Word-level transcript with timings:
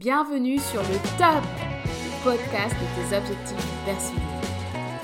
Bienvenue 0.00 0.58
sur 0.58 0.80
le 0.80 0.96
top 1.18 1.44
podcast 2.24 2.74
de 2.74 2.86
tes 2.96 3.16
objectifs 3.18 3.70
personnels. 3.84 4.22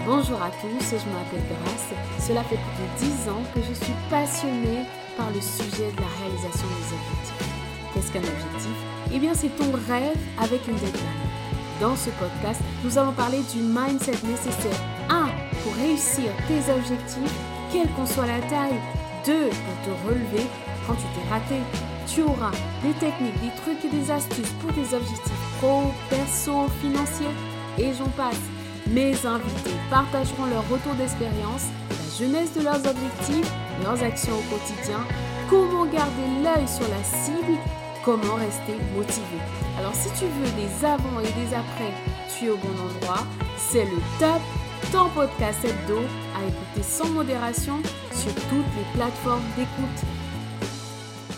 Bonjour 0.07 0.41
à 0.41 0.49
tous, 0.49 0.89
je 0.89 1.07
m'appelle 1.13 1.45
Grace. 1.51 1.93
Cela 2.19 2.43
fait 2.45 2.57
plus 2.57 3.07
de 3.07 3.13
10 3.13 3.29
ans 3.29 3.43
que 3.55 3.61
je 3.61 3.75
suis 3.75 3.93
passionnée 4.09 4.87
par 5.19 5.29
le 5.33 5.41
sujet 5.43 5.93
de 5.93 6.01
la 6.01 6.09
réalisation 6.17 6.67
des 6.69 6.97
objectifs. 6.97 7.45
Qu'est-ce 7.93 8.11
qu'un 8.11 8.21
objectif? 8.21 8.73
Eh 9.13 9.19
bien, 9.19 9.35
c'est 9.35 9.55
ton 9.55 9.71
rêve 9.87 10.17
avec 10.43 10.67
une 10.67 10.77
deadline. 10.77 11.29
Dans 11.79 11.95
ce 11.95 12.09
podcast, 12.09 12.63
nous 12.83 12.97
allons 12.97 13.13
parler 13.13 13.43
du 13.53 13.61
mindset 13.61 14.17
nécessaire 14.27 14.81
1 15.11 15.29
pour 15.63 15.75
réussir 15.75 16.33
tes 16.49 16.73
objectifs, 16.73 17.37
quelle 17.71 17.91
qu'en 17.91 18.07
soit 18.07 18.25
la 18.25 18.41
taille, 18.49 18.81
2 19.27 19.51
pour 19.51 19.77
te 19.85 20.09
relever 20.09 20.47
quand 20.87 20.95
tu 20.95 21.03
t'es 21.03 21.29
raté, 21.29 21.61
tu 22.07 22.23
auras 22.23 22.53
des 22.83 22.93
techniques, 22.95 23.41
des 23.41 23.55
trucs 23.63 23.85
et 23.85 23.89
des 23.89 24.11
astuces 24.11 24.53
pour 24.61 24.73
tes 24.73 24.95
objectifs 24.95 25.47
pro, 25.59 25.93
perso, 26.09 26.69
financiers 26.81 27.35
et 27.79 27.93
j'en 27.93 28.09
passe. 28.11 28.41
Mes 28.89 29.15
invités 29.27 29.77
partageront 29.91 30.47
leur 30.47 30.63
retour 30.69 30.95
d'expérience, 30.95 31.67
la 31.91 32.19
jeunesse 32.19 32.53
de 32.55 32.63
leurs 32.63 32.77
objectifs, 32.87 33.53
leurs 33.83 34.03
actions 34.03 34.35
au 34.35 34.55
quotidien, 34.55 35.01
comment 35.51 35.85
garder 35.87 36.29
l'œil 36.43 36.69
sur 36.69 36.87
la 36.89 37.03
cible, 37.03 37.59
comment 38.05 38.35
rester 38.35 38.79
motivé. 38.97 39.39
Alors 39.79 39.95
si 39.95 40.09
tu 40.11 40.27
veux 40.27 40.51
des 40.53 40.85
avant 40.85 41.21
et 41.21 41.33
des 41.33 41.55
après, 41.55 41.93
tu 42.31 42.47
es 42.47 42.51
au 42.51 42.57
bon 42.57 42.77
endroit. 42.81 43.27
C'est 43.59 43.85
le 43.85 43.99
top, 44.21 44.41
ton 44.93 45.09
podcast 45.11 45.59
hebdo 45.65 45.99
à 46.37 46.47
écouter 46.47 46.83
sans 46.83 47.09
modération 47.09 47.79
sur 48.13 48.33
toutes 48.35 48.73
les 48.77 48.87
plateformes 48.95 49.43
d'écoute. 49.57 50.26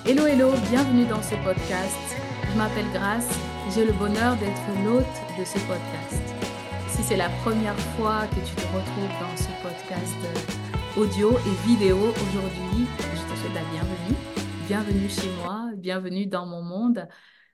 Hello, 0.09 0.27
hello, 0.27 0.53
bienvenue 0.71 1.05
dans 1.05 1.21
ce 1.21 1.35
podcast. 1.45 2.17
Je 2.51 2.57
m'appelle 2.57 2.91
Grace, 2.95 3.29
j'ai 3.75 3.85
le 3.85 3.93
bonheur 3.93 4.39
d'être 4.39 4.83
l'hôte 4.83 5.05
de 5.39 5.45
ce 5.45 5.59
podcast. 5.67 6.23
Si 6.89 7.03
c'est 7.03 7.19
la 7.19 7.29
première 7.45 7.79
fois 7.79 8.27
que 8.29 8.37
tu 8.37 8.55
te 8.55 8.67
retrouves 8.69 9.21
dans 9.21 9.37
ce 9.37 9.51
podcast 9.63 10.17
euh, 10.25 11.03
audio 11.03 11.33
et 11.33 11.67
vidéo 11.67 11.99
aujourd'hui, 11.99 12.87
je 12.97 13.35
te 13.35 13.39
souhaite 13.39 13.53
la 13.53 13.71
bienvenue. 13.71 14.17
Bienvenue 14.67 15.11
chez 15.11 15.31
moi, 15.43 15.73
bienvenue 15.77 16.27
dans 16.27 16.47
mon 16.47 16.63
monde. 16.63 17.07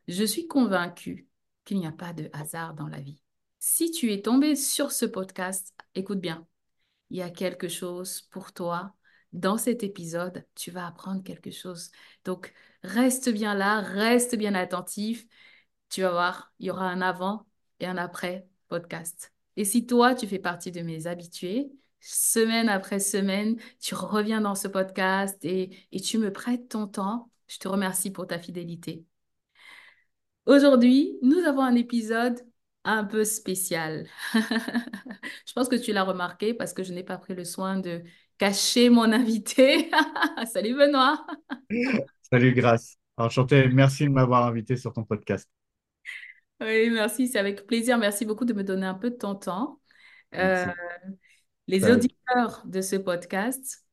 Je 0.07 0.23
suis 0.23 0.47
convaincue 0.47 1.27
qu'il 1.65 1.81
n'y 1.81 1.89
a 1.89 1.93
pas 1.93 2.13
de 2.13 2.31
hasard 2.33 2.75
dans 2.75 2.87
la 2.87 3.01
vie. 3.01 3.21
Si 3.59 3.91
tu 3.91 4.13
es 4.13 4.23
tombé 4.23 4.55
sur 4.55 4.93
ce 4.93 5.07
podcast, 5.07 5.75
écoute 5.97 6.21
bien, 6.21 6.47
il 7.11 7.17
y 7.17 7.23
a 7.23 7.31
quelque 7.31 7.67
chose 7.67 8.21
pour 8.31 8.53
toi 8.53 8.95
dans 9.35 9.59
cet 9.59 9.83
épisode, 9.83 10.47
tu 10.55 10.71
vas 10.71 10.87
apprendre 10.87 11.23
quelque 11.23 11.51
chose. 11.51 11.91
Donc, 12.25 12.55
reste 12.83 13.29
bien 13.31 13.55
là, 13.55 13.81
reste 13.81 14.37
bien 14.37 14.55
attentif. 14.55 15.27
Tu 15.91 16.03
vas 16.03 16.11
voir, 16.13 16.53
il 16.59 16.67
y 16.67 16.71
aura 16.71 16.89
un 16.89 17.03
avant 17.03 17.47
et 17.81 17.87
un 17.87 17.97
après 17.99 18.49
podcast. 18.69 19.33
Et 19.57 19.65
si 19.65 19.87
toi, 19.87 20.15
tu 20.15 20.27
fais 20.27 20.39
partie 20.39 20.73
de 20.73 20.83
mes 20.83 21.07
habitués, 21.07 21.71
semaine 22.01 22.69
après 22.69 23.01
semaine, 23.01 23.59
tu 23.81 23.95
reviens 23.95 24.41
dans 24.41 24.55
ce 24.55 24.69
podcast 24.69 25.45
et, 25.45 25.77
et 25.93 26.01
tu 26.01 26.19
me 26.19 26.33
prêtes 26.33 26.69
ton 26.69 26.87
temps, 26.87 27.31
je 27.49 27.59
te 27.59 27.69
remercie 27.69 28.11
pour 28.13 28.27
ta 28.27 28.39
fidélité. 28.39 29.05
Aujourd'hui, 30.47 31.19
nous 31.23 31.39
avons 31.39 31.63
un 31.63 31.75
épisode 31.75 32.41
un 32.85 33.05
peu 33.05 33.25
spécial. 33.25 34.07
je 34.35 35.53
pense 35.55 35.69
que 35.69 35.77
tu 35.77 35.93
l'as 35.93 36.03
remarqué 36.05 36.53
parce 36.55 36.73
que 36.75 36.83
je 36.83 36.93
n'ai 36.93 37.03
pas 37.05 37.17
pris 37.19 37.35
le 37.35 37.45
soin 37.45 37.79
de 37.79 38.03
cacher 38.39 38.91
mon 38.91 39.13
invité. 39.13 39.91
Salut 40.53 40.75
Benoît. 40.75 41.25
Salut 42.31 42.53
Grace. 42.53 42.97
Enchanté. 43.17 43.69
Merci 43.69 44.05
de 44.05 44.11
m'avoir 44.11 44.47
invité 44.47 44.77
sur 44.77 44.93
ton 44.93 45.05
podcast. 45.05 45.49
Oui, 46.61 46.91
merci. 46.91 47.29
C'est 47.29 47.39
avec 47.39 47.67
plaisir. 47.67 47.99
Merci 47.99 48.25
beaucoup 48.25 48.45
de 48.45 48.53
me 48.53 48.65
donner 48.65 48.87
un 48.87 48.95
peu 48.95 49.11
de 49.11 49.17
ton 49.17 49.35
temps. 49.35 49.81
Euh, 50.35 50.67
les 51.67 51.91
auditeurs 51.91 52.63
de 52.67 52.81
ce 52.81 52.97
podcast 52.97 53.87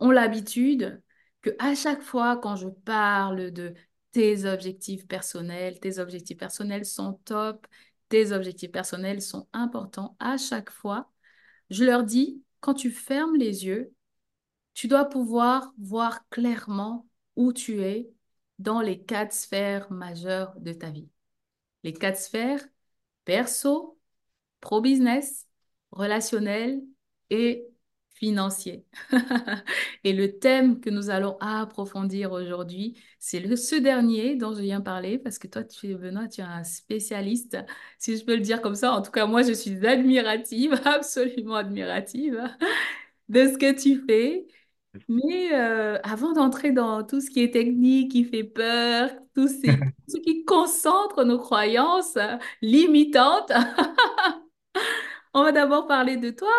ont 0.00 0.10
l'habitude 0.10 1.02
que 1.42 1.50
à 1.58 1.74
chaque 1.74 2.00
fois 2.00 2.38
quand 2.38 2.56
je 2.56 2.68
parle 2.68 3.50
de 3.50 3.74
tes 4.12 4.46
objectifs 4.46 5.06
personnels, 5.06 5.78
tes 5.80 5.98
objectifs 5.98 6.38
personnels 6.38 6.86
sont 6.86 7.14
top, 7.24 7.66
tes 8.08 8.32
objectifs 8.32 8.70
personnels 8.70 9.20
sont 9.20 9.48
importants, 9.52 10.16
à 10.20 10.36
chaque 10.36 10.70
fois, 10.70 11.10
je 11.70 11.84
leur 11.84 12.04
dis 12.04 12.42
quand 12.64 12.72
tu 12.72 12.90
fermes 12.90 13.36
les 13.36 13.66
yeux, 13.66 13.92
tu 14.72 14.88
dois 14.88 15.04
pouvoir 15.04 15.74
voir 15.76 16.26
clairement 16.30 17.06
où 17.36 17.52
tu 17.52 17.82
es 17.82 18.08
dans 18.58 18.80
les 18.80 19.02
quatre 19.02 19.34
sphères 19.34 19.92
majeures 19.92 20.58
de 20.60 20.72
ta 20.72 20.88
vie. 20.88 21.10
Les 21.82 21.92
quatre 21.92 22.18
sphères 22.18 22.64
perso, 23.26 23.98
pro-business, 24.62 25.46
relationnel 25.90 26.82
et 27.28 27.66
financier. 28.14 28.84
et 30.04 30.12
le 30.12 30.38
thème 30.38 30.80
que 30.80 30.88
nous 30.88 31.10
allons 31.10 31.36
approfondir 31.40 32.32
aujourd'hui, 32.32 32.96
c'est 33.18 33.40
le, 33.40 33.56
ce 33.56 33.74
dernier 33.76 34.36
dont 34.36 34.54
je 34.54 34.60
viens 34.60 34.80
parler, 34.80 35.18
parce 35.18 35.38
que 35.38 35.48
toi, 35.48 35.64
tu 35.64 35.90
es 35.90 35.94
Benoît, 35.94 36.28
tu 36.28 36.40
es 36.40 36.44
un 36.44 36.64
spécialiste, 36.64 37.58
si 37.98 38.16
je 38.16 38.24
peux 38.24 38.36
le 38.36 38.40
dire 38.40 38.62
comme 38.62 38.76
ça. 38.76 38.92
En 38.92 39.02
tout 39.02 39.10
cas, 39.10 39.26
moi, 39.26 39.42
je 39.42 39.52
suis 39.52 39.84
admirative, 39.86 40.80
absolument 40.84 41.56
admirative 41.56 42.40
de 43.28 43.48
ce 43.48 43.58
que 43.58 43.72
tu 43.78 44.04
fais. 44.06 44.46
Mais 45.08 45.52
euh, 45.52 45.98
avant 46.04 46.32
d'entrer 46.32 46.70
dans 46.70 47.02
tout 47.02 47.20
ce 47.20 47.28
qui 47.28 47.42
est 47.42 47.52
technique, 47.52 48.12
qui 48.12 48.24
fait 48.24 48.44
peur, 48.44 49.10
tout, 49.34 49.48
ces, 49.48 49.76
tout 49.76 50.16
ce 50.16 50.20
qui 50.20 50.44
concentre 50.44 51.24
nos 51.24 51.38
croyances 51.38 52.16
limitantes, 52.62 53.50
on 55.34 55.42
va 55.42 55.50
d'abord 55.50 55.88
parler 55.88 56.16
de 56.16 56.30
toi. 56.30 56.52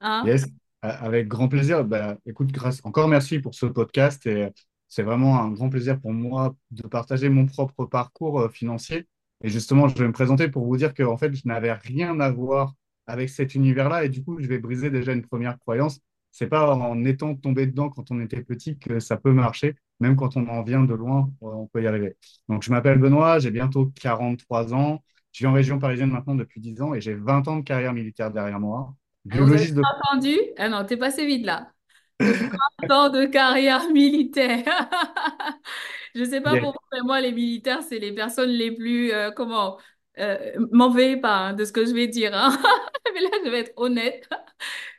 Hein? 0.00 0.24
Yes. 0.26 0.46
Avec 0.82 1.26
grand 1.28 1.48
plaisir. 1.48 1.84
Bah, 1.84 2.16
écoute, 2.26 2.52
grâce, 2.52 2.80
encore 2.84 3.08
merci 3.08 3.40
pour 3.40 3.54
ce 3.54 3.66
podcast 3.66 4.26
et 4.26 4.48
c'est 4.88 5.02
vraiment 5.02 5.40
un 5.40 5.50
grand 5.50 5.68
plaisir 5.70 6.00
pour 6.00 6.12
moi 6.12 6.54
de 6.70 6.82
partager 6.86 7.28
mon 7.28 7.46
propre 7.46 7.84
parcours 7.84 8.40
euh, 8.40 8.48
financier. 8.48 9.06
Et 9.42 9.48
justement, 9.48 9.88
je 9.88 9.94
vais 9.96 10.06
me 10.06 10.12
présenter 10.12 10.48
pour 10.48 10.64
vous 10.66 10.76
dire 10.76 10.94
que 10.94 11.02
en 11.02 11.16
fait, 11.16 11.34
je 11.34 11.42
n'avais 11.46 11.72
rien 11.72 12.18
à 12.20 12.30
voir 12.30 12.74
avec 13.06 13.28
cet 13.28 13.54
univers-là 13.54 14.04
et 14.04 14.08
du 14.08 14.22
coup, 14.24 14.40
je 14.40 14.46
vais 14.46 14.58
briser 14.58 14.90
déjà 14.90 15.12
une 15.12 15.22
première 15.26 15.58
croyance. 15.58 16.00
C'est 16.30 16.46
pas 16.48 16.74
en 16.74 17.04
étant 17.04 17.34
tombé 17.34 17.66
dedans 17.66 17.88
quand 17.90 18.10
on 18.10 18.20
était 18.20 18.42
petit 18.42 18.78
que 18.78 19.00
ça 19.00 19.16
peut 19.16 19.32
marcher, 19.32 19.76
même 20.00 20.14
quand 20.16 20.36
on 20.36 20.46
en 20.48 20.62
vient 20.62 20.84
de 20.84 20.94
loin, 20.94 21.30
on 21.40 21.66
peut 21.66 21.82
y 21.82 21.86
arriver. 21.86 22.16
Donc, 22.48 22.62
je 22.62 22.70
m'appelle 22.70 22.98
Benoît, 22.98 23.38
j'ai 23.38 23.50
bientôt 23.50 23.86
43 24.00 24.74
ans. 24.74 25.02
Je 25.32 25.40
vis 25.40 25.46
en 25.46 25.52
région 25.52 25.78
parisienne 25.78 26.10
maintenant 26.10 26.34
depuis 26.34 26.60
10 26.60 26.80
ans 26.82 26.94
et 26.94 27.00
j'ai 27.00 27.14
20 27.14 27.48
ans 27.48 27.56
de 27.56 27.62
carrière 27.62 27.92
militaire 27.92 28.30
derrière 28.32 28.60
moi. 28.60 28.94
Biologiste 29.24 29.74
de... 29.74 29.82
entendu? 29.82 30.36
Ah 30.56 30.68
non, 30.68 30.84
t'es 30.84 30.96
passé 30.96 31.26
vite 31.26 31.44
là. 31.44 31.72
Temps 32.88 33.10
de 33.10 33.26
carrière 33.26 33.88
militaire. 33.90 34.64
je 36.14 36.24
sais 36.24 36.40
pas 36.40 36.58
pourquoi, 36.58 36.82
mais 36.92 37.00
moi, 37.02 37.20
les 37.20 37.32
militaires, 37.32 37.82
c'est 37.82 37.98
les 37.98 38.12
personnes 38.12 38.50
les 38.50 38.72
plus, 38.72 39.12
euh, 39.12 39.30
comment, 39.30 39.78
euh, 40.18 40.52
m'en 40.72 40.92
pas 41.20 41.36
hein, 41.48 41.52
de 41.54 41.64
ce 41.64 41.72
que 41.72 41.84
je 41.84 41.92
vais 41.92 42.08
dire. 42.08 42.34
Hein. 42.34 42.56
mais 43.14 43.20
là, 43.20 43.30
je 43.44 43.50
vais 43.50 43.60
être 43.60 43.72
honnête. 43.76 44.28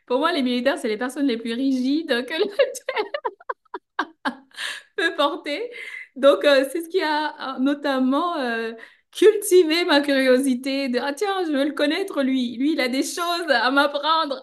Pour 0.06 0.20
moi, 0.20 0.32
les 0.32 0.42
militaires, 0.42 0.78
c'est 0.78 0.88
les 0.88 0.98
personnes 0.98 1.28
les 1.28 1.38
plus 1.38 1.54
rigides 1.54 2.26
que 2.26 2.34
le 2.34 2.46
peut 4.96 5.16
porter. 5.16 5.70
Donc, 6.16 6.44
euh, 6.46 6.66
c'est 6.72 6.82
ce 6.82 6.90
qui 6.90 7.02
a 7.02 7.58
notamment 7.60 8.36
cultiver 9.12 9.86
ma 9.86 10.02
curiosité 10.02 10.90
de 10.90 11.00
ah 11.02 11.14
tiens 11.14 11.46
je 11.48 11.52
veux 11.52 11.66
le 11.66 11.74
connaître 11.74 12.22
lui. 12.24 12.58
Lui 12.58 12.74
il 12.74 12.80
a 12.80 12.88
des 12.88 13.04
choses 13.04 13.50
à 13.50 13.72
m'apprendre. 13.72 14.42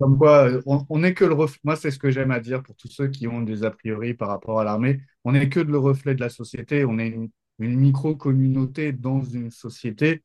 Comme 0.00 0.18
quoi 0.18 0.48
on 0.66 0.98
n'est 0.98 1.14
que 1.14 1.24
le 1.24 1.34
reflet 1.34 1.60
moi 1.62 1.76
c'est 1.76 1.90
ce 1.90 1.98
que 1.98 2.10
j'aime 2.10 2.30
à 2.30 2.40
dire 2.40 2.62
pour 2.62 2.74
tous 2.76 2.88
ceux 2.88 3.08
qui 3.08 3.28
ont 3.28 3.42
des 3.42 3.64
a 3.64 3.70
priori 3.70 4.14
par 4.14 4.28
rapport 4.28 4.60
à 4.60 4.64
l'armée. 4.64 5.00
On 5.24 5.32
n'est 5.32 5.48
que 5.48 5.60
le 5.60 5.78
reflet 5.78 6.14
de 6.14 6.20
la 6.20 6.30
société. 6.30 6.84
On 6.84 6.98
est 6.98 7.08
une, 7.08 7.30
micro 7.58 8.14
communauté 8.14 8.92
dans 8.92 9.22
une 9.22 9.50
société. 9.50 10.22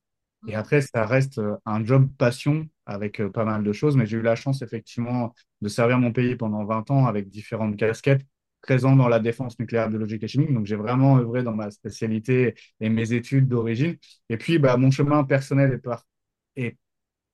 Et 0.47 0.55
après 0.55 0.81
ça 0.81 1.05
reste 1.05 1.41
un 1.65 1.83
job 1.85 2.09
passion 2.17 2.67
avec 2.85 3.21
euh, 3.21 3.29
pas 3.29 3.45
mal 3.45 3.63
de 3.63 3.71
choses. 3.73 3.95
Mais 3.95 4.05
j'ai 4.05 4.17
eu 4.17 4.21
la 4.21 4.35
chance 4.35 4.61
effectivement 4.61 5.33
de 5.61 5.69
servir 5.69 5.99
mon 5.99 6.11
pays 6.11 6.35
pendant 6.35 6.65
20 6.65 6.91
ans 6.91 7.05
avec 7.05 7.29
différentes 7.29 7.77
casquettes 7.77 8.25
présent 8.63 8.95
dans 8.95 9.10
la 9.10 9.19
défense 9.19 9.60
nucléaire, 9.60 9.89
biologique 9.89 10.24
et 10.24 10.27
chimique. 10.27 10.54
Donc, 10.54 10.65
j'ai 10.65 10.77
vraiment 10.77 11.18
œuvré 11.19 11.44
dans 11.44 11.54
ma 11.54 11.69
spécialité 11.69 12.56
et 12.80 12.89
mes 12.89 13.13
études 13.13 13.48
d'origine. 13.48 13.98
Et 14.30 14.38
puis, 14.38 14.57
bah, 14.57 14.77
mon 14.77 14.89
chemin 14.89 15.24
personnel 15.25 15.80
est, 16.56 16.77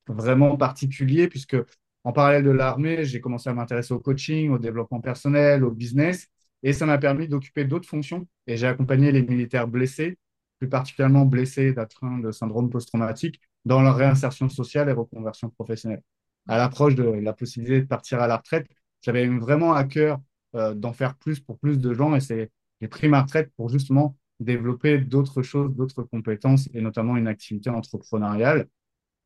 vraiment 0.08 0.58
particulier 0.58 1.28
puisque, 1.28 1.56
en 2.04 2.12
parallèle 2.14 2.44
de 2.44 2.50
l'armée, 2.50 3.06
j'ai 3.06 3.22
commencé 3.22 3.50
à 3.50 3.54
m'intéresser 3.54 3.94
au 3.94 4.00
coaching, 4.00 4.50
au 4.50 4.58
développement 4.58 5.02
personnel, 5.02 5.64
au 5.64 5.72
business. 5.72 6.28
Et 6.64 6.74
ça 6.74 6.86
m'a 6.86 6.98
permis 6.98 7.28
d'occuper 7.28 7.64
d'autres 7.64 7.88
fonctions. 7.88 8.28
Et 8.48 8.58
j'ai 8.58 8.68
accompagné 8.68 9.12
les 9.12 9.22
militaires 9.22 9.68
blessés, 9.68 10.18
plus 10.58 10.68
particulièrement 10.70 11.26
blessés 11.26 11.74
d'atteinte 11.74 12.24
de 12.24 12.31
syndrome 12.31 12.70
post-traumatique, 12.70 13.40
dans 13.66 13.81
leur 13.81 13.96
réinsertion 13.96 14.50
sociale 14.50 14.90
et 14.90 14.94
reconversion 14.94 15.50
professionnelle. 15.52 16.02
À 16.48 16.58
l'approche 16.58 16.96
de 16.96 17.04
la 17.04 17.34
possibilité 17.34 17.81
de 17.81 17.86
partir 17.86 18.20
à 18.20 18.28
la 18.28 18.38
retraite, 18.38 18.68
j'avais 19.02 19.28
vraiment 19.28 19.74
à 19.74 19.84
cœur 19.84 20.20
euh, 20.56 20.74
d'en 20.74 20.94
faire 20.94 21.16
plus 21.16 21.40
pour 21.40 21.57
plus 21.60 21.78
de 21.80 21.94
gens. 21.94 22.16
Et 22.16 22.19
c'est 22.22 22.51
j'ai 22.81 22.88
pris 22.88 23.07
ma 23.10 23.22
retraite 23.24 23.51
pour 23.57 23.69
justement 23.69 24.18
développer 24.40 25.00
d'autres 25.00 25.42
choses, 25.42 25.75
d'autres 25.75 26.04
compétences 26.04 26.69
et 26.74 26.81
notamment 26.81 27.18
une 27.18 27.28
activité 27.28 27.69
entrepreneuriale. 27.69 28.68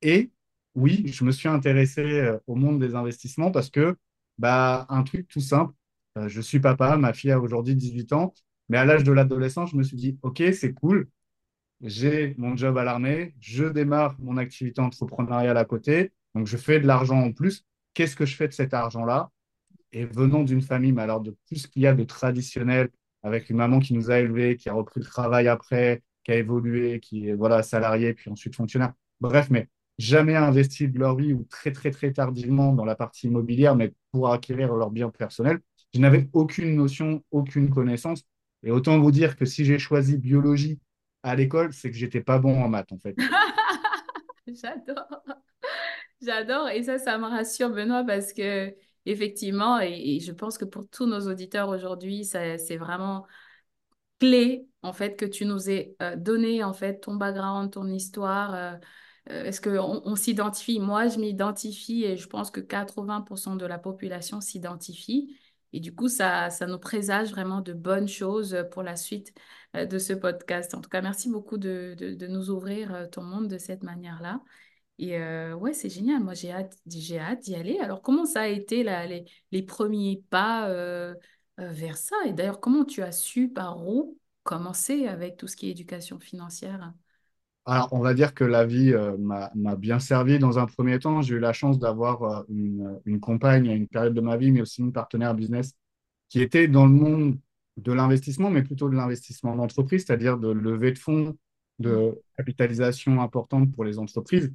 Et 0.01 0.31
oui, 0.75 1.05
je 1.07 1.23
me 1.23 1.31
suis 1.31 1.49
intéressé 1.49 2.01
euh, 2.03 2.39
au 2.47 2.55
monde 2.55 2.79
des 2.79 2.95
investissements 2.95 3.51
parce 3.51 3.69
que, 3.69 3.97
bah, 4.37 4.85
un 4.89 5.03
truc 5.03 5.27
tout 5.27 5.41
simple, 5.41 5.73
euh, 6.17 6.27
je 6.29 6.41
suis 6.41 6.59
papa, 6.59 6.97
ma 6.97 7.13
fille 7.13 7.31
a 7.31 7.39
aujourd'hui 7.39 7.75
18 7.75 8.13
ans, 8.13 8.33
mais 8.69 8.77
à 8.77 8.85
l'âge 8.85 9.03
de 9.03 9.11
l'adolescence, 9.11 9.71
je 9.71 9.77
me 9.77 9.83
suis 9.83 9.97
dit, 9.97 10.17
OK, 10.23 10.41
c'est 10.53 10.73
cool, 10.73 11.09
j'ai 11.81 12.35
mon 12.37 12.57
job 12.57 12.77
à 12.77 12.83
l'armée, 12.85 13.35
je 13.41 13.65
démarre 13.65 14.15
mon 14.19 14.37
activité 14.37 14.81
entrepreneuriale 14.81 15.57
à 15.57 15.65
côté, 15.65 16.13
donc 16.35 16.47
je 16.47 16.57
fais 16.57 16.79
de 16.79 16.87
l'argent 16.87 17.19
en 17.19 17.33
plus. 17.33 17.65
Qu'est-ce 17.95 18.15
que 18.15 18.25
je 18.25 18.35
fais 18.35 18.47
de 18.47 18.53
cet 18.53 18.73
argent-là? 18.73 19.31
Et 19.93 20.05
venant 20.05 20.43
d'une 20.43 20.61
famille, 20.61 20.91
mais 20.91 21.03
alors 21.03 21.21
de 21.21 21.31
tout 21.47 21.55
ce 21.55 21.67
qu'il 21.67 21.83
y 21.83 21.87
a 21.87 21.93
de 21.93 22.03
traditionnel, 22.03 22.89
avec 23.21 23.49
une 23.49 23.57
maman 23.57 23.79
qui 23.79 23.93
nous 23.93 24.11
a 24.11 24.19
élevés, 24.19 24.57
qui 24.57 24.67
a 24.69 24.73
repris 24.73 24.99
le 24.99 25.05
travail 25.05 25.47
après, 25.47 26.03
qui 26.23 26.31
a 26.31 26.35
évolué, 26.35 26.99
qui 26.99 27.29
est 27.29 27.33
voilà, 27.33 27.63
salarié, 27.63 28.13
puis 28.13 28.29
ensuite 28.29 28.55
fonctionnaire. 28.55 28.93
Bref, 29.21 29.49
mais 29.49 29.69
jamais 29.99 30.35
investi 30.35 30.87
de 30.87 30.99
leur 30.99 31.15
vie 31.15 31.33
ou 31.33 31.45
très, 31.49 31.71
très, 31.71 31.91
très 31.91 32.11
tardivement 32.11 32.73
dans 32.73 32.85
la 32.85 32.95
partie 32.95 33.27
immobilière, 33.27 33.75
mais 33.75 33.93
pour 34.11 34.31
acquérir 34.31 34.73
leurs 34.73 34.91
biens 34.91 35.09
personnels. 35.09 35.59
Je 35.93 35.99
n'avais 35.99 36.27
aucune 36.33 36.75
notion, 36.75 37.23
aucune 37.31 37.69
connaissance. 37.69 38.23
Et 38.63 38.71
autant 38.71 38.99
vous 38.99 39.11
dire 39.11 39.35
que 39.35 39.45
si 39.45 39.63
j'ai 39.65 39.77
choisi 39.77 40.17
biologie 40.17 40.79
à 41.21 41.35
l'école, 41.35 41.71
c'est 41.73 41.91
que 41.91 41.97
j'étais 41.97 42.21
pas 42.21 42.39
bon 42.39 42.61
en 42.61 42.67
maths, 42.67 42.91
en 42.91 42.97
fait. 42.97 43.15
J'adore. 44.47 45.23
J'adore. 46.21 46.69
Et 46.69 46.83
ça, 46.83 46.97
ça 46.97 47.17
me 47.17 47.25
rassure, 47.25 47.69
Benoît, 47.69 48.03
parce 48.03 48.33
que 48.33 48.73
effectivement, 49.05 49.79
et, 49.79 50.19
je 50.19 50.31
pense 50.31 50.57
que 50.57 50.65
pour 50.65 50.87
tous 50.89 51.05
nos 51.05 51.29
auditeurs 51.29 51.69
aujourd'hui, 51.69 52.25
c'est 52.25 52.77
vraiment 52.77 53.25
clé, 54.19 54.67
en 54.81 54.93
fait, 54.93 55.15
que 55.15 55.25
tu 55.25 55.45
nous 55.45 55.69
aies 55.69 55.95
euh, 56.01 56.15
donné, 56.15 56.63
en 56.63 56.73
fait, 56.73 56.99
ton 57.01 57.15
background, 57.15 57.71
ton 57.71 57.87
histoire. 57.87 58.53
Euh, 58.55 58.73
euh, 59.29 59.43
est-ce 59.45 59.61
qu'on 59.61 60.01
on, 60.05 60.15
s'identifie? 60.15 60.79
Moi, 60.79 61.07
je 61.07 61.19
m'identifie 61.19 62.03
et 62.05 62.17
je 62.17 62.27
pense 62.27 62.51
que 62.51 62.61
80% 62.61 63.55
de 63.55 63.65
la 63.65 63.77
population 63.77 64.41
s'identifie. 64.41 65.37
Et 65.73 65.79
du 65.79 65.93
coup, 65.95 66.07
ça, 66.07 66.49
ça 66.49 66.67
nous 66.67 66.77
présage 66.77 67.31
vraiment 67.31 67.61
de 67.61 67.73
bonnes 67.73 68.07
choses 68.07 68.57
pour 68.71 68.83
la 68.83 68.95
suite 68.95 69.33
de 69.73 69.97
ce 69.97 70.13
podcast. 70.13 70.75
En 70.75 70.81
tout 70.81 70.89
cas, 70.89 71.01
merci 71.01 71.29
beaucoup 71.29 71.57
de, 71.57 71.95
de, 71.97 72.27
nous 72.27 72.51
ouvrir 72.51 73.09
ton 73.11 73.23
monde 73.23 73.47
de 73.47 73.57
cette 73.57 73.81
manière-là. 73.81 74.39
Et 74.99 75.17
ouais, 75.53 75.73
c'est 75.73 75.89
génial. 75.89 76.23
Moi, 76.23 76.33
j'ai 76.33 76.51
hâte, 76.51 76.77
j'ai 76.87 77.19
hâte 77.19 77.41
d'y 77.41 77.55
aller. 77.55 77.79
Alors, 77.79 78.01
comment 78.01 78.25
ça 78.25 78.41
a 78.41 78.47
été 78.47 78.83
là, 78.83 79.05
les, 79.05 79.25
les 79.51 79.63
premiers 79.63 80.23
pas 80.29 80.69
vers 81.57 81.97
ça? 81.97 82.15
Et 82.25 82.33
d'ailleurs, 82.33 82.59
comment 82.59 82.85
tu 82.85 83.01
as 83.01 83.11
su 83.11 83.49
par 83.49 83.85
où 83.87 84.17
commencer 84.43 85.07
avec 85.07 85.37
tout 85.37 85.47
ce 85.47 85.55
qui 85.55 85.67
est 85.67 85.71
éducation 85.71 86.19
financière? 86.19 86.93
Alors, 87.65 87.87
on 87.93 87.99
va 87.99 88.13
dire 88.13 88.33
que 88.33 88.43
la 88.43 88.65
vie 88.65 88.93
m'a 89.19 89.75
bien 89.75 89.99
servi 89.99 90.37
dans 90.37 90.59
un 90.59 90.65
premier 90.65 90.99
temps. 90.99 91.21
J'ai 91.21 91.35
eu 91.35 91.39
la 91.39 91.53
chance 91.53 91.79
d'avoir 91.79 92.43
une, 92.49 92.99
une 93.05 93.19
compagne 93.19 93.69
à 93.69 93.73
une 93.73 93.87
période 93.87 94.13
de 94.13 94.21
ma 94.21 94.35
vie, 94.37 94.51
mais 94.51 94.61
aussi 94.61 94.81
une 94.81 94.91
partenaire 94.91 95.33
business 95.33 95.73
qui 96.29 96.41
était 96.41 96.67
dans 96.67 96.85
le 96.85 96.93
monde 96.93 97.37
de 97.77 97.93
l'investissement, 97.93 98.49
mais 98.49 98.63
plutôt 98.63 98.89
de 98.89 98.95
l'investissement 98.95 99.55
d'entreprise, 99.55 100.05
c'est-à-dire 100.05 100.37
de 100.37 100.49
levée 100.49 100.91
de 100.91 100.99
fonds, 100.99 101.37
de 101.79 102.21
capitalisation 102.37 103.21
importante 103.21 103.71
pour 103.71 103.83
les 103.85 103.97
entreprises. 103.97 104.51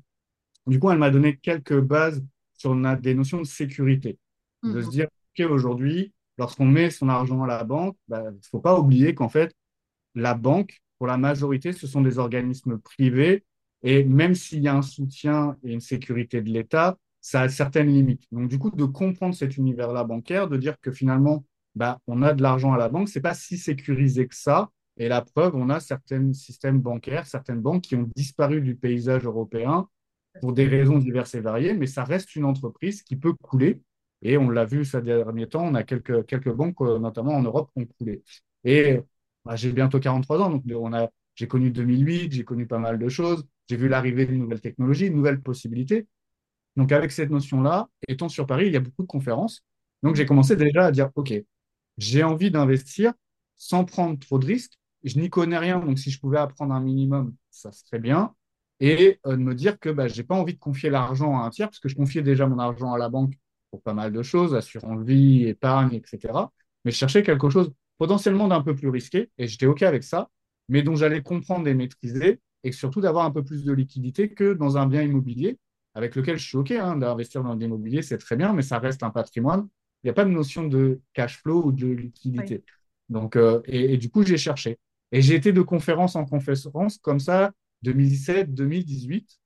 Du 0.69 0.79
coup, 0.79 0.91
elle 0.91 0.99
m'a 0.99 1.11
donné 1.11 1.37
quelques 1.37 1.81
bases 1.81 2.23
sur 2.53 2.77
des 3.01 3.15
notions 3.15 3.39
de 3.39 3.47
sécurité. 3.47 4.19
De 4.63 4.83
se 4.83 4.87
mhm. 4.87 4.93
dire, 4.93 5.07
OK, 5.07 5.51
aujourd'hui, 5.51 6.13
lorsqu'on 6.37 6.67
met 6.67 6.91
son 6.91 7.09
argent 7.09 7.43
à 7.43 7.47
la 7.47 7.65
banque, 7.65 7.97
il 8.09 8.11
bah, 8.11 8.31
ne 8.31 8.37
faut 8.51 8.61
pas 8.61 8.79
oublier 8.79 9.15
qu'en 9.15 9.29
fait, 9.29 9.55
la 10.15 10.35
banque, 10.35 10.81
pour 10.99 11.07
la 11.07 11.17
majorité, 11.17 11.73
ce 11.73 11.87
sont 11.87 12.03
des 12.03 12.19
organismes 12.19 12.79
privés. 12.79 13.45
Et 13.83 14.05
même 14.05 14.35
s'il 14.35 14.61
y 14.61 14.69
a 14.69 14.75
un 14.75 14.83
soutien 14.83 15.57
et 15.63 15.73
une 15.73 15.81
sécurité 15.81 16.43
de 16.43 16.51
l'État, 16.51 16.99
ça 17.21 17.43
a 17.43 17.49
certaines 17.49 17.89
limites. 17.89 18.27
Donc, 18.33 18.49
du 18.49 18.59
coup, 18.59 18.71
de 18.71 18.85
comprendre 18.85 19.35
cet 19.35 19.57
univers-là 19.57 20.05
bancaire, 20.05 20.49
de 20.49 20.57
dire 20.57 20.79
que 20.81 20.91
finalement, 20.91 21.45
bah, 21.75 22.01
on 22.07 22.23
a 22.23 22.35
de 22.35 22.43
l'argent 22.43 22.73
à 22.73 22.79
la 22.79 22.89
banque, 22.89 23.09
ce 23.09 23.19
n'est 23.19 23.23
pas 23.23 23.35
si 23.35 23.57
sécurisé 23.57 24.27
que 24.27 24.35
ça. 24.35 24.71
Et 24.97 25.09
la 25.09 25.23
preuve, 25.23 25.55
on 25.55 25.71
a 25.71 25.79
certains 25.79 26.33
systèmes 26.33 26.81
bancaires, 26.81 27.27
certaines 27.27 27.61
banques 27.61 27.83
qui 27.83 27.95
ont 27.95 28.11
disparu 28.17 28.61
du 28.61 28.75
paysage 28.75 29.25
européen 29.25 29.89
pour 30.41 30.53
des 30.53 30.67
raisons 30.67 30.99
diverses 30.99 31.35
et 31.35 31.41
variées, 31.41 31.75
mais 31.75 31.87
ça 31.87 32.05
reste 32.05 32.37
une 32.37 32.45
entreprise 32.45 33.03
qui 33.03 33.17
peut 33.17 33.33
couler. 33.35 33.83
Et 34.23 34.37
on 34.39 34.51
l'a 34.51 34.65
vu 34.65 34.85
ces 34.85 35.01
derniers 35.03 35.49
temps, 35.49 35.65
on 35.65 35.75
a 35.75 35.85
quelques, 35.85 36.27
quelques 36.27 36.53
banques, 36.53 36.81
euh, 36.81 36.99
notamment 36.99 37.35
en 37.35 37.43
Europe, 37.43 37.71
qui 37.75 37.83
ont 37.83 37.87
coulé. 37.99 38.23
Et 38.65 39.01
bah, 39.45 39.57
j'ai 39.57 39.73
bientôt 39.73 40.01
43 40.01 40.41
ans, 40.41 40.51
donc 40.51 40.65
on 40.75 40.93
a, 40.93 41.09
j'ai 41.35 41.47
connu 41.49 41.71
2008, 41.71 42.33
j'ai 42.33 42.45
connu 42.45 42.67
pas 42.67 42.79
mal 42.79 42.99
de 42.99 43.09
choses, 43.09 43.47
j'ai 43.69 43.77
vu 43.77 43.89
l'arrivée 43.89 44.27
d'une 44.27 44.41
nouvelle 44.41 44.61
technologie, 44.61 45.11
de 45.11 45.15
nouvelles 45.15 45.41
possibilités. 45.41 46.07
Donc 46.77 46.93
avec 46.93 47.13
cette 47.13 47.31
notion-là, 47.31 47.89
étant 48.09 48.29
sur 48.29 48.47
Paris, 48.47 48.67
il 48.67 48.73
y 48.73 48.77
a 48.77 48.81
beaucoup 48.81 49.03
de 49.03 49.09
conférences. 49.09 49.63
Donc 50.03 50.17
j'ai 50.17 50.27
commencé 50.27 50.57
déjà 50.57 50.87
à 50.87 50.93
dire, 50.93 51.11
OK, 51.17 51.33
j'ai 51.99 52.23
envie 52.23 52.51
d'investir 52.51 53.13
sans 53.57 53.85
prendre 53.85 54.19
trop 54.19 54.39
de 54.39 54.47
risques. 54.47 54.75
Je 55.05 55.19
n'y 55.19 55.31
connais 55.31 55.59
rien, 55.59 55.81
donc 55.81 55.99
si 55.99 56.11
je 56.11 56.21
pouvais 56.21 56.39
apprendre 56.39 56.75
un 56.75 56.81
minimum, 56.81 57.35
ça 57.51 57.73
serait 57.73 57.99
bien 58.01 58.35
et 58.81 59.19
euh, 59.27 59.33
de 59.33 59.43
me 59.43 59.55
dire 59.55 59.79
que 59.79 59.89
bah, 59.89 60.09
je 60.09 60.17
n'ai 60.17 60.23
pas 60.23 60.35
envie 60.35 60.55
de 60.55 60.59
confier 60.59 60.91
l'argent 60.91 61.39
à 61.39 61.45
un 61.45 61.51
tiers, 61.51 61.69
parce 61.69 61.81
que 61.81 61.89
je 61.89 61.97
confiais 61.97 62.23
déjà 62.23 62.47
mon 62.47 62.59
argent 62.59 62.93
à 62.93 62.99
la 62.99 63.09
banque 63.09 63.35
pour 63.71 63.83
pas 63.83 63.95
mal 63.95 64.13
de 64.13 64.23
choses, 64.23 64.55
assurance 64.55 65.05
vie, 65.05 65.45
épargne, 65.45 65.95
etc. 65.95 66.33
Mais 66.85 66.91
je 66.91 66.97
cherchais 66.97 67.23
quelque 67.23 67.51
chose 67.51 67.73
potentiellement 67.99 68.49
d'un 68.49 68.63
peu 68.63 68.75
plus 68.75 68.89
risqué, 68.89 69.31
et 69.39 69.49
j'étais 69.49 69.67
OK 69.67 69.83
avec 69.83 70.05
ça, 70.05 70.31
mais 70.69 70.83
dont 70.83 70.97
j'allais 70.97 71.23
comprendre 71.23 71.67
et 71.69 71.75
maîtriser, 71.75 72.41
et 72.65 72.73
surtout 72.73 73.01
d'avoir 73.01 73.25
un 73.25 73.31
peu 73.31 73.43
plus 73.43 73.65
de 73.65 73.73
liquidité 73.73 74.33
que 74.33 74.53
dans 74.53 74.77
un 74.77 74.87
bien 74.87 75.03
immobilier, 75.03 75.59
avec 75.95 76.15
lequel 76.15 76.39
je 76.39 76.47
suis 76.47 76.57
OK, 76.57 76.71
hein, 76.71 76.97
d'investir 76.97 77.43
dans 77.43 77.55
l'immobilier, 77.55 78.03
c'est 78.03 78.19
très 78.19 78.37
bien, 78.37 78.53
mais 78.53 78.63
ça 78.63 78.79
reste 78.79 79.03
un 79.03 79.11
patrimoine. 79.11 79.69
Il 80.03 80.07
n'y 80.07 80.11
a 80.11 80.15
pas 80.15 80.25
de 80.25 80.31
notion 80.31 80.69
de 80.69 81.01
cash 81.13 81.43
flow 81.43 81.65
ou 81.67 81.73
de 81.73 81.89
liquidité. 81.89 82.63
Donc, 83.09 83.35
euh, 83.35 83.61
et, 83.65 83.95
et, 83.95 83.97
du 83.97 84.11
coup, 84.11 84.23
j'ai 84.23 84.37
cherché. 84.37 84.79
Et 85.11 85.23
j'ai 85.23 85.35
été 85.35 85.53
de 85.53 85.63
conférence 85.63 86.15
en 86.15 86.25
conférence 86.25 86.99
comme 86.99 87.19
ça 87.19 87.53
2017-2018, 87.85 89.39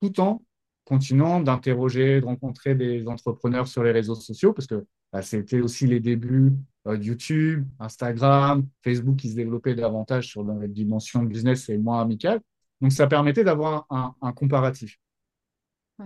tout 0.00 0.20
en 0.20 0.42
continuant 0.84 1.40
d'interroger, 1.40 2.20
de 2.20 2.26
rencontrer 2.26 2.74
des 2.74 3.06
entrepreneurs 3.08 3.66
sur 3.66 3.82
les 3.82 3.90
réseaux 3.90 4.14
sociaux, 4.14 4.52
parce 4.52 4.66
que 4.66 4.86
bah, 5.12 5.22
c'était 5.22 5.60
aussi 5.60 5.86
les 5.86 6.00
débuts 6.00 6.52
euh, 6.86 6.96
YouTube, 6.96 7.66
Instagram, 7.80 8.66
Facebook 8.82 9.16
qui 9.16 9.30
se 9.30 9.36
développaient 9.36 9.74
davantage 9.74 10.28
sur 10.28 10.44
la 10.44 10.66
dimension 10.68 11.22
business 11.22 11.68
et 11.68 11.76
moins 11.76 12.00
amicale. 12.00 12.40
Donc, 12.80 12.92
ça 12.92 13.06
permettait 13.06 13.42
d'avoir 13.42 13.86
un, 13.90 14.32
comparatif. 14.32 14.98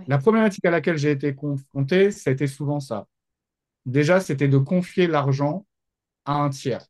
La 0.07 0.19
problématique 0.19 0.65
à 0.65 0.71
laquelle 0.71 0.97
j'ai 0.97 1.11
été 1.11 1.35
confronté, 1.35 2.13
c'était 2.13 2.47
souvent 2.47 2.79
ça. 2.79 3.09
Déjà, 3.85 4.21
c'était 4.21 4.47
de 4.47 4.59
confier 4.59 5.09
l'argent 5.09 5.67
à 6.25 6.35
un 6.35 6.51
tiers. 6.51 6.87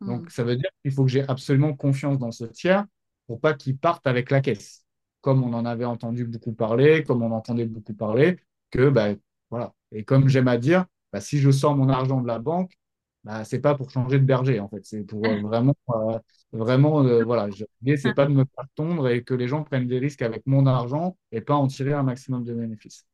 Donc, 0.00 0.26
hmm. 0.26 0.30
ça 0.30 0.42
veut 0.42 0.56
dire 0.56 0.70
qu'il 0.82 0.92
faut 0.92 1.04
que 1.04 1.10
j'ai 1.10 1.28
absolument 1.28 1.74
confiance 1.74 2.18
dans 2.18 2.32
ce 2.32 2.44
tiers 2.44 2.86
pour 3.26 3.40
pas 3.40 3.54
qu'ils 3.54 3.78
partent 3.78 4.06
avec 4.06 4.30
la 4.30 4.40
caisse. 4.40 4.84
Comme 5.20 5.42
on 5.42 5.52
en 5.54 5.64
avait 5.64 5.84
entendu 5.84 6.24
beaucoup 6.24 6.52
parler, 6.52 7.02
comme 7.04 7.22
on 7.22 7.32
entendait 7.32 7.66
beaucoup 7.66 7.94
parler, 7.94 8.38
que 8.70 8.90
ben 8.90 9.16
voilà. 9.50 9.74
Et 9.92 10.04
comme 10.04 10.28
j'aime 10.28 10.48
à 10.48 10.58
dire, 10.58 10.86
bah, 11.12 11.20
si 11.20 11.38
je 11.38 11.50
sors 11.50 11.76
mon 11.76 11.88
argent 11.88 12.20
de 12.20 12.26
la 12.26 12.38
banque, 12.38 12.72
bah, 13.24 13.44
c'est 13.44 13.60
pas 13.60 13.74
pour 13.74 13.90
changer 13.90 14.18
de 14.18 14.24
berger 14.24 14.60
en 14.60 14.68
fait, 14.68 14.84
c'est 14.84 15.02
pour 15.02 15.24
euh, 15.24 15.40
vraiment, 15.40 15.74
euh, 15.90 16.18
vraiment, 16.52 17.02
euh, 17.04 17.24
voilà. 17.24 17.48
L'idée 17.80 17.96
c'est 17.96 18.12
pas 18.14 18.26
de 18.26 18.32
me 18.32 18.44
faire 18.44 18.66
tondre 18.74 19.08
et 19.08 19.24
que 19.24 19.32
les 19.32 19.48
gens 19.48 19.62
prennent 19.64 19.86
des 19.86 19.98
risques 19.98 20.22
avec 20.22 20.42
mon 20.46 20.66
argent 20.66 21.16
et 21.32 21.40
pas 21.40 21.54
en 21.54 21.66
tirer 21.66 21.94
un 21.94 22.02
maximum 22.02 22.44
de 22.44 22.52
bénéfices. 22.52 23.06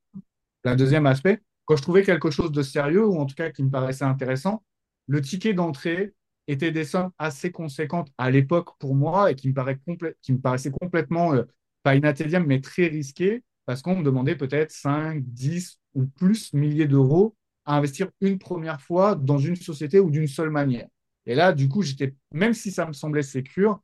Le 0.65 0.75
deuxième 0.75 1.07
aspect, 1.07 1.41
quand 1.65 1.77
je 1.77 1.83
trouvais 1.83 2.03
quelque 2.03 2.31
chose 2.31 2.51
de 2.51 2.63
sérieux 2.63 3.07
ou 3.07 3.19
en 3.21 3.27
tout 3.27 3.37
cas 3.37 3.51
qui 3.51 3.63
me 3.63 3.71
paraissait 3.71 4.05
intéressant, 4.05 4.65
le 5.07 5.21
ticket 5.21 5.53
d'entrée 5.55 6.15
étaient 6.51 6.73
des 6.73 6.85
sommes 6.85 7.11
assez 7.19 7.51
conséquentes 7.51 8.09
à 8.19 8.31
l'époque 8.31 8.71
pour 8.79 8.95
moi 8.95 9.31
et 9.31 9.35
qui 9.35 9.49
me, 9.49 10.39
paraissaient 10.41 10.71
complètement, 10.71 11.35
euh, 11.35 11.45
pas 11.83 11.95
inattendables, 11.97 12.47
mais 12.47 12.61
très 12.61 12.87
risquées, 12.87 13.43
parce 13.67 13.83
qu'on 13.83 13.97
me 13.97 14.05
demandait 14.05 14.37
peut-être 14.37 14.71
5, 14.71 15.23
10 15.23 15.79
ou 15.95 16.07
plus 16.07 16.53
milliers 16.53 16.87
d'euros 16.87 17.37
à 17.65 17.77
investir 17.77 18.09
une 18.21 18.39
première 18.39 18.81
fois 18.81 19.15
dans 19.15 19.39
une 19.39 19.57
société 19.57 20.01
ou 20.01 20.11
d'une 20.11 20.27
seule 20.27 20.51
manière. 20.51 20.89
Et 21.27 21.35
là, 21.35 21.53
du 21.53 21.69
coup, 21.69 21.83
j'étais, 21.83 22.15
même 22.33 22.55
si 22.55 22.71
ça 22.71 22.87
me 22.87 22.93
semblait 22.93 23.23
sécure, 23.23 23.81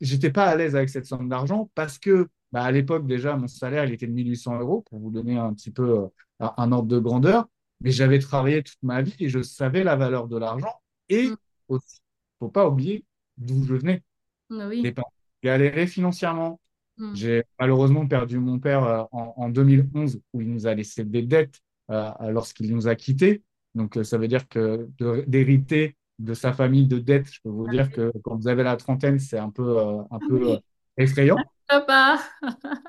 j'étais 0.00 0.30
pas 0.30 0.46
à 0.46 0.56
l'aise 0.56 0.76
avec 0.76 0.90
cette 0.90 1.06
somme 1.06 1.28
d'argent 1.28 1.70
parce 1.74 1.98
que, 1.98 2.28
bah, 2.52 2.62
à 2.64 2.70
l'époque, 2.72 3.06
déjà, 3.06 3.36
mon 3.36 3.46
salaire, 3.46 3.84
il 3.84 3.92
était 3.94 4.06
de 4.06 4.12
1800 4.12 4.60
euros, 4.60 4.82
pour 4.82 4.98
vous 4.98 5.10
donner 5.10 5.38
un 5.38 5.54
petit 5.54 5.70
peu 5.70 6.00
euh, 6.00 6.48
un 6.56 6.72
ordre 6.72 6.88
de 6.88 6.98
grandeur. 6.98 7.46
Mais 7.80 7.90
j'avais 7.90 8.18
travaillé 8.18 8.62
toute 8.62 8.82
ma 8.82 9.02
vie 9.02 9.16
et 9.20 9.28
je 9.28 9.42
savais 9.42 9.84
la 9.84 9.96
valeur 9.96 10.28
de 10.28 10.38
l'argent. 10.38 10.72
Et 11.08 11.28
mm 11.28 11.36
aussi. 11.68 11.98
Il 11.98 12.44
ne 12.44 12.46
faut 12.46 12.52
pas 12.52 12.68
oublier 12.68 13.04
d'où 13.36 13.64
je 13.64 13.74
venais. 13.74 14.02
Ah 14.50 14.68
oui. 14.68 14.82
J'ai 14.84 14.94
galéré 15.42 15.86
financièrement. 15.86 16.60
Hmm. 16.96 17.14
J'ai 17.14 17.44
malheureusement 17.58 18.06
perdu 18.06 18.38
mon 18.38 18.58
père 18.58 18.84
euh, 18.84 19.04
en, 19.12 19.48
2011 19.48 20.20
où 20.32 20.40
il 20.40 20.50
nous 20.50 20.66
a 20.66 20.74
laissé 20.74 21.04
des 21.04 21.22
dettes 21.22 21.60
euh, 21.90 22.10
lorsqu'il 22.30 22.72
nous 22.74 22.86
a 22.86 22.94
quittés. 22.94 23.42
Donc, 23.74 23.96
euh, 23.96 24.04
ça 24.04 24.18
veut 24.18 24.28
dire 24.28 24.48
que 24.48 24.88
d'hériter 25.26 25.96
de 26.18 26.34
sa 26.34 26.52
famille 26.52 26.86
de 26.86 26.98
dettes. 26.98 27.32
Je 27.32 27.40
peux 27.42 27.50
vous 27.50 27.68
dire 27.68 27.90
que 27.90 28.12
quand 28.22 28.36
vous 28.36 28.48
avez 28.48 28.62
la 28.62 28.76
trentaine, 28.76 29.18
c'est 29.18 29.38
un 29.38 29.50
peu, 29.50 29.78
euh, 29.78 30.02
euh, 30.12 30.18
Oui, 30.30 30.58
effrayant. 30.96 31.36
papa. 31.68 32.20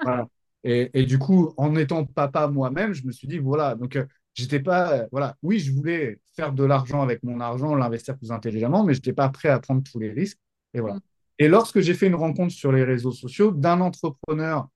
Voilà. 0.04 0.28
Et, 0.64 0.90
et 0.94 1.06
du 1.06 1.20
coup, 1.20 1.54
en 1.58 1.76
étant 1.76 2.06
papa 2.06 2.48
moi-même, 2.48 2.94
je 2.94 3.06
me 3.06 3.12
suis 3.12 3.28
dit, 3.28 3.38
voilà, 3.38 3.76
donc 3.76 3.96
euh, 3.96 4.06
j'étais 4.36 4.62
pas, 4.62 4.94
euh, 4.94 5.08
voilà, 5.12 5.38
oui, 5.44 5.60
je 5.60 5.74
voulais 5.74 6.20
faire 6.36 6.54
de 6.54 6.66
l'argent 6.66 7.02
avec 7.04 7.24
mon 7.24 7.42
argent, 7.42 7.76
l'investir 7.76 8.18
plus 8.18 8.32
intelligemment, 8.34 8.86
mais 8.86 8.94
je 8.94 9.00
n'étais 9.00 9.14
pas 9.14 9.30
prêt 9.30 9.50
à 9.50 9.60
prendre 9.60 9.84
tous 9.84 10.00
les 10.00 10.12
risques. 10.12 10.40
Et 10.76 10.82
voilà. 10.82 10.98
Mm, 10.98 11.02
Et 11.40 11.50
lorsque 11.50 11.82
j'ai 11.82 11.96
fait 11.96 12.08
une 12.08 12.16
rencontre 12.16 12.54
sur 12.54 12.72
les 12.74 12.84
réseaux 12.84 13.14
sociaux 13.14 13.52
d'un 13.52 13.82
entrepreneur 13.82 14.70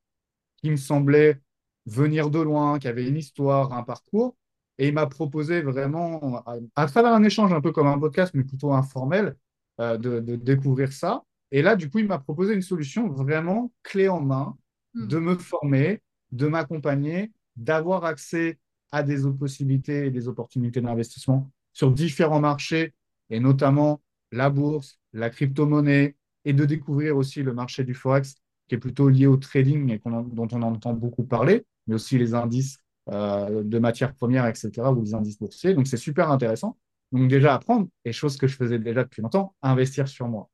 qui 0.58 0.72
me 0.72 0.76
semblait 0.78 1.42
venir 1.86 2.30
de 2.30 2.40
loin, 2.40 2.80
qui 2.80 2.88
avait 2.88 3.08
une 3.08 3.18
histoire, 3.18 3.74
un 3.74 3.84
parcours. 3.84 4.36
Et 4.78 4.88
il 4.88 4.94
m'a 4.94 5.08
proposé 5.08 5.62
vraiment, 5.62 6.38
à, 6.46 6.56
à 6.76 6.86
travers 6.88 7.14
un 7.14 7.24
échange 7.24 7.52
un 7.54 7.62
peu 7.62 7.72
comme 7.72 7.88
un 7.88 8.00
podcast, 8.00 8.34
mais 8.34 8.44
plutôt 8.44 8.74
informel, 8.74 9.36
euh, 9.82 9.98
de, 9.98 10.20
de 10.20 10.36
découvrir 10.36 10.94
ça. 10.94 11.24
Et 11.52 11.62
là, 11.62 11.76
du 11.76 11.90
coup, 11.90 12.00
il 12.00 12.08
m'a 12.08 12.20
proposé 12.20 12.54
une 12.54 12.62
solution 12.62 13.10
vraiment 13.10 13.72
clé 13.84 14.08
en 14.10 14.22
main 14.22 14.58
mm, 14.94 15.08
de 15.08 15.20
me 15.20 15.36
former, 15.36 16.02
de 16.32 16.48
m'accompagner, 16.48 17.32
d'avoir 17.56 18.06
accès 18.06 18.58
à 18.92 19.04
des 19.04 19.22
possibilités 19.38 20.08
et 20.08 20.12
des 20.12 20.28
opportunités 20.28 20.82
d'investissement 20.82 21.52
sur 21.74 21.92
différents 21.92 22.40
marchés, 22.40 22.94
et 23.30 23.40
notamment 23.40 24.02
la 24.32 24.50
bourse, 24.50 25.00
la 25.14 25.30
crypto-monnaie, 25.30 26.16
et 26.46 26.54
de 26.54 26.66
découvrir 26.66 27.18
aussi 27.18 27.44
le 27.44 27.54
marché 27.54 27.84
du 27.84 27.94
Forex, 27.94 28.36
qui 28.68 28.76
est 28.76 28.80
plutôt 28.80 29.10
lié 29.10 29.28
au 29.28 29.38
trading 29.38 29.92
et 29.92 30.02
dont 30.06 30.48
on 30.52 30.62
entend 30.62 30.94
beaucoup 30.94 31.24
parler, 31.24 31.66
mais 31.88 31.96
aussi 31.96 32.18
les 32.18 32.34
indices 32.34 32.80
euh, 33.10 33.64
de 33.64 33.80
matières 33.80 34.14
premières, 34.14 34.46
etc., 34.46 34.72
ou 34.92 35.02
les 35.02 35.14
indices 35.14 35.40
boursiers. 35.40 35.74
Donc, 35.74 35.88
c'est 35.88 35.98
super 35.98 36.32
intéressant. 36.32 36.78
Donc, 37.12 37.28
déjà 37.28 37.56
apprendre, 37.56 37.88
et 38.06 38.12
chose 38.12 38.38
que 38.38 38.48
je 38.48 38.56
faisais 38.56 38.80
déjà 38.80 39.04
depuis 39.04 39.22
longtemps, 39.22 39.56
investir 39.62 40.08
sur 40.08 40.28
moi. 40.28 40.50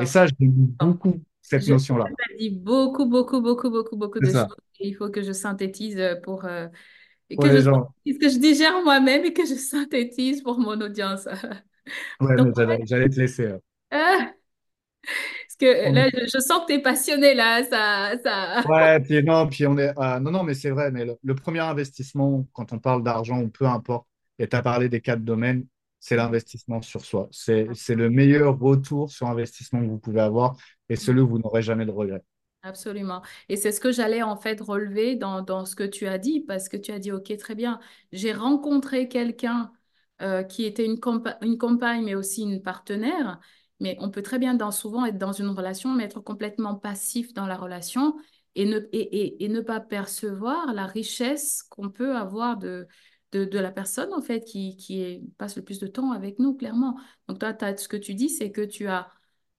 Et 0.00 0.06
ça, 0.06 0.26
j'aime 0.26 0.52
beaucoup 0.78 1.22
cette 1.40 1.64
je 1.64 1.72
notion-là. 1.72 2.06
t'ai 2.28 2.36
dit 2.36 2.50
beaucoup, 2.50 3.06
beaucoup, 3.06 3.40
beaucoup, 3.40 3.70
beaucoup, 3.70 3.96
beaucoup 3.96 4.18
de 4.18 4.26
choses. 4.26 4.34
ça. 4.34 4.48
Et 4.80 4.88
il 4.88 4.94
faut 4.94 5.10
que 5.10 5.22
je 5.22 5.32
synthétise 5.32 5.98
euh, 5.98 6.16
pour 6.16 6.44
euh, 6.44 6.66
et 7.30 7.38
que 7.38 7.48
je 7.50 7.56
que 8.18 8.28
je 8.28 8.38
digère 8.38 8.82
moi-même 8.82 9.24
et 9.24 9.32
que 9.32 9.46
je 9.46 9.54
synthétise 9.54 10.42
pour 10.42 10.58
mon 10.58 10.80
audience. 10.80 11.26
Ouais, 12.20 12.36
j'allais 12.86 13.08
te 13.08 13.20
laisser. 13.20 13.46
euh. 13.46 13.58
ah, 13.90 14.32
parce 15.46 15.56
que 15.58 15.92
là, 15.94 16.08
je, 16.12 16.26
je 16.32 16.40
sens 16.40 16.60
que 16.62 16.66
tu 16.68 16.72
es 16.74 16.82
passionné 16.82 17.34
là. 17.34 17.64
Ça, 17.64 18.12
ça... 18.22 18.64
Ouais, 18.64 19.00
puis 19.00 19.22
non, 19.22 19.48
puis 19.48 19.66
on 19.66 19.78
est. 19.78 19.92
ah, 19.96 20.20
non, 20.20 20.30
non, 20.30 20.42
mais 20.42 20.54
c'est 20.54 20.70
vrai, 20.70 20.90
mais 20.90 21.04
le, 21.06 21.16
le 21.22 21.34
premier 21.34 21.60
investissement, 21.60 22.46
quand 22.52 22.72
on 22.72 22.78
parle 22.78 23.02
d'argent 23.02 23.40
ou 23.40 23.48
peu 23.48 23.64
importe, 23.66 24.06
et 24.38 24.46
tu 24.48 24.54
as 24.56 24.62
parlé 24.62 24.88
des 24.90 25.00
quatre 25.00 25.24
domaines, 25.24 25.66
c'est 25.98 26.16
l'investissement 26.16 26.82
sur 26.82 27.04
soi. 27.04 27.28
C'est, 27.30 27.68
c'est 27.74 27.94
le 27.94 28.10
meilleur 28.10 28.58
retour 28.58 29.10
sur 29.10 29.26
investissement 29.28 29.80
que 29.80 29.86
vous 29.86 29.98
pouvez 29.98 30.20
avoir 30.20 30.56
et 30.90 30.96
celui 30.96 31.20
où 31.20 31.28
vous 31.28 31.38
n'aurez 31.38 31.62
jamais 31.62 31.86
de 31.86 31.90
regrets. 31.90 32.22
Absolument. 32.62 33.22
Et 33.48 33.56
c'est 33.56 33.72
ce 33.72 33.80
que 33.80 33.90
j'allais 33.90 34.22
en 34.22 34.36
fait 34.36 34.60
relever 34.60 35.16
dans, 35.16 35.40
dans 35.40 35.64
ce 35.64 35.74
que 35.74 35.82
tu 35.84 36.06
as 36.06 36.18
dit, 36.18 36.40
parce 36.40 36.68
que 36.68 36.76
tu 36.76 36.92
as 36.92 36.98
dit, 36.98 37.10
OK, 37.10 37.34
très 37.38 37.54
bien, 37.54 37.80
j'ai 38.12 38.34
rencontré 38.34 39.08
quelqu'un 39.08 39.72
euh, 40.20 40.42
qui 40.42 40.64
était 40.66 40.84
une, 40.84 40.96
compa- 40.98 41.38
une 41.42 41.56
compagne, 41.56 42.04
mais 42.04 42.14
aussi 42.14 42.42
une 42.42 42.60
partenaire, 42.62 43.40
mais 43.80 43.96
on 44.00 44.10
peut 44.10 44.20
très 44.20 44.38
bien 44.38 44.52
dans, 44.54 44.70
souvent 44.72 45.06
être 45.06 45.16
dans 45.16 45.32
une 45.32 45.48
relation, 45.48 45.94
mais 45.94 46.04
être 46.04 46.20
complètement 46.20 46.74
passif 46.74 47.32
dans 47.32 47.46
la 47.46 47.56
relation 47.56 48.14
et 48.54 48.66
ne, 48.66 48.78
et, 48.92 48.98
et, 49.22 49.44
et 49.44 49.48
ne 49.48 49.60
pas 49.62 49.80
percevoir 49.80 50.74
la 50.74 50.84
richesse 50.84 51.62
qu'on 51.70 51.88
peut 51.88 52.14
avoir 52.14 52.58
de, 52.58 52.86
de, 53.32 53.46
de 53.46 53.58
la 53.58 53.70
personne, 53.70 54.12
en 54.12 54.20
fait, 54.20 54.42
qui, 54.44 54.76
qui 54.76 55.22
passe 55.38 55.56
le 55.56 55.62
plus 55.64 55.78
de 55.78 55.86
temps 55.86 56.12
avec 56.12 56.38
nous, 56.38 56.54
clairement. 56.54 56.98
Donc 57.26 57.38
toi, 57.38 57.54
t'as- 57.54 57.76
ce 57.78 57.88
que 57.88 57.96
tu 57.96 58.12
dis, 58.14 58.28
c'est 58.28 58.52
que 58.52 58.60
tu 58.60 58.86
as 58.86 59.08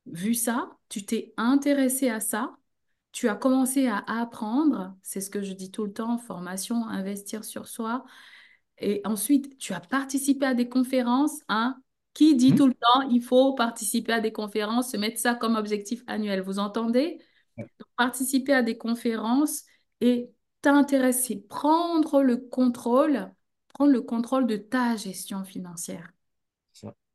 vu 0.06 0.34
ça, 0.36 0.70
tu 0.90 1.04
t'es 1.06 1.34
intéressé 1.38 2.10
à 2.10 2.20
ça 2.20 2.56
tu 3.12 3.30
as 3.30 3.36
commencé 3.36 3.88
à 3.88 4.04
apprendre, 4.08 4.96
c'est 5.02 5.22
ce 5.22 5.30
que 5.30 5.42
je 5.42 5.54
dis 5.54 5.72
tout 5.72 5.86
le 5.86 5.94
temps, 5.94 6.18
formation, 6.18 6.88
investir 6.88 7.44
sur 7.44 7.68
soi. 7.68 8.06
Et 8.78 9.02
ensuite, 9.06 9.58
tu 9.58 9.74
as 9.74 9.80
participé 9.80 10.46
à 10.46 10.54
des 10.54 10.70
conférences. 10.70 11.40
Hein? 11.50 11.78
Qui 12.14 12.36
dit 12.36 12.52
Hmm 12.52 12.56
tout 12.56 12.68
le 12.68 12.74
temps, 12.74 13.02
il 13.10 13.22
faut 13.22 13.54
participer 13.54 14.14
à 14.14 14.20
des 14.20 14.32
conférences, 14.32 14.92
se 14.92 14.98
mettre 14.98 15.20
ça 15.20 15.36
comme 15.36 15.56
objectif 15.56 16.04
annuel. 16.08 16.42
Vous 16.42 16.60
entendez? 16.60 17.20
Donc, 17.58 17.68
participer 17.98 18.54
à 18.54 18.64
des 18.64 18.78
conférences 18.78 19.64
et 20.02 20.32
t'intéresser, 20.62 21.46
prendre 21.48 22.22
le 22.24 22.38
contrôle, 22.38 23.32
prendre 23.70 23.92
le 23.92 24.02
contrôle 24.02 24.48
de 24.48 24.58
ta 24.58 24.96
gestion 24.96 25.44
financière 25.44 26.12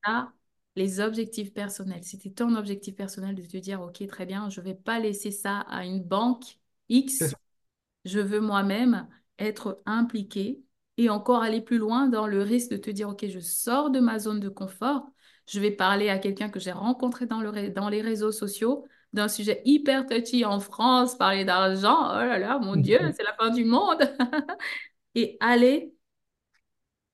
ça. 0.07 0.33
Les 0.77 1.01
objectifs 1.01 1.53
personnels. 1.53 2.05
C'était 2.05 2.31
ton 2.31 2.55
objectif 2.55 2.95
personnel 2.95 3.35
de 3.35 3.43
te 3.43 3.57
dire, 3.57 3.81
OK, 3.81 4.07
très 4.07 4.27
bien, 4.27 4.49
je 4.51 4.61
ne 4.61 4.67
vais 4.67 4.75
pas 4.75 4.99
laisser 4.99 5.31
ça 5.31 5.61
à 5.61 5.85
une 5.85 6.03
banque 6.03 6.45
X. 6.89 7.35
Je 8.05 8.21
veux 8.21 8.41
moi-même 8.41 9.09
être 9.41 9.83
impliqué 9.85 10.63
et 10.97 11.11
encore 11.11 11.43
aller 11.43 11.61
plus 11.61 11.79
loin 11.79 12.07
dans 12.07 12.29
le 12.29 12.41
risque 12.41 12.71
de 12.71 12.77
te 12.77 12.89
dire, 12.89 13.09
OK, 13.09 13.27
je 13.27 13.41
sors 13.41 13.91
de 13.91 13.99
ma 13.99 14.21
zone 14.21 14.39
de 14.39 14.49
confort. 14.49 15.11
Je 15.49 15.59
vais 15.59 15.73
parler 15.73 16.09
à 16.09 16.19
quelqu'un 16.19 16.49
que 16.49 16.61
j'ai 16.61 16.71
rencontré 16.71 17.27
dans 17.27 17.41
le, 17.41 17.71
dans 17.71 17.89
les 17.89 18.03
réseaux 18.03 18.31
sociaux 18.31 18.87
d'un 19.13 19.27
sujet 19.27 19.61
hyper 19.65 20.07
touchy 20.07 20.45
en 20.45 20.61
France, 20.61 21.17
parler 21.17 21.45
d'argent. 21.45 22.11
Oh 22.11 22.15
là 22.15 22.39
là, 22.39 22.59
mon 22.61 22.77
Dieu, 22.77 22.99
c'est 23.17 23.25
la 23.25 23.35
fin 23.35 23.51
du 23.51 23.65
monde. 23.65 23.99
Et 25.17 25.37
aller 25.41 25.93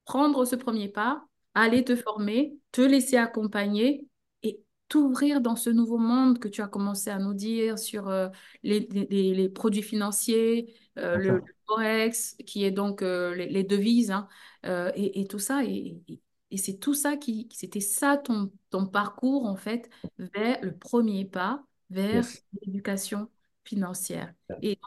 prendre 0.04 0.44
ce 0.44 0.56
premier 0.56 0.88
pas, 0.88 1.24
aller 1.54 1.84
te 1.84 1.96
former, 1.96 2.56
te 2.72 2.80
laisser 2.80 3.16
accompagner 3.16 4.08
et 4.42 4.62
t'ouvrir 4.88 5.40
dans 5.40 5.56
ce 5.56 5.70
nouveau 5.70 5.98
monde 5.98 6.38
que 6.38 6.48
tu 6.48 6.62
as 6.62 6.68
commencé 6.68 7.10
à 7.10 7.18
nous 7.18 7.34
dire 7.34 7.78
sur 7.78 8.08
euh, 8.08 8.28
les, 8.62 8.80
les- 8.90 9.48
produits 9.48 9.82
financiers, 9.82 10.74
euh, 10.98 11.16
le, 11.18 11.42
forex, 11.66 12.36
qui 12.46 12.64
est 12.64 12.70
donc 12.70 13.02
euh, 13.02 13.34
les, 13.34 13.48
les 13.48 13.64
devises, 13.64 14.10
hein, 14.10 14.28
et, 14.64 15.20
et 15.20 15.26
tout 15.26 15.38
ça. 15.38 15.64
Et, 15.64 16.00
et- 16.08 16.20
et 16.50 16.58
c'est 16.58 16.76
tout 16.78 16.92
ça 16.94 17.16
qui, 17.16 17.48
c'était 17.50 17.80
ça 17.80 18.18
ton, 18.18 18.52
ton 18.68 18.86
parcours 18.86 19.46
en 19.46 19.56
fait 19.56 19.88
vers 20.18 20.58
le 20.62 20.76
premier 20.76 21.24
pas 21.24 21.64
vers 21.88 22.26
Yes. 22.26 22.44
l'éducation 22.60 23.30
financière. 23.64 24.34
Et 24.60 24.78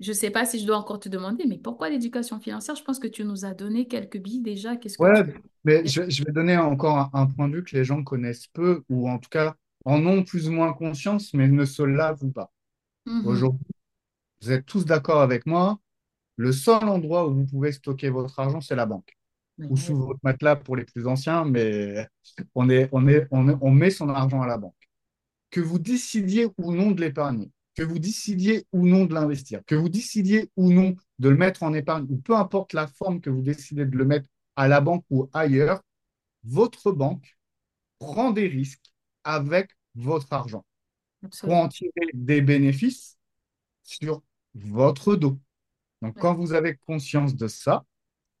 je 0.00 0.10
ne 0.10 0.16
sais 0.16 0.30
pas 0.30 0.46
si 0.46 0.60
je 0.60 0.66
dois 0.66 0.76
encore 0.78 1.00
te 1.00 1.08
demander, 1.08 1.46
mais 1.46 1.58
pourquoi 1.58 1.90
l'éducation 1.90 2.40
financière? 2.40 2.76
Je 2.76 2.82
pense 2.84 2.98
que 2.98 3.08
tu 3.08 3.24
nous 3.24 3.44
as 3.44 3.54
donné 3.54 3.88
quelques 3.88 4.18
billes 4.18 4.40
déjà. 4.42 4.76
Qu'est-ce 4.76 4.98
que 4.98 5.06
Ouais, 5.06 5.22
tu... 5.24 5.24
mais 5.64 5.86
je, 5.86 6.08
je 6.10 6.24
vais 6.24 6.32
donner 6.32 6.56
encore 6.56 6.96
un, 6.98 7.10
un 7.12 7.26
point 7.26 7.48
de 7.48 7.56
vue 7.56 7.64
que 7.64 7.76
les 7.76 7.84
gens 7.84 8.02
connaissent 8.02 8.48
peu, 8.48 8.82
ou 8.88 9.08
en 9.08 9.18
tout 9.18 9.28
cas 9.30 9.54
en 9.84 10.04
ont 10.06 10.24
plus 10.24 10.48
ou 10.48 10.52
moins 10.52 10.72
conscience, 10.72 11.32
mais 11.34 11.46
ne 11.48 11.64
se 11.64 11.82
l'avouent 11.82 12.32
pas. 12.32 12.52
Mhm. 13.06 13.22
Aujourd'hui, 13.22 13.66
vous 14.42 14.52
êtes 14.52 14.66
tous 14.66 14.84
d'accord 14.86 15.22
avec 15.22 15.46
moi, 15.46 15.80
le 16.36 16.52
seul 16.52 16.84
endroit 16.84 17.28
où 17.28 17.34
vous 17.34 17.46
pouvez 17.46 17.72
stocker 17.72 18.10
votre 18.10 18.38
argent, 18.40 18.60
c'est 18.60 18.76
la 18.76 18.86
banque. 18.86 19.16
Ou 19.68 19.76
sous 19.76 19.96
votre 19.96 20.20
matelas 20.24 20.56
pour 20.56 20.76
les 20.76 20.84
plus 20.84 21.06
anciens, 21.08 21.44
mais 21.44 22.08
on 22.54 22.70
est, 22.70 22.88
on 22.92 23.08
est, 23.08 23.28
on 23.32 23.48
est- 23.50 23.56
on 23.62 23.70
met 23.72 23.90
son 23.90 24.08
argent 24.10 24.42
à 24.42 24.46
la 24.48 24.58
banque. 24.58 24.74
Que 25.50 25.60
vous 25.60 25.78
décidiez 25.78 26.48
ou 26.58 26.72
non 26.74 26.92
de 26.92 27.00
l'épargner, 27.02 27.50
que 27.78 27.84
vous 27.84 28.00
décidiez 28.00 28.66
ou 28.72 28.88
non 28.88 29.04
de 29.04 29.14
l'investir, 29.14 29.60
que 29.64 29.76
vous 29.76 29.88
décidiez 29.88 30.50
ou 30.56 30.72
non 30.72 30.96
de 31.20 31.28
le 31.28 31.36
mettre 31.36 31.62
en 31.62 31.72
épargne, 31.74 32.06
ou 32.10 32.16
peu 32.16 32.34
importe 32.34 32.72
la 32.72 32.88
forme 32.88 33.20
que 33.20 33.30
vous 33.30 33.40
décidez 33.40 33.86
de 33.86 33.96
le 33.96 34.04
mettre 34.04 34.28
à 34.56 34.66
la 34.66 34.80
banque 34.80 35.04
ou 35.10 35.30
ailleurs, 35.32 35.80
votre 36.42 36.90
banque 36.90 37.38
prend 38.00 38.32
des 38.32 38.48
risques 38.48 38.92
avec 39.22 39.70
votre 39.94 40.32
argent 40.32 40.66
pour 41.40 41.54
en 41.54 41.68
tirer 41.68 41.92
des 42.14 42.40
bénéfices 42.40 43.16
sur 43.84 44.22
votre 44.56 45.14
dos. 45.14 45.38
Donc, 46.02 46.16
Ouais. 46.16 46.22
quand 46.22 46.34
vous 46.34 46.54
avez 46.54 46.76
conscience 46.84 47.36
de 47.36 47.46
ça, 47.46 47.84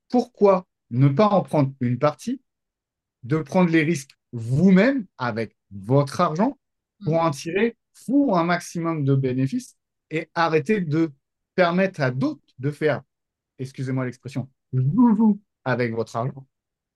pourquoi 0.08 0.66
ne 0.90 1.08
pas 1.08 1.28
en 1.28 1.42
prendre 1.42 1.72
une 1.80 2.00
partie, 2.00 2.42
de 3.22 3.38
prendre 3.38 3.70
les 3.70 3.84
risques 3.84 4.18
vous-même 4.32 5.06
avec 5.16 5.56
votre 5.70 6.20
argent 6.20 6.58
pour 7.04 7.14
Mhm. 7.14 7.20
en 7.20 7.30
tirer 7.30 7.77
vous 8.06 8.32
un 8.34 8.44
maximum 8.44 9.04
de 9.04 9.14
bénéfices 9.14 9.76
et 10.10 10.30
arrêter 10.34 10.80
de 10.80 11.10
permettre 11.54 12.00
à 12.00 12.10
d'autres 12.10 12.42
de 12.58 12.70
faire, 12.70 13.02
excusez-moi 13.58 14.06
l'expression, 14.06 14.50
joujou 14.72 15.40
avec 15.64 15.94
votre 15.94 16.16
argent. 16.16 16.46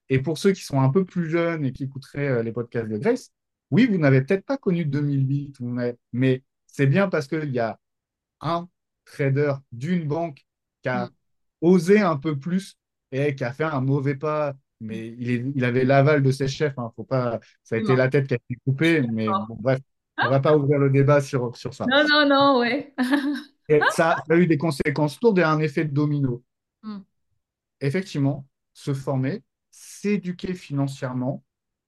Et 0.09 0.19
pour 0.21 0.37
ceux 0.37 0.51
qui 0.53 0.63
sont 0.63 0.81
un 0.81 0.89
peu 0.89 1.05
plus 1.05 1.29
jeunes 1.29 1.65
et 1.65 1.71
qui 1.73 1.85
écouteraient 1.85 2.27
euh, 2.29 2.43
les 2.43 2.51
podcasts 2.51 2.89
de 2.89 2.97
Grace, 2.97 3.31
oui, 3.71 3.87
vous 3.87 3.97
n'avez 3.97 4.21
peut-être 4.21 4.45
pas 4.45 4.57
connu 4.57 4.85
2008, 4.85 5.57
vous 5.59 5.73
n'avez- 5.73 5.97
mais 6.13 6.43
c'est 6.67 6.87
bien 6.87 7.09
parce 7.09 7.27
qu'il 7.27 7.51
y 7.51 7.59
a 7.59 7.79
un 8.41 8.67
trader 9.05 9.53
d'une 9.71 10.07
banque 10.07 10.45
qui 10.81 10.89
a 10.89 11.11
osé 11.61 11.99
un 12.01 12.17
peu 12.17 12.37
plus 12.39 12.77
et 13.11 13.35
qui 13.35 13.43
a 13.43 13.53
fait 13.53 13.63
un 13.63 13.81
mauvais 13.81 14.15
pas. 14.15 14.55
Mais 14.79 15.07
il, 15.17 15.29
est- 15.31 15.45
il 15.55 15.63
avait 15.65 15.85
l'aval 15.85 16.21
de 16.23 16.31
ses 16.31 16.47
chefs. 16.47 16.77
hein, 16.77 16.91
faut 16.95 17.03
pas, 17.05 17.39
ça 17.63 17.75
a 17.75 17.77
été 17.79 17.95
la 17.95 18.09
tête 18.09 18.27
qui 18.27 18.33
a 18.33 18.37
été 18.37 18.59
coupée. 18.65 19.01
Mais 19.01 19.35
bon, 19.47 19.55
bref, 19.59 19.79
on 20.21 20.25
Hein? 20.25 20.29
va 20.29 20.39
pas 20.39 20.55
ouvrir 20.57 20.79
le 20.79 20.89
débat 20.89 21.21
sur, 21.21 21.55
sur 21.55 21.73
ça. 21.73 21.85
Non, 21.85 22.03
non, 22.07 22.25
non, 22.27 22.59
ouais. 22.59 22.93
Et 23.69 23.85
ça, 23.89 24.15
ça 24.27 24.33
a 24.33 24.35
eu 24.37 24.47
des 24.47 24.57
conséquences 24.57 25.19
lourdes 25.21 25.39
et 25.39 25.43
un 25.43 25.59
effet 25.59 25.85
de 25.85 25.93
domino. 25.93 26.43
Mhm. 26.83 27.05
Effectivement, 27.81 28.47
se 28.73 28.93
former, 28.93 29.43
s'éduquer 29.71 30.53
financièrement, 30.53 31.43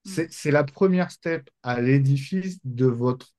Mm. 0.08 0.22
C'est 0.30 0.52
la 0.52 0.62
première 0.62 1.10
step 1.10 1.50
à 1.64 1.80
l'édifice 1.80 2.60
de 2.64 2.86
votre 2.86 3.34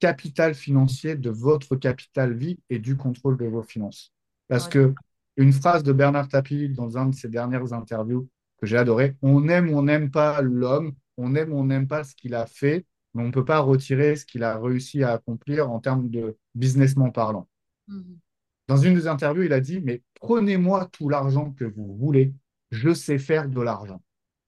capital 0.00 0.54
financier, 0.54 1.16
de 1.16 1.30
votre 1.30 1.76
capital 1.76 2.34
vie 2.34 2.58
et 2.70 2.78
du 2.78 2.96
contrôle 2.96 3.38
de 3.38 3.46
vos 3.46 3.62
finances. 3.62 4.12
Parce 4.48 4.66
Ouais. 4.66 4.70
que 4.70 4.94
une 5.36 5.52
phrase 5.52 5.82
de 5.84 5.92
Bernard 5.92 6.28
Tapie 6.28 6.68
dans 6.70 6.98
un 6.98 7.06
de 7.06 7.14
ses 7.14 7.28
dernières 7.28 7.72
interviews 7.72 8.28
que 8.58 8.66
j'ai 8.66 8.78
adoré, 8.78 9.16
on 9.22 9.48
aime 9.48 9.70
ou 9.70 9.78
on 9.78 9.82
n'aime 9.82 10.10
pas 10.10 10.42
l'homme, 10.42 10.94
on 11.16 11.34
aime 11.36 11.52
ou 11.52 11.58
on 11.58 11.64
n'aime 11.64 11.88
pas 11.88 12.04
ce 12.04 12.14
qu'il 12.14 12.34
a 12.34 12.46
fait, 12.46 12.86
mais 13.14 13.22
on 13.22 13.26
ne 13.26 13.32
peut 13.32 13.44
pas 13.44 13.60
retirer 13.60 14.16
ce 14.16 14.26
qu'il 14.26 14.42
a 14.42 14.58
réussi 14.58 15.02
à 15.02 15.12
accomplir 15.12 15.70
en 15.70 15.80
termes 15.80 16.10
de 16.10 16.36
businessment 16.54 17.10
parlant. 17.10 17.48
Mhm. 17.88 18.18
Dans 18.66 18.76
une 18.76 18.94
des 18.94 19.06
interviews, 19.06 19.42
il 19.42 19.52
a 19.52 19.60
dit, 19.60 19.80
mais 19.80 20.02
prenez-moi 20.14 20.86
tout 20.86 21.08
l'argent 21.08 21.52
que 21.52 21.64
vous 21.64 21.94
voulez, 21.96 22.32
je 22.70 22.94
sais 22.94 23.18
faire 23.18 23.48
de 23.48 23.60
l'argent. 23.60 24.02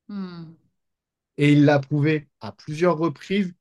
Mm. 0.08 0.44
Et 1.36 1.52
il 1.52 1.64
l'a 1.64 1.78
prouvé 1.78 2.28
à 2.40 2.52
plusieurs 2.52 2.96
reprises. 2.96 3.54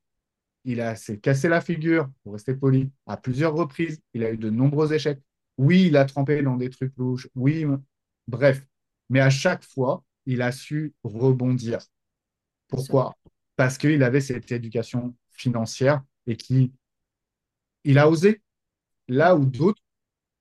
Il 0.64 0.82
a 0.82 0.96
s'est 0.96 1.20
cassé 1.20 1.50
la 1.50 1.62
figure, 1.62 2.10
pour 2.24 2.34
rester 2.34 2.56
poli, 2.56 2.90
à 3.06 3.18
plusieurs 3.18 3.54
reprises. 3.54 4.02
Il 4.14 4.24
a 4.24 4.32
eu 4.32 4.38
de 4.38 4.50
nombreux 4.50 4.94
échecs. 4.94 5.22
Oui, 5.58 5.88
il 5.88 5.98
a 5.98 6.06
trempé 6.06 6.42
dans 6.42 6.56
des 6.56 6.70
trucs 6.70 6.96
louches. 6.98 7.28
Oui, 7.36 7.66
bref. 8.28 8.66
Mais 9.10 9.20
à 9.20 9.30
chaque 9.30 9.64
fois, 9.64 10.04
il 10.26 10.42
a 10.42 10.52
su 10.52 10.94
rebondir. 11.04 11.80
Pourquoi? 12.68 13.14
Parce 13.56 13.78
qu'il 13.78 14.04
avait 14.04 14.22
cette 14.22 14.52
éducation 14.52 15.16
financière 15.32 16.02
et 16.28 16.36
qu'il 16.36 16.72
il 17.84 18.00
a 18.00 18.10
osé 18.10 18.42
là 19.08 19.36
où 19.36 19.46
d'autres 19.46 19.82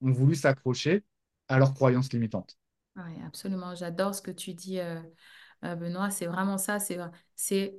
ont 0.01 0.11
voulu 0.11 0.35
s'accrocher 0.35 1.05
à 1.49 1.59
leurs 1.59 1.75
croyances 1.75 2.13
limitantes. 2.13 2.57
Oui, 2.97 3.23
absolument. 3.27 3.75
J'adore 3.75 4.15
ce 4.15 4.23
que 4.23 4.31
tu 4.31 4.55
dis, 4.55 4.79
euh, 4.81 5.01
euh, 5.65 5.75
Benoît. 5.75 6.11
C'est 6.11 6.27
vraiment 6.27 6.59
ça. 6.59 6.79
C'est, 6.79 7.75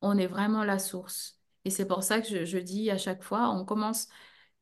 on 0.00 0.18
est 0.18 0.26
vraiment 0.26 0.64
la 0.64 0.78
source. 0.78 1.38
Et 1.64 1.70
c'est 1.70 1.86
pour 1.86 2.02
ça 2.02 2.20
que 2.20 2.44
je 2.44 2.58
dis 2.58 2.90
à 2.90 2.98
chaque 2.98 3.22
fois, 3.22 3.50
on 3.50 3.64
commence 3.64 4.08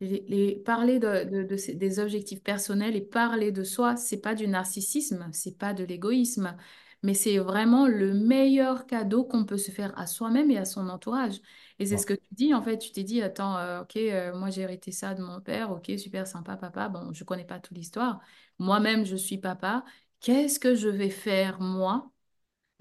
les, 0.01 0.25
les- 0.29 0.57
parler 0.57 0.99
de, 0.99 1.25
de- 1.25 1.43
de 1.45 1.57
ces- 1.57 1.75
des 1.75 1.99
objectifs 2.01 2.43
personnels 2.43 2.97
et 2.97 3.01
parler 3.01 3.53
de 3.53 3.65
soi. 3.65 3.97
C'est 3.97 4.21
pas 4.21 4.35
du 4.35 4.49
narcissisme, 4.49 5.29
c'est 5.33 5.57
pas 5.59 5.75
de 5.75 5.85
l'égoïsme, 5.85 6.57
mais 7.03 7.15
c'est 7.15 7.39
vraiment 7.39 7.87
le 7.87 8.15
meilleur 8.15 8.87
cadeau 8.87 9.25
qu'on 9.25 9.45
peut 9.45 9.59
se 9.59 9.71
faire 9.71 9.97
à 9.99 10.07
soi-même 10.07 10.51
et 10.51 10.59
à 10.59 10.65
son 10.65 10.89
entourage. 10.89 11.41
Et 11.79 11.87
c'est 11.87 11.97
Ouais. 11.97 11.99
ce 11.99 12.07
que 12.07 12.15
tu 12.15 12.29
dis. 12.33 12.55
En 12.55 12.63
fait, 12.63 12.79
tu 12.79 12.93
t'es 12.93 13.03
dit, 13.05 13.23
attends, 13.23 13.57
euh, 13.59 13.83
ok, 13.83 13.97
euh, 13.97 14.35
moi 14.37 14.51
j'ai 14.51 14.63
hérité 14.63 14.91
ça 14.93 15.15
de 15.15 15.23
mon 15.23 15.41
père. 15.41 15.71
Ok, 15.71 15.91
super 15.99 16.27
sympa, 16.27 16.57
papa. 16.57 16.89
Bon, 16.89 17.13
je 17.13 17.25
connais 17.25 17.45
pas 17.45 17.61
toute 17.61 17.77
l'histoire. 17.77 18.21
Moi-même, 18.59 19.05
je 19.05 19.17
suis 19.17 19.39
papa. 19.39 19.85
Qu'est-ce 20.21 20.59
que 20.59 20.75
je 20.75 20.89
vais 20.89 21.11
faire, 21.11 21.61
moi? 21.61 22.11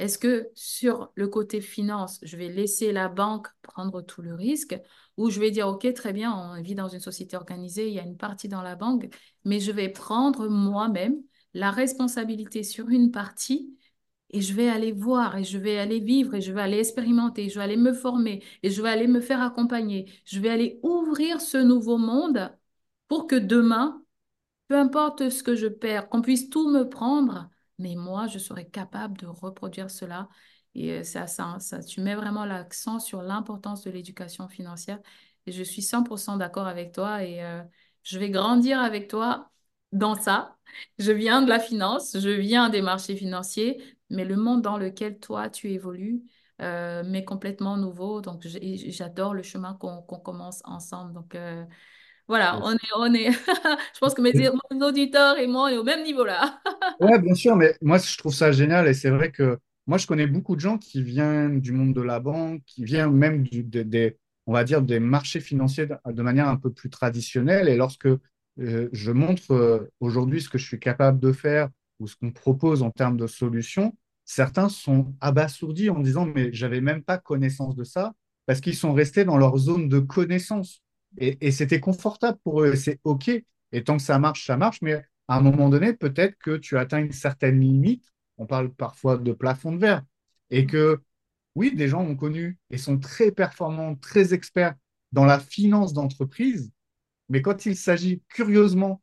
Est-ce 0.04 0.18
que 0.18 0.50
sur 0.54 1.14
le 1.16 1.30
côté 1.30 1.62
finance, 1.62 2.20
je 2.24 2.36
vais 2.36 2.50
laisser 2.50 2.92
la 2.92 3.08
banque 3.08 3.48
prendre 3.62 4.02
tout 4.02 4.22
le 4.22 4.34
risque 4.36 4.78
ou 5.16 5.30
je 5.30 5.40
vais 5.40 5.50
dire, 5.50 5.70
OK, 5.70 5.94
très 5.94 6.12
bien, 6.12 6.34
on 6.34 6.62
vit 6.62 6.76
dans 6.76 6.90
une 6.90 7.00
société 7.00 7.38
organisée, 7.38 7.88
il 7.88 7.94
y 7.94 8.00
a 8.00 8.04
une 8.04 8.18
partie 8.18 8.50
dans 8.50 8.62
la 8.62 8.76
banque, 8.76 9.08
mais 9.46 9.62
je 9.62 9.72
vais 9.72 9.88
prendre 9.88 10.50
moi-même 10.50 11.16
la 11.54 11.72
responsabilité 11.72 12.64
sur 12.64 12.90
une 12.90 13.12
partie 13.12 13.78
et 14.32 14.42
je 14.42 14.54
vais 14.54 14.68
aller 14.68 14.92
voir 14.92 15.38
et 15.38 15.46
je 15.46 15.58
vais 15.58 15.80
aller 15.80 16.02
vivre 16.02 16.36
et 16.36 16.42
je 16.42 16.52
vais 16.52 16.60
aller 16.62 16.80
expérimenter, 16.80 17.48
je 17.48 17.56
vais 17.56 17.64
aller 17.64 17.78
me 17.78 17.94
former 17.94 18.44
et 18.62 18.72
je 18.72 18.82
vais 18.82 18.90
aller 18.90 19.08
me 19.08 19.22
faire 19.22 19.42
accompagner. 19.42 20.12
Je 20.26 20.42
vais 20.42 20.50
aller 20.50 20.82
ouvrir 20.84 21.40
ce 21.40 21.58
nouveau 21.58 21.98
monde 21.98 22.52
pour 23.08 23.26
que 23.26 23.38
demain, 23.38 24.04
peu 24.68 24.78
importe 24.78 25.30
ce 25.30 25.44
que 25.44 25.56
je 25.56 25.68
perds, 25.68 26.10
qu'on 26.10 26.22
puisse 26.22 26.50
tout 26.50 26.70
me 26.70 26.90
prendre, 26.90 27.50
mais 27.80 27.96
moi, 27.96 28.28
je 28.28 28.40
serai 28.40 28.68
capable 28.70 29.18
de 29.18 29.28
reproduire 29.28 29.90
cela. 29.90 30.30
Et 30.76 30.92
euh, 30.92 31.04
ça, 31.04 31.28
ça, 31.28 31.58
ça, 31.60 31.84
tu 31.84 32.02
mets 32.02 32.16
vraiment 32.16 32.46
l'accent 32.46 33.00
sur 33.00 33.22
l'importance 33.22 33.84
de 33.84 33.92
l'éducation 33.92 34.48
financière. 34.48 35.00
Et 35.46 35.52
je 35.52 35.64
suis 35.64 35.82
100% 35.82 36.38
d'accord 36.38 36.68
avec 36.68 36.94
toi 36.94 37.24
et 37.24 37.44
euh, 37.44 37.62
je 38.04 38.18
vais 38.20 38.30
grandir 38.30 38.80
avec 38.80 39.10
toi 39.10 39.52
dans 39.92 40.16
ça. 40.16 40.58
Je 41.00 41.12
viens 41.12 41.42
de 41.42 41.50
la 41.50 41.60
finance, 41.60 42.18
je 42.18 42.30
viens 42.30 42.70
des 42.70 42.82
marchés 42.82 43.16
financiers, 43.16 43.82
mais 44.10 44.26
le 44.26 44.36
monde 44.36 44.62
dans 44.62 44.78
lequel 44.78 45.20
toi, 45.20 45.50
tu 45.50 45.72
évolues 45.72 46.24
euh, 46.62 47.22
complètement 47.22 47.78
nouveau. 47.78 48.22
Donc, 48.22 48.44
j'adore 48.46 49.34
le 49.34 49.44
chemin 49.44 49.74
qu'on 49.76 50.02
qu'on 50.02 50.20
commence 50.20 50.62
ensemble. 50.66 51.14
Donc, 51.14 51.36
euh, 51.36 51.66
voilà, 52.28 52.60
on 52.64 52.74
est, 52.74 52.78
on 52.98 53.14
est. 53.14 53.32
Je 53.94 54.00
pense 54.00 54.14
que 54.14 54.22
mes, 54.22 54.34
mes 54.72 54.84
auditeurs 54.86 55.38
et 55.38 55.48
moi, 55.48 55.64
on 55.66 55.68
est 55.70 55.78
au 55.78 55.84
même 55.84 56.04
niveau 56.04 56.24
là. 56.26 56.60
Ouais, 57.00 57.20
bien 57.20 57.34
sûr, 57.36 57.56
mais 57.56 57.76
moi, 57.82 57.98
je 57.98 58.18
trouve 58.18 58.34
ça 58.34 58.52
génial 58.52 58.88
et 58.88 58.94
c'est 58.94 59.10
vrai 59.10 59.32
que 59.32 59.60
moi, 59.88 59.98
je 59.98 60.08
connais 60.08 60.28
beaucoup 60.28 60.56
de 60.56 60.62
gens 60.62 60.78
qui 60.78 61.04
viennent 61.04 61.60
du 61.60 61.72
monde 61.74 61.94
de 61.94 62.02
la 62.02 62.20
banque, 62.20 62.62
qui 62.66 62.86
viennent 62.86 63.12
même 63.12 63.44
du- 63.44 63.64
des, 63.64 64.18
on 64.46 64.54
va 64.54 64.64
dire, 64.64 64.82
des 64.82 65.00
marchés 65.00 65.42
financiers 65.42 65.86
de, 65.88 65.96
de 66.12 66.22
manière 66.22 66.48
un 66.48 66.56
peu 66.58 66.72
plus 66.72 66.90
traditionnelle. 66.90 67.68
Et 67.68 67.76
lorsque 67.76 68.06
euh, 68.08 68.90
je 68.92 69.12
montre 69.12 69.52
euh, 69.52 69.92
aujourd'hui 70.00 70.42
ce 70.42 70.50
que 70.50 70.58
je 70.58 70.66
suis 70.66 70.80
capable 70.80 71.20
de 71.20 71.34
faire 71.34 71.70
ou 72.00 72.08
ce 72.08 72.16
qu'on 72.16 72.32
propose 72.32 72.82
en 72.84 72.92
termes 72.92 73.18
de 73.18 73.28
solutions, 73.28 73.94
certains 74.24 74.70
sont 74.70 75.14
abasourdis 75.20 75.90
en 75.90 76.00
disant, 76.00 76.26
mais 76.26 76.54
j'avais 76.54 76.80
même 76.82 77.04
pas 77.04 77.18
connaissance 77.18 77.76
de 77.76 77.84
ça 77.84 78.14
parce 78.46 78.62
qu'ils 78.62 78.76
sont 78.76 78.94
restés 78.94 79.26
dans 79.26 79.38
leur 79.38 79.58
zone 79.58 79.90
de 79.90 80.00
connaissance. 80.00 80.82
Et, 81.18 81.48
et 81.48 81.52
c'était 81.52 81.80
confortable 81.80 82.38
pour 82.44 82.62
eux, 82.64 82.76
c'est 82.76 83.00
OK. 83.04 83.30
Et 83.72 83.84
tant 83.84 83.98
que 83.98 84.04
ça 84.04 84.20
marche, 84.20 84.46
ça 84.46 84.58
marche, 84.58 84.82
mais 84.82 85.04
à 85.28 85.38
un 85.38 85.42
moment 85.42 85.70
donné, 85.70 85.94
peut-être 85.94 86.38
que 86.38 86.58
tu 86.58 86.78
atteins 86.78 87.00
une 87.00 87.12
certaine 87.12 87.60
limite. 87.60 88.12
On 88.38 88.46
parle 88.46 88.74
parfois 88.74 89.18
de 89.18 89.32
plafond 89.32 89.72
de 89.72 89.78
verre. 89.78 90.04
Et 90.50 90.66
que, 90.66 91.02
oui, 91.56 91.74
des 91.76 91.88
gens 91.88 92.02
ont 92.02 92.16
connu 92.16 92.60
et 92.70 92.78
sont 92.78 93.00
très 93.00 93.32
performants, 93.32 93.96
très 93.96 94.34
experts 94.34 94.76
dans 95.12 95.26
la 95.26 95.40
finance 95.40 95.94
d'entreprise. 95.94 96.72
Mais 97.30 97.42
quand 97.42 97.66
il 97.66 97.76
s'agit 97.76 98.22
curieusement 98.30 99.02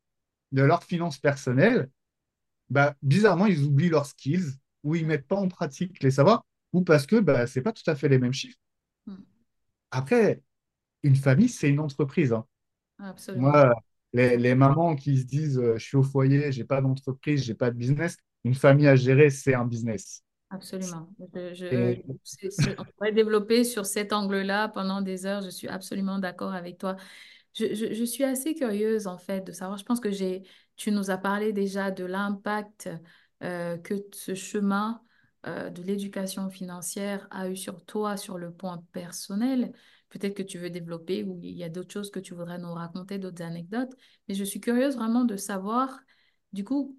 de 0.52 0.62
leurs 0.62 0.84
finances 0.84 1.18
personnelles, 1.18 1.88
bah, 2.68 2.94
bizarrement, 3.02 3.46
ils 3.46 3.62
oublient 3.64 3.88
leurs 3.88 4.06
skills 4.06 4.52
ou 4.84 4.94
ils 4.94 5.02
ne 5.02 5.08
mettent 5.08 5.26
pas 5.26 5.36
en 5.36 5.48
pratique 5.48 6.02
les 6.02 6.10
savoirs 6.10 6.44
ou 6.72 6.82
parce 6.82 7.06
que 7.06 7.16
bah, 7.16 7.46
ce 7.46 7.58
n'est 7.58 7.62
pas 7.62 7.72
tout 7.72 7.88
à 7.88 7.94
fait 7.94 8.08
les 8.08 8.18
mêmes 8.18 8.32
chiffres. 8.32 8.58
Après, 9.90 10.40
une 11.02 11.16
famille, 11.16 11.48
c'est 11.48 11.68
une 11.70 11.80
entreprise. 11.80 12.32
hein. 12.32 12.46
Absolument, 13.00 13.52
Moi, 13.52 13.74
les, 14.12 14.36
les 14.36 14.54
mamans 14.54 14.96
qui 14.96 15.18
se 15.18 15.24
disent 15.26 15.58
euh, 15.58 15.76
je 15.78 15.84
suis 15.86 15.96
au 15.96 16.02
foyer, 16.02 16.52
j'ai 16.52 16.64
pas 16.64 16.80
d'entreprise, 16.82 17.44
j'ai 17.44 17.54
pas 17.54 17.70
de 17.70 17.76
business, 17.76 18.16
une 18.44 18.54
famille 18.54 18.88
à 18.88 18.96
gérer, 18.96 19.30
c'est 19.30 19.54
un 19.54 19.64
business. 19.66 20.22
absolument. 20.50 21.08
Je, 21.34 21.54
je, 21.54 21.66
euh, 21.72 21.94
on 22.78 22.84
pourrait 22.96 23.12
développer 23.12 23.64
sur 23.64 23.86
cet 23.86 24.12
angle-là 24.12 24.68
pendant 24.68 25.00
des 25.02 25.26
heures. 25.26 25.42
Je 25.42 25.50
suis 25.50 25.68
absolument 25.68 26.18
d'accord 26.18 26.52
avec 26.54 26.78
toi. 26.78 26.96
Je, 27.54 27.74
je- 27.74 27.94
je 27.94 28.04
suis 28.04 28.24
assez 28.24 28.54
curieuse 28.54 29.06
en 29.06 29.18
fait 29.18 29.42
de 29.42 29.52
savoir. 29.52 29.78
Je 29.78 29.84
pense 29.84 30.00
que 30.00 30.10
j'ai, 30.10 30.42
tu 30.76 30.92
nous 30.92 31.10
as 31.10 31.18
parlé 31.18 31.52
déjà 31.52 31.90
de 31.90 32.04
l'impact 32.04 32.90
euh, 33.42 33.78
que 33.78 33.94
ce 34.12 34.34
chemin 34.34 35.02
euh, 35.46 35.70
de 35.70 35.82
l'éducation 35.82 36.50
financière 36.50 37.28
a 37.30 37.48
eu 37.48 37.56
sur 37.56 37.84
toi 37.84 38.16
sur 38.16 38.38
le 38.38 38.52
point 38.52 38.84
personnel. 38.92 39.72
Peut-être 40.10 40.34
que 40.36 40.42
tu 40.42 40.58
veux 40.58 40.70
développer 40.70 41.24
ou 41.24 41.40
il 41.42 41.56
y 41.56 41.64
a 41.64 41.68
d'autres 41.68 41.92
choses 41.92 42.10
que 42.10 42.20
tu 42.20 42.34
voudrais 42.34 42.58
nous 42.58 42.72
raconter, 42.74 43.18
d'autres 43.18 43.42
anecdotes. 43.42 43.92
Mais 44.28 44.34
je 44.34 44.44
suis 44.44 44.60
curieuse 44.60 44.96
vraiment 44.96 45.24
de 45.24 45.36
savoir, 45.36 46.00
du 46.52 46.64
coup, 46.64 46.98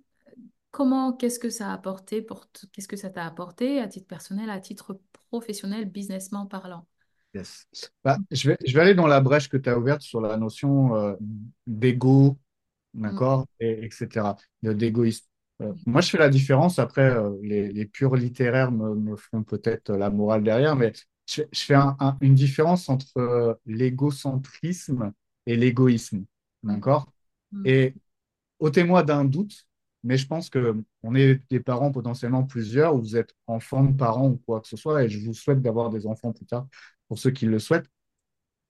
comment, 0.72 1.14
qu'est-ce 1.14 1.40
que 1.40 1.50
ça 1.50 1.70
a 1.72 1.74
apporté 1.74 2.22
pour, 2.22 2.48
qu'est-ce 2.74 2.88
que 2.88 2.98
ça 2.98 3.10
t'a 3.10 3.26
apporté 3.26 3.80
à 3.82 3.88
titre 3.88 4.08
personnel, 4.08 4.50
à 4.50 4.60
titre 4.60 5.00
professionnel, 5.30 5.86
businessment 5.86 6.48
parlant? 6.48 6.88
yes. 7.34 7.66
Bah, 8.04 8.18
je 8.32 8.50
vais, 8.50 8.58
je 8.66 8.74
vais 8.74 8.82
aller 8.82 8.94
dans 8.96 9.08
la 9.08 9.22
brèche 9.22 9.50
que 9.50 9.58
tu 9.58 9.70
as 9.70 9.78
ouverte 9.78 10.02
sur 10.02 10.22
la 10.22 10.38
notion 10.38 10.96
euh, 10.96 11.16
d'ego, 11.68 12.38
Mm, 13.08 13.22
d'accord, 13.22 13.48
et, 13.60 13.86
etc., 13.86 14.38
de- 14.64 14.74
d'égoïsme. 14.74 15.28
Euh, 15.62 15.74
moi, 15.86 16.02
je 16.02 16.10
fais 16.12 16.18
la 16.18 16.30
différence. 16.30 16.80
Après, 16.80 17.04
euh, 17.12 17.38
les, 17.44 17.72
les 17.72 17.86
purs 17.86 18.16
littéraires 18.16 18.72
me, 18.72 18.96
me 18.96 19.16
feront 19.16 19.44
peut-être 19.44 19.94
la 19.94 20.10
morale 20.10 20.44
derrière, 20.44 20.76
mais 20.76 20.94
je, 21.32 21.44
je 21.52 21.62
fais 21.62 21.76
un- 21.76 21.96
un- 22.00 22.18
une 22.22 22.36
différence 22.36 22.90
entre 22.90 23.18
euh, 23.18 23.54
l'égocentrisme 23.66 25.14
et 25.46 25.56
l'égoïsme, 25.58 26.26
d'accord? 26.64 27.12
mm, 27.52 27.66
Et 27.66 27.96
ôtez-moi 28.60 29.04
d'un 29.04 29.26
doute, 29.26 29.68
mais 30.04 30.18
je 30.18 30.28
pense 30.28 30.50
que 30.50 30.76
on 31.04 31.16
est 31.16 31.42
des 31.52 31.60
parents 31.60 31.92
potentiellement 31.92 32.44
plusieurs, 32.46 32.96
ou 32.96 33.00
vous 33.02 33.18
êtes 33.18 33.36
enfants 33.48 33.84
de 33.86 33.96
parents 33.98 34.30
ou 34.30 34.38
quoi 34.46 34.62
que 34.62 34.68
ce 34.70 34.78
soit, 34.78 35.04
et 35.06 35.10
je 35.10 35.20
vous 35.26 35.34
souhaite 35.34 35.62
d'avoir 35.62 35.90
des 35.90 36.08
enfants 36.08 36.34
plus 36.34 36.46
tard 36.46 36.68
pour 37.08 37.20
ceux 37.20 37.32
qui 37.32 37.46
le 37.48 37.60
souhaitent. 37.60 37.88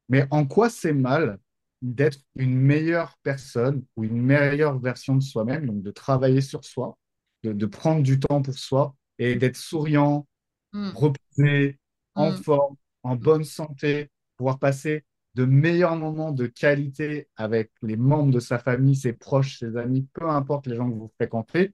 Mais 0.09 0.27
en 0.31 0.45
quoi 0.45 0.69
c'est 0.69 0.93
mal 0.93 1.39
d'être 1.81 2.19
une 2.35 2.55
meilleure 2.55 3.17
personne 3.23 3.83
ou 3.95 4.03
une 4.03 4.21
meilleure 4.21 4.77
version 4.79 5.15
de 5.15 5.23
soi-même, 5.23 5.65
donc 5.65 5.81
de 5.81 5.91
travailler 5.91 6.41
sur 6.41 6.63
soi, 6.65 6.97
de, 7.43 7.53
de 7.53 7.65
prendre 7.65 8.03
du 8.03 8.19
temps 8.19 8.41
pour 8.41 8.53
soi 8.57 8.95
et 9.19 9.35
d'être 9.35 9.55
souriant, 9.57 10.27
mm, 10.73 10.95
reposé, 10.95 11.79
en 12.15 12.31
mm, 12.31 12.37
forme, 12.37 12.75
en 13.03 13.15
bonne 13.15 13.43
santé, 13.43 14.09
pouvoir 14.37 14.59
passer 14.59 15.05
de 15.35 15.45
meilleurs 15.45 15.95
moments 15.95 16.31
de 16.31 16.45
qualité 16.45 17.27
avec 17.37 17.71
les 17.81 17.95
membres 17.95 18.31
de 18.33 18.39
sa 18.39 18.59
famille, 18.59 18.95
ses 18.95 19.13
proches, 19.13 19.59
ses 19.59 19.77
amis, 19.77 20.07
peu 20.13 20.29
importe 20.29 20.67
les 20.67 20.75
gens 20.75 20.89
que 20.89 20.95
vous 20.95 21.11
fréquentez, 21.15 21.73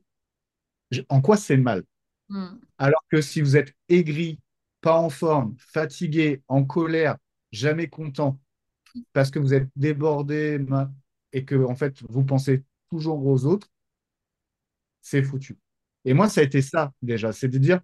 en 1.09 1.21
quoi 1.21 1.37
c'est 1.37 1.57
mal? 1.57 1.83
Mm, 2.29 2.57
Alors 2.77 3.03
que 3.09 3.21
si 3.21 3.41
vous 3.41 3.57
êtes 3.57 3.73
aigri, 3.89 4.39
pas 4.81 4.97
en 4.99 5.09
forme, 5.09 5.55
fatigué, 5.57 6.43
en 6.47 6.63
colère, 6.63 7.17
jamais 7.51 7.87
content, 7.87 8.39
parce 9.13 9.31
que 9.31 9.39
vous 9.39 9.53
êtes 9.53 9.69
débordé 9.75 10.63
et 11.33 11.45
que 11.45 11.55
en 11.65 11.75
fait 11.75 12.01
vous 12.09 12.23
pensez 12.23 12.63
toujours 12.89 13.25
aux 13.25 13.45
autres, 13.45 13.67
c'est 15.01 15.23
foutu. 15.23 15.57
Et 16.05 16.13
moi, 16.13 16.29
ça 16.29 16.41
a 16.41 16.43
été 16.43 16.61
ça 16.61 16.93
déjà, 17.01 17.31
c'est 17.31 17.47
de 17.47 17.57
dire 17.57 17.81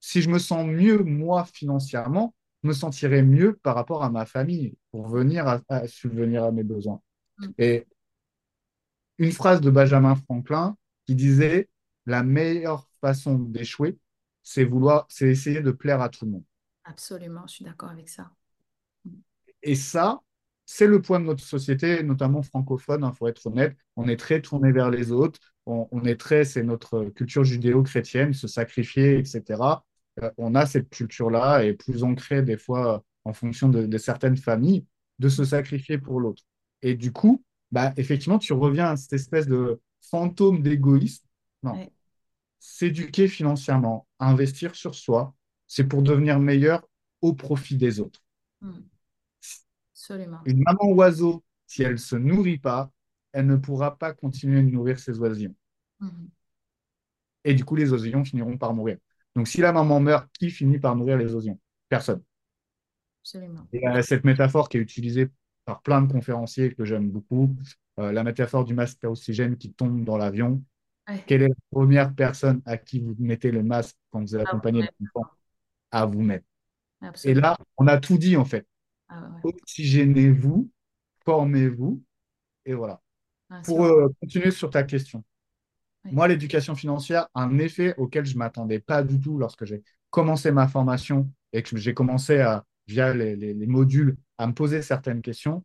si 0.00 0.22
je 0.22 0.30
me 0.30 0.38
sens 0.38 0.66
mieux 0.66 1.02
moi 1.02 1.44
financièrement, 1.44 2.34
je 2.62 2.68
me 2.68 2.72
sentirai 2.72 3.22
mieux 3.22 3.54
par 3.62 3.74
rapport 3.74 4.02
à 4.02 4.10
ma 4.10 4.26
famille 4.26 4.76
pour 4.90 5.08
venir 5.08 5.46
à, 5.46 5.60
à 5.68 5.86
subvenir 5.86 6.44
à 6.44 6.52
mes 6.52 6.64
besoins. 6.64 7.00
Mm. 7.38 7.46
Et 7.58 7.86
une 9.18 9.32
phrase 9.32 9.60
de 9.60 9.70
Benjamin 9.70 10.14
Franklin 10.14 10.76
qui 11.06 11.14
disait 11.14 11.68
la 12.06 12.22
meilleure 12.22 12.88
façon 13.00 13.38
d'échouer, 13.38 13.98
c'est 14.42 14.64
vouloir, 14.64 15.06
c'est 15.08 15.28
essayer 15.28 15.60
de 15.60 15.70
plaire 15.70 16.00
à 16.00 16.08
tout 16.08 16.24
le 16.24 16.32
monde. 16.32 16.44
Absolument, 16.84 17.42
je 17.46 17.54
suis 17.54 17.64
d'accord 17.64 17.90
avec 17.90 18.08
ça. 18.08 18.30
Et 19.62 19.74
ça, 19.74 20.20
c'est 20.64 20.86
le 20.86 21.02
point 21.02 21.20
de 21.20 21.24
notre 21.24 21.42
société, 21.42 22.02
notamment 22.02 22.42
francophone, 22.42 23.06
il 23.10 23.16
faut 23.16 23.28
être 23.28 23.46
honnête. 23.46 23.76
On 23.96 24.08
est 24.08 24.16
très 24.16 24.40
tourné 24.40 24.72
vers 24.72 24.90
les 24.90 25.12
autres. 25.12 25.40
On, 25.66 25.88
on 25.90 26.04
est 26.04 26.18
très, 26.18 26.44
c'est 26.44 26.62
notre 26.62 27.04
culture 27.06 27.44
judéo-chrétienne, 27.44 28.32
se 28.32 28.46
sacrifier, 28.46 29.18
etc. 29.18 29.42
Euh, 30.22 30.30
on 30.38 30.54
a 30.54 30.66
cette 30.66 30.90
culture-là 30.90 31.64
et 31.64 31.74
plus 31.74 32.02
ancrée 32.02 32.42
des 32.42 32.56
fois 32.58 33.04
en 33.24 33.32
fonction 33.32 33.68
de, 33.68 33.86
de 33.86 33.98
certaines 33.98 34.36
familles, 34.36 34.86
de 35.18 35.28
se 35.28 35.44
sacrifier 35.44 35.98
pour 35.98 36.20
l'autre. 36.20 36.42
Et 36.82 36.94
du 36.94 37.12
coup, 37.12 37.44
bah, 37.70 37.92
effectivement, 37.96 38.38
tu 38.38 38.52
reviens 38.52 38.90
à 38.90 38.96
cette 38.96 39.12
espèce 39.12 39.46
de 39.46 39.80
fantôme 40.00 40.62
d'égoïsme. 40.62 41.24
Non, 41.62 41.72
Ouais. 41.74 41.90
s'éduquer 42.60 43.28
financièrement, 43.28 44.06
investir 44.20 44.74
sur 44.74 44.94
soi, 44.94 45.34
c'est 45.66 45.84
pour 45.84 46.02
devenir 46.02 46.38
meilleur 46.40 46.88
au 47.20 47.34
profit 47.34 47.76
des 47.76 48.00
autres. 48.00 48.22
Mm. 48.60 48.78
Absolument. 49.92 50.38
Une 50.44 50.62
maman 50.62 50.92
oiseau, 50.92 51.44
si 51.66 51.82
elle 51.82 51.92
ne 51.92 51.96
se 51.96 52.16
nourrit 52.16 52.58
pas, 52.58 52.90
elle 53.32 53.46
ne 53.46 53.56
pourra 53.56 53.98
pas 53.98 54.12
continuer 54.12 54.62
de 54.62 54.70
nourrir 54.70 54.98
ses 54.98 55.18
oisillons. 55.18 55.54
Mhm. 56.00 56.28
Et 57.44 57.54
du 57.54 57.64
coup, 57.64 57.76
les 57.76 57.92
oisillons 57.92 58.24
finiront 58.24 58.56
par 58.56 58.72
mourir. 58.74 58.98
Donc, 59.34 59.48
si 59.48 59.60
la 59.60 59.72
maman 59.72 60.00
meurt, 60.00 60.28
qui 60.38 60.50
finit 60.50 60.78
par 60.78 60.96
nourrir 60.96 61.16
les 61.16 61.34
oisillons? 61.34 61.58
Personne. 61.88 62.22
Absolument. 63.22 63.66
Et 63.72 63.86
euh, 63.86 64.02
cette 64.02 64.24
métaphore 64.24 64.68
qui 64.68 64.78
est 64.78 64.80
utilisée 64.80 65.28
par 65.64 65.82
plein 65.82 66.02
de 66.02 66.10
conférenciers 66.10 66.74
que 66.74 66.84
j'aime 66.84 67.10
beaucoup, 67.10 67.54
euh, 67.98 68.12
la 68.12 68.24
métaphore 68.24 68.64
du 68.64 68.74
masque 68.74 69.04
à 69.04 69.10
oxygène 69.10 69.56
qui 69.56 69.72
tombe 69.72 70.04
dans 70.04 70.16
l'avion. 70.16 70.62
Ouais. 71.08 71.22
Quelle 71.26 71.42
est 71.42 71.48
la 71.48 71.54
première 71.70 72.14
personne 72.14 72.62
à 72.64 72.76
qui 72.76 73.00
vous 73.00 73.14
mettez 73.18 73.50
le 73.50 73.62
masque 73.62 73.96
quand 74.10 74.20
vous 74.20 74.36
accompagnez 74.36 74.82
ouais. 74.82 74.90
l'enfant? 75.00 75.30
À 75.90 76.04
vous-même. 76.04 76.42
Et 77.24 77.34
là, 77.34 77.56
on 77.76 77.86
a 77.86 77.98
tout 77.98 78.18
dit 78.18 78.36
en 78.36 78.44
fait. 78.44 78.66
Ah, 79.08 79.30
ouais. 79.30 79.40
Oxygénez-vous, 79.44 80.70
formez-vous, 81.24 82.02
et 82.66 82.74
voilà. 82.74 83.00
Ah, 83.48 83.62
Pour 83.64 83.84
euh, 83.84 84.08
continuer 84.20 84.50
sur 84.50 84.68
ta 84.68 84.82
question, 84.82 85.24
Oui. 86.10 86.16
moi, 86.16 86.28
l'éducation 86.28 86.74
financière, 86.74 87.28
un 87.34 87.58
effet 87.58 87.94
auquel 87.98 88.24
je 88.24 88.34
ne 88.34 88.38
m'attendais 88.38 88.80
pas 88.80 89.02
du 89.02 89.20
tout 89.20 89.38
lorsque 89.38 89.64
j'ai 89.64 89.82
commencé 90.10 90.50
ma 90.50 90.68
formation 90.68 91.30
et 91.52 91.62
que 91.62 91.76
j'ai 91.76 91.94
commencé 91.94 92.40
à, 92.40 92.64
via 92.86 93.12
les, 93.14 93.36
les- 93.36 93.54
les 93.54 93.66
modules, 93.66 94.16
à 94.38 94.46
me 94.46 94.52
poser 94.54 94.82
certaines 94.82 95.22
questions, 95.22 95.64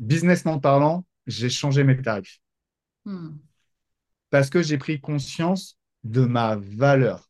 businessment 0.00 0.60
parlant, 0.60 1.06
j'ai 1.26 1.50
changé 1.50 1.84
mes 1.84 2.00
tarifs 2.02 2.40
Hmm. 3.04 3.40
parce 4.30 4.48
que 4.50 4.62
j'ai 4.62 4.78
pris 4.78 5.00
conscience 5.00 5.76
de 6.04 6.24
ma 6.24 6.56
valeur 6.56 7.28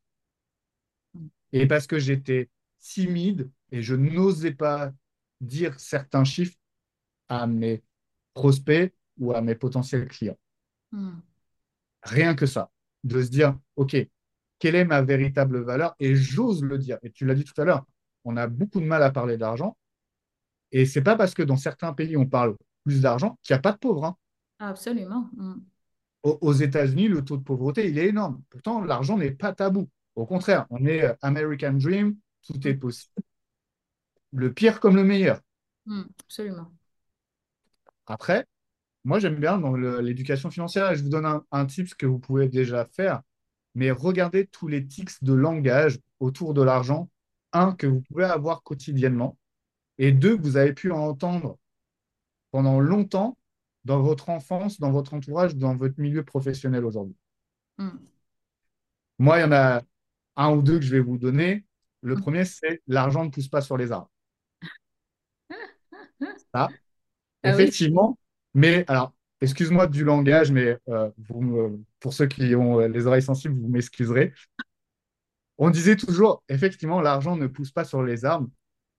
et 1.53 1.67
parce 1.67 1.87
que 1.87 1.99
j'étais 1.99 2.49
timide 2.81 3.51
et 3.73 3.83
je 3.83 3.95
n'osais 3.95 4.53
pas 4.53 4.93
dire 5.41 5.79
certains 5.81 6.25
chiffres 6.25 6.57
à 7.29 7.47
mes 7.47 7.83
prospects 8.35 8.95
ou 9.19 9.33
à 9.35 9.41
mes 9.43 9.55
potentiels 9.55 10.09
clients. 10.09 10.39
Hmm. 10.93 11.23
Rien 12.03 12.35
que 12.35 12.47
ça, 12.47 12.71
de 13.05 13.23
se 13.23 13.29
dire, 13.29 13.59
OK, 13.77 13.97
quelle 14.59 14.75
est 14.75 14.85
ma 14.85 15.03
véritable 15.03 15.61
valeur? 15.61 15.95
Et 15.99 16.15
j'ose 16.17 16.63
le 16.63 16.79
dire. 16.79 16.99
Et 17.03 17.11
tu 17.11 17.25
l'as 17.27 17.35
dit 17.35 17.45
tout 17.45 17.61
à 17.61 17.65
l'heure, 17.65 17.85
on 18.25 18.37
a 18.37 18.47
beaucoup 18.47 18.81
de 18.81 18.87
mal 18.87 19.03
à 19.03 19.11
parler 19.11 19.37
d'argent. 19.37 19.77
Et 20.73 20.87
c'est 20.87 21.03
pas 21.03 21.17
parce 21.17 21.35
que 21.35 21.43
dans 21.43 21.57
certains 21.57 21.93
pays, 21.93 22.17
on 22.17 22.27
parle 22.27 22.57
plus 22.85 23.01
d'argent 23.01 23.39
qu'il 23.43 23.55
n'y 23.55 23.59
a 23.59 23.63
pas 23.63 23.73
de 23.73 23.79
pauvres. 23.79 24.05
hein. 24.05 24.17
Absolument. 24.59 25.29
Hmm. 25.37 25.61
Aux, 26.25 26.53
États-Unis, 26.53 27.09
le 27.09 27.25
taux 27.25 27.37
de 27.37 27.43
pauvreté, 27.43 27.89
il 27.89 27.99
est 27.99 28.09
énorme. 28.09 28.43
Pourtant, 28.51 28.83
l'argent 28.83 29.17
n'est 29.17 29.31
pas 29.31 29.55
tabou. 29.55 29.89
Au 30.15 30.27
contraire, 30.27 30.67
on 30.71 30.85
est 30.85 31.05
euh, 31.05 31.15
American 31.23 31.75
Dream, 31.75 32.17
tout 32.43 32.67
est 32.67 32.75
possible. 32.75 33.23
Le 34.33 34.53
pire 34.53 34.81
comme 34.81 34.97
le 34.97 35.05
meilleur. 35.05 35.41
Hmm. 35.87 36.03
Absolument. 36.25 36.73
Après, 38.07 38.47
moi, 39.05 39.19
j'aime 39.19 39.37
bien 39.37 39.59
dans 39.59 39.75
l'éducation 39.77 40.51
financière, 40.51 40.91
et 40.93 40.97
je 40.97 41.03
vous 41.03 41.09
donne 41.09 41.27
un, 41.27 41.45
un 41.53 41.67
tips 41.67 41.95
que 41.95 42.07
vous 42.07 42.19
pouvez 42.19 42.49
déjà 42.49 42.85
faire, 42.85 43.23
mais 43.75 43.91
regardez 43.91 44.47
tous 44.47 44.69
les 44.69 44.87
tics 44.87 45.23
de 45.23 45.33
langage 45.35 45.99
autour 46.21 46.55
de 46.55 46.63
l'argent, 46.63 47.11
un, 47.53 47.73
que 47.75 47.87
vous 47.87 48.03
pouvez 48.03 48.25
avoir 48.25 48.63
quotidiennement, 48.63 49.39
et 49.99 50.13
deux, 50.13 50.37
que 50.37 50.43
vous 50.43 50.57
avez 50.59 50.73
pu 50.75 50.93
entendre 50.93 51.59
pendant 52.51 52.81
longtemps 52.81 53.39
dans 53.85 54.03
votre 54.03 54.31
enfance, 54.31 54.81
dans 54.81 54.93
votre 54.93 55.15
entourage, 55.15 55.57
dans 55.57 55.77
votre 55.77 56.01
milieu 56.01 56.25
professionnel 56.25 56.85
aujourd'hui. 56.85 57.17
Hmm. 57.79 58.09
Moi, 59.19 59.39
il 59.39 59.41
y 59.43 59.45
en 59.45 59.53
a 59.53 59.83
un 60.37 60.53
ou 60.53 60.63
deux 60.63 60.79
que 60.79 60.85
je 60.85 60.91
vais 60.93 61.01
vous 61.01 61.19
donner. 61.19 61.65
Le 62.03 62.15
Mhm. 62.15 62.23
premier, 62.23 62.45
c'est 62.45 62.83
l'argent 62.87 63.25
ne 63.25 63.31
pousse 63.31 63.49
pas 63.49 63.61
sur 63.61 63.77
les 63.77 63.93
arbres. 63.93 64.11
Ça, 66.55 66.73
Ah 67.45 67.57
oui. 67.57 67.79
Mais 68.55 68.85
alors, 68.89 69.15
excuse-moi 69.41 69.87
du 69.87 70.05
langage, 70.05 70.51
mais 70.53 70.77
euh, 70.89 71.11
vous 71.19 71.41
me- 71.43 71.81
pour 72.01 72.13
ceux 72.13 72.27
qui 72.27 72.55
ont 72.55 72.81
euh, 72.81 72.89
les 72.89 73.07
oreilles 73.07 73.23
sensibles, 73.23 73.59
vous 73.61 73.69
m'excuserez. 73.69 74.33
On 75.59 75.71
disait 75.71 75.97
toujours, 75.97 76.43
effectivement, 76.49 77.01
l'argent 77.03 77.37
ne 77.37 77.47
pousse 77.47 77.71
pas 77.73 77.85
sur 77.85 78.03
les 78.03 78.25
arbres, 78.25 78.49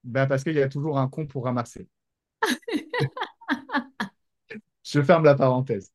ben, 0.04 0.28
parce 0.28 0.44
qu'il 0.44 0.56
y 0.56 0.62
a 0.62 0.70
toujours 0.70 1.00
un 1.00 1.08
con 1.10 1.26
pour 1.28 1.46
ramasser. 1.46 1.88
Je 4.84 5.02
ferme 5.02 5.24
la 5.24 5.36
parenthèse. 5.36 5.92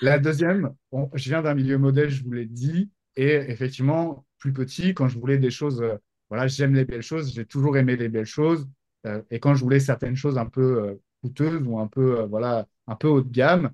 La 0.00 0.18
deuxième, 0.18 0.74
bon, 0.92 1.10
je 1.14 1.28
viens 1.30 1.42
d'un 1.42 1.54
milieu 1.54 1.78
modèle, 1.78 2.10
je 2.10 2.22
vous 2.22 2.32
l'ai 2.32 2.44
dit, 2.46 2.90
et 3.16 3.32
effectivement, 3.34 4.26
plus 4.38 4.52
petit, 4.52 4.92
quand 4.94 5.08
je 5.08 5.18
voulais 5.18 5.38
des 5.38 5.50
choses, 5.50 5.80
euh, 5.82 5.96
voilà, 6.28 6.46
j'aime 6.48 6.74
les 6.74 6.84
belles 6.84 7.02
choses, 7.02 7.32
j'ai 7.34 7.46
toujours 7.46 7.76
aimé 7.78 7.96
les 7.96 8.08
belles 8.10 8.26
choses, 8.26 8.68
euh, 9.06 9.22
et 9.30 9.40
quand 9.40 9.54
je 9.54 9.62
voulais 9.64 9.80
certaines 9.80 10.16
choses 10.16 10.36
un 10.38 10.46
peu 10.46 10.98
coûteuses 11.28 11.62
ou 11.66 11.78
un 11.78 11.86
peu, 11.88 12.20
euh, 12.20 12.26
voilà, 12.26 12.66
un 12.86 12.96
peu 12.96 13.08
haut 13.08 13.22
de 13.22 13.30
gamme, 13.30 13.70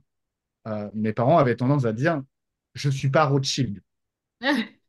euh, 0.68 0.90
mes 0.94 1.12
parents 1.12 1.38
avaient 1.38 1.56
tendance 1.56 1.84
à 1.86 1.92
dire, 1.92 2.22
je 2.74 2.90
suis 2.90 3.10
pas 3.10 3.26
Rothschild. 3.26 3.82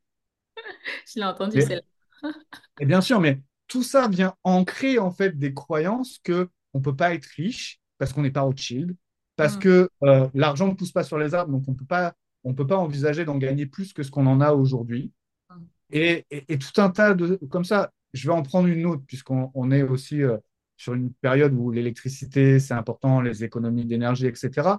Je 1.06 1.20
l'ai 1.20 1.24
entendu, 1.26 1.62
celle 1.62 1.84
Et 2.80 2.86
bien 2.86 3.02
sûr, 3.02 3.20
mais 3.20 3.42
tout 3.68 3.84
ça 3.84 4.08
vient 4.08 4.36
ancrer 4.44 5.00
en 5.00 5.12
fait 5.12 5.38
des 5.38 5.54
croyances 5.54 6.20
que 6.24 6.50
on 6.74 6.82
peut 6.82 6.96
pas 6.96 7.14
être 7.14 7.26
riche 7.26 7.80
parce 7.98 8.14
qu'on 8.14 8.22
n'est 8.24 8.32
pas 8.32 8.42
Rothschild, 8.42 8.96
parce 9.36 9.56
Mm. 9.56 9.60
que 9.60 9.90
euh, 10.04 10.28
l'argent 10.34 10.68
ne 10.68 10.74
pousse 10.74 10.92
pas 10.92 11.04
sur 11.04 11.18
les 11.18 11.34
arbres, 11.34 11.52
donc 11.52 11.64
on 11.68 11.74
peut 11.74 11.86
pas, 11.86 12.14
on 12.44 12.54
peut 12.54 12.68
pas 12.68 12.78
envisager 12.78 13.26
d'en 13.26 13.38
gagner 13.38 13.66
plus 13.66 13.94
que 13.94 14.04
ce 14.04 14.12
qu'on 14.12 14.26
en 14.28 14.42
a 14.42 14.54
aujourd'hui. 14.54 15.12
Mm. 15.50 15.56
Et, 15.92 16.26
et- 16.32 16.46
et 16.54 16.58
tout 16.60 16.82
un 16.82 16.90
tas 16.90 17.14
de 17.14 17.36
comme 17.50 17.66
ça. 17.66 17.92
Je 18.14 18.28
vais 18.30 18.34
en 18.36 18.44
prendre 18.44 18.68
une 18.68 18.86
autre 18.86 19.04
puisqu'on 19.08 19.52
on 19.56 19.72
est 19.72 19.84
aussi 19.84 20.22
euh, 20.24 20.38
sur 20.78 20.94
une 20.94 21.14
période 21.14 21.54
où 21.54 21.72
l'électricité 21.72 22.60
c'est 22.60 22.74
important, 22.74 23.22
les 23.22 23.44
économies 23.44 23.86
d'énergie, 23.86 24.28
etc. 24.28 24.70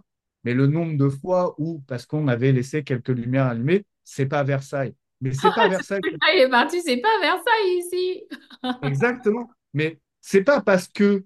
Mais 0.45 0.55
le 0.55 0.67
nombre 0.67 0.97
de 0.97 1.09
fois 1.09 1.55
où 1.59 1.83
parce 1.87 2.07
qu'on 2.07 2.29
avait 2.29 2.53
laissé 2.53 2.85
quelques 2.85 3.09
lumières 3.09 3.47
allumées, 3.47 3.85
c'est 4.05 4.27
pas 4.27 4.43
Versailles. 4.43 4.95
Mais 5.21 5.33
c'est 5.33 5.55
pas 5.55 5.69
Versailles. 5.69 6.01
Ah, 6.21 6.35
il 6.35 6.43
est 6.43 6.51
parti, 6.51 6.81
c'est 6.83 6.99
pas 6.99 7.21
Versailles 7.21 7.79
ici. 7.79 8.25
Exactement. 8.83 9.51
Mais 9.73 9.99
c'est 10.21 10.43
pas 10.43 10.61
parce 10.61 10.89
que 10.89 11.25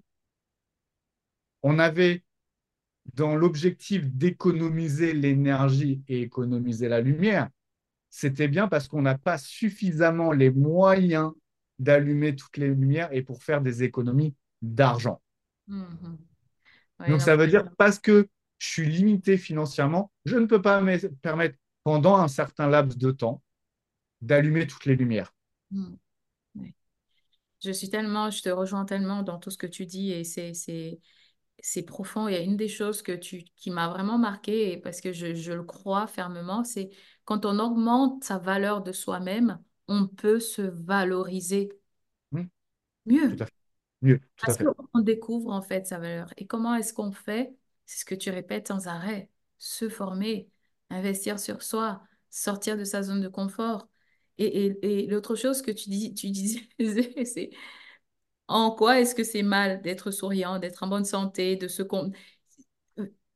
on 1.63 1.79
avait 1.79 2.23
dans 3.15 3.35
l'objectif 3.35 4.09
d'économiser 4.09 5.13
l'énergie 5.13 6.03
et 6.09 6.23
économiser 6.23 6.89
la 6.89 7.01
lumière, 7.01 7.49
c'était 8.11 8.49
bien 8.49 8.69
parce 8.69 8.89
qu'on 8.89 9.03
n'a 9.03 9.19
pas 9.19 9.39
suffisamment 9.39 10.33
les 10.33 10.51
moyens 10.51 11.33
d'allumer 11.79 12.37
toutes 12.37 12.57
les 12.57 12.69
lumières 12.69 13.09
et 13.13 13.23
pour 13.23 13.43
faire 13.43 13.61
des 13.61 13.83
économies 13.83 14.35
d'argent. 14.63 15.21
Mhm. 15.67 16.19
Ouais, 17.01 17.11
Donc 17.11 17.21
non, 17.21 17.25
ça 17.25 17.37
veut 17.37 17.47
dire 17.47 17.71
parce 17.77 17.99
que 17.99 18.29
je 18.59 18.69
suis 18.69 18.87
limité 18.87 19.39
financièrement, 19.39 20.11
je 20.25 20.37
ne 20.37 20.47
peux 20.47 20.61
pas 20.61 20.81
me 20.81 21.09
permettre 21.23 21.57
pendant 21.85 22.17
un 22.17 22.29
certain 22.29 22.67
laps 22.67 22.99
de 22.99 23.11
temps 23.11 23.43
d'allumer 24.21 24.67
toutes 24.67 24.85
les 24.85 24.97
lumières. 24.97 25.33
Mm. 25.71 25.95
Ouais. 26.57 26.75
Je 27.65 27.71
suis 27.71 27.89
tellement, 27.89 28.31
je 28.31 28.43
te 28.43 28.49
rejoins 28.49 28.85
tellement 28.85 29.23
dans 29.23 29.39
tout 29.39 29.51
ce 29.51 29.59
que 29.59 29.67
tu 29.67 29.87
dis 29.87 30.13
et 30.13 30.25
c'est, 30.25 31.83
profond. 31.87 32.29
Il 32.29 32.35
y 32.35 32.37
a 32.37 32.41
une 32.41 32.57
des 32.57 32.69
choses 32.69 33.03
que 33.03 33.13
tu, 33.13 33.45
qui 33.57 33.71
m'a 33.71 33.89
vraiment 33.89 34.19
marqué 34.19 34.73
et 34.73 34.77
parce 34.77 35.01
que 35.01 35.13
je, 35.13 35.35
je 35.35 35.53
le 35.53 35.65
crois 35.65 36.07
fermement, 36.07 36.65
c'est 36.65 36.91
quand 37.25 37.47
on 37.47 37.59
augmente 37.59 38.25
sa 38.25 38.39
valeur 38.39 38.83
de 38.83 38.93
soi-même, 38.93 39.61
on 39.87 40.07
peut 40.07 40.41
se 40.41 40.63
valoriser 40.63 41.71
mieux. 43.07 43.37
Tout 43.37 43.43
à 43.43 43.47
fait. 43.47 43.58
Mieux, 44.03 44.19
tout 44.37 44.51
à 44.51 44.55
Parce 44.55 44.59
qu'on 44.59 45.01
découvre 45.01 45.51
en 45.51 45.63
fait 45.63 45.87
sa 45.87 45.99
valeur. 45.99 46.33
Et 46.37 46.47
comment 46.47 46.75
est-ce 46.75 46.93
qu'on 46.93 47.13
fait? 47.13 47.55
C'est 47.87 48.01
ce 48.01 48.05
que 48.05 48.15
tu 48.15 48.31
répètes 48.31 48.69
sans 48.69 48.87
arrêt. 48.87 49.31
Se 49.59 49.89
former, 49.89 50.49
investir 50.91 51.41
sur 51.41 51.63
soi, 51.63 52.03
sortir 52.31 52.77
de 52.77 52.85
sa 52.85 53.03
zone 53.03 53.21
de 53.21 53.29
confort. 53.29 53.89
Et, 54.39 54.67
et, 54.67 55.03
et 55.03 55.07
l'autre 55.07 55.35
chose 55.35 55.63
que 55.63 55.71
tu 55.73 55.91
dis, 55.91 56.15
tu 56.15 56.31
disais, 56.31 56.69
c'est 57.25 57.51
en 58.47 58.71
quoi 58.71 59.01
est-ce 59.01 59.15
que 59.15 59.25
c'est 59.25 59.43
mal 59.43 59.83
d'être 59.83 60.11
souriant, 60.11 60.59
d'être 60.59 60.83
en 60.83 60.89
bonne 60.89 61.05
santé, 61.05 61.57
de 61.57 61.69
se... 61.69 61.83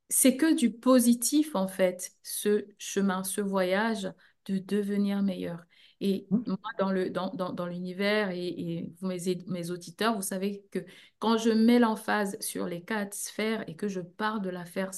C'est 0.08 0.36
que 0.36 0.54
du 0.54 0.72
positif, 0.72 1.54
en 1.54 1.68
fait, 1.68 2.12
ce 2.22 2.66
chemin, 2.78 3.24
ce 3.24 3.40
voyage 3.40 4.12
de 4.46 4.58
devenir 4.58 5.22
meilleur. 5.22 5.64
Et 6.04 6.26
Mmh, 6.30 6.42
moi, 6.48 6.58
dans 6.78 6.90
le, 6.90 7.10
dans, 7.10 7.30
dans, 7.34 7.52
dans 7.52 7.66
l'univers 7.66 8.30
et, 8.30 8.48
et 8.48 8.92
vous, 9.00 9.06
mes, 9.06 9.18
mes 9.46 9.70
auditeurs, 9.70 10.16
vous 10.16 10.22
savez 10.22 10.64
que 10.72 10.80
quand 11.20 11.38
je 11.38 11.50
mets 11.50 11.78
l'emphase 11.78 12.36
sur 12.40 12.66
les 12.66 12.82
quatre 12.82 13.14
sphères 13.14 13.64
et 13.68 13.76
que 13.76 13.88
je 13.88 14.00
parle 14.00 14.42
de 14.42 14.50
l'affaire 14.50 14.90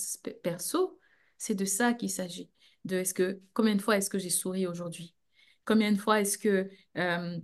perso, 0.43 0.99
c'est 1.39 1.55
de 1.55 1.65
ça 1.67 1.93
qu'il 1.95 2.11
s'agit. 2.11 2.51
De 2.87 2.97
est-ce 2.97 3.15
que, 3.15 3.41
combien 3.53 3.75
de 3.77 3.83
fois 3.83 3.97
est-ce 3.99 4.09
que 4.11 4.19
j'ai 4.19 4.31
souri 4.31 4.67
aujourd'hui? 4.67 5.15
Combien 5.67 5.93
de 5.93 5.99
fois 5.99 6.21
est-ce 6.21 6.39
que 6.39 6.71
euh, 6.99 7.39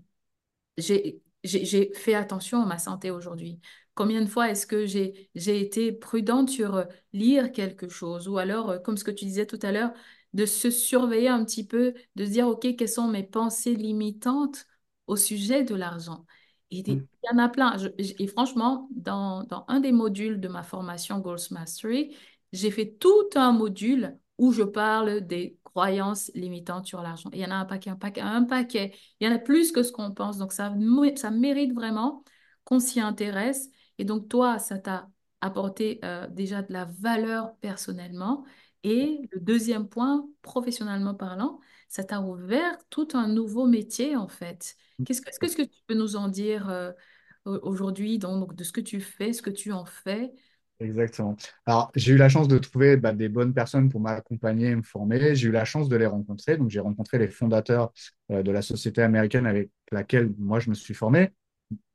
j'ai, 0.77 1.23
j'ai, 1.45 1.65
j'ai 1.65 1.93
fait 1.95 2.15
attention 2.15 2.63
à 2.63 2.67
ma 2.67 2.79
santé 2.79 3.11
aujourd'hui? 3.11 3.61
Combien 3.95 4.23
de 4.23 4.27
fois 4.29 4.51
est-ce 4.51 4.67
que 4.67 4.87
j'ai, 4.87 5.31
j'ai 5.35 5.61
été 5.61 5.93
prudente 5.93 6.49
sur 6.49 6.87
lire 7.13 7.53
quelque 7.53 7.89
chose? 7.89 8.29
Ou 8.29 8.39
alors, 8.39 8.71
euh, 8.71 8.79
comme 8.79 8.97
ce 8.97 9.05
que 9.05 9.11
tu 9.11 9.25
disais 9.25 9.47
tout 9.47 9.59
à 9.63 9.73
l'heure, 9.73 9.93
de 10.33 10.47
se 10.47 10.71
surveiller 10.71 11.29
un 11.29 11.45
petit 11.45 11.67
peu, 11.67 11.95
de 12.17 12.25
se 12.25 12.31
dire, 12.31 12.49
OK, 12.49 12.67
quelles 12.77 12.89
sont 12.89 13.09
mes 13.09 13.23
pensées 13.25 13.75
limitantes 13.75 14.67
au 15.07 15.17
sujet 15.17 15.65
de 15.65 15.75
l'argent? 15.75 16.27
Et 16.71 16.83
mmh, 16.87 17.01
il 17.23 17.27
y 17.31 17.35
en 17.35 17.39
a 17.39 17.49
plein. 17.49 17.77
Je- 17.79 17.89
et 17.99 18.27
franchement, 18.27 18.89
dans, 18.95 19.45
dans 19.45 19.65
un 19.69 19.81
des 19.81 19.93
modules 19.93 20.41
de 20.41 20.49
ma 20.49 20.63
formation 20.63 21.19
Goals 21.19 21.39
Mastery, 21.51 22.17
j'ai 22.53 22.71
fait 22.71 22.97
tout 22.99 23.29
un 23.35 23.53
module 23.53 24.19
où 24.39 24.53
je 24.53 24.63
parle 24.63 25.21
des 25.21 25.59
croyances 25.65 26.31
limitantes 26.35 26.87
sur 26.87 27.03
l'argent. 27.03 27.31
Il 27.33 27.41
y 27.41 27.45
en 27.47 27.51
a 27.51 27.55
un 27.57 27.65
paquet, 27.67 27.91
un 27.91 27.97
paquet, 27.97 28.21
un 28.23 28.45
paquet. 28.45 28.95
Il 29.21 29.29
y 29.29 29.31
en 29.31 29.35
a 29.35 29.39
plus 29.39 29.73
que 29.73 29.83
ce 29.83 29.93
qu'on 29.93 30.13
pense. 30.13 30.39
Donc, 30.39 30.53
ça, 30.53 30.73
ça 31.17 31.31
mérite 31.31 31.73
vraiment 31.75 32.25
qu'on 32.65 32.81
s'y 32.81 33.01
intéresse. 33.01 33.69
Et 33.99 34.05
donc, 34.05 34.29
toi, 34.29 34.59
ça 34.59 34.79
t'a 34.79 35.09
apporté 35.41 36.01
euh, 36.05 36.27
déjà 36.29 36.63
de 36.63 36.73
la 36.73 36.85
valeur 36.87 37.55
personnellement. 37.61 38.45
Et 38.85 39.29
le 39.33 39.41
deuxième 39.41 39.89
point, 39.89 40.29
professionnellement 40.43 41.15
parlant, 41.15 41.61
ça 41.89 42.05
t'a 42.05 42.21
ouvert 42.23 42.79
tout 42.91 43.09
un 43.15 43.29
nouveau 43.29 43.67
métier, 43.67 44.17
en 44.17 44.29
fait. 44.29 44.77
mmh. 44.99 45.05
Qu'est-ce 45.05 45.21
que, 45.23 45.31
qu'est-ce 45.41 45.57
que 45.57 45.63
tu 45.63 45.81
peux 45.87 45.95
nous 45.95 46.17
en 46.17 46.29
dire 46.29 46.69
euh, 46.71 46.93
au- 47.45 47.59
aujourd'hui, 47.69 48.19
donc, 48.19 48.55
de 48.55 48.65
ce 48.65 48.73
que 48.73 48.81
tu 48.81 49.01
fais, 49.01 49.33
ce 49.33 49.43
que 49.43 49.51
tu 49.51 49.73
en 49.73 49.85
fais? 49.85 50.33
Exactement. 50.81 51.37
Alors, 51.67 51.91
j'ai 51.95 52.13
eu 52.15 52.17
la 52.17 52.31
chance 52.31 52.49
de 52.49 52.57
trouver 52.57 52.97
bah, 52.97 53.13
des 53.13 53.29
bonnes 53.29 53.53
personnes 53.53 53.91
pour 53.91 54.01
m'accompagner 54.01 54.69
et 54.69 54.77
me 54.77 54.83
former. 54.83 55.35
J'ai 55.37 55.49
eu 55.49 55.51
la 55.51 55.67
chance 55.67 55.91
de 55.91 55.97
les 55.97 56.07
rencontrer. 56.07 56.57
Donc, 56.57 56.71
j'ai 56.71 56.81
rencontré 56.81 57.19
les 57.19 57.29
fondateurs 57.29 57.93
euh, 58.31 58.43
de 58.43 58.51
la 58.51 58.63
société 58.63 59.03
américaine 59.03 59.45
avec 59.47 59.71
laquelle 59.93 60.33
moi 60.39 60.59
je 60.59 60.71
me 60.71 60.75
suis 60.75 60.95
formé. 60.95 61.31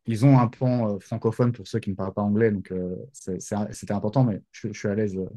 Ils 0.07 0.25
ont 0.25 0.37
un 0.39 0.47
pan 0.47 0.95
euh, 0.95 0.99
francophone 0.99 1.51
pour 1.51 1.67
ceux 1.67 1.79
qui 1.79 1.89
ne 1.89 1.95
parlent 1.95 2.13
pas 2.13 2.21
anglais, 2.21 2.51
donc 2.51 2.71
euh, 2.71 2.95
c'était 3.11 3.93
important, 3.93 4.23
mais 4.23 4.41
je, 4.51 4.71
suis 4.71 4.87
à 4.87 4.93
l'aise 4.93 5.17
euh, 5.17 5.27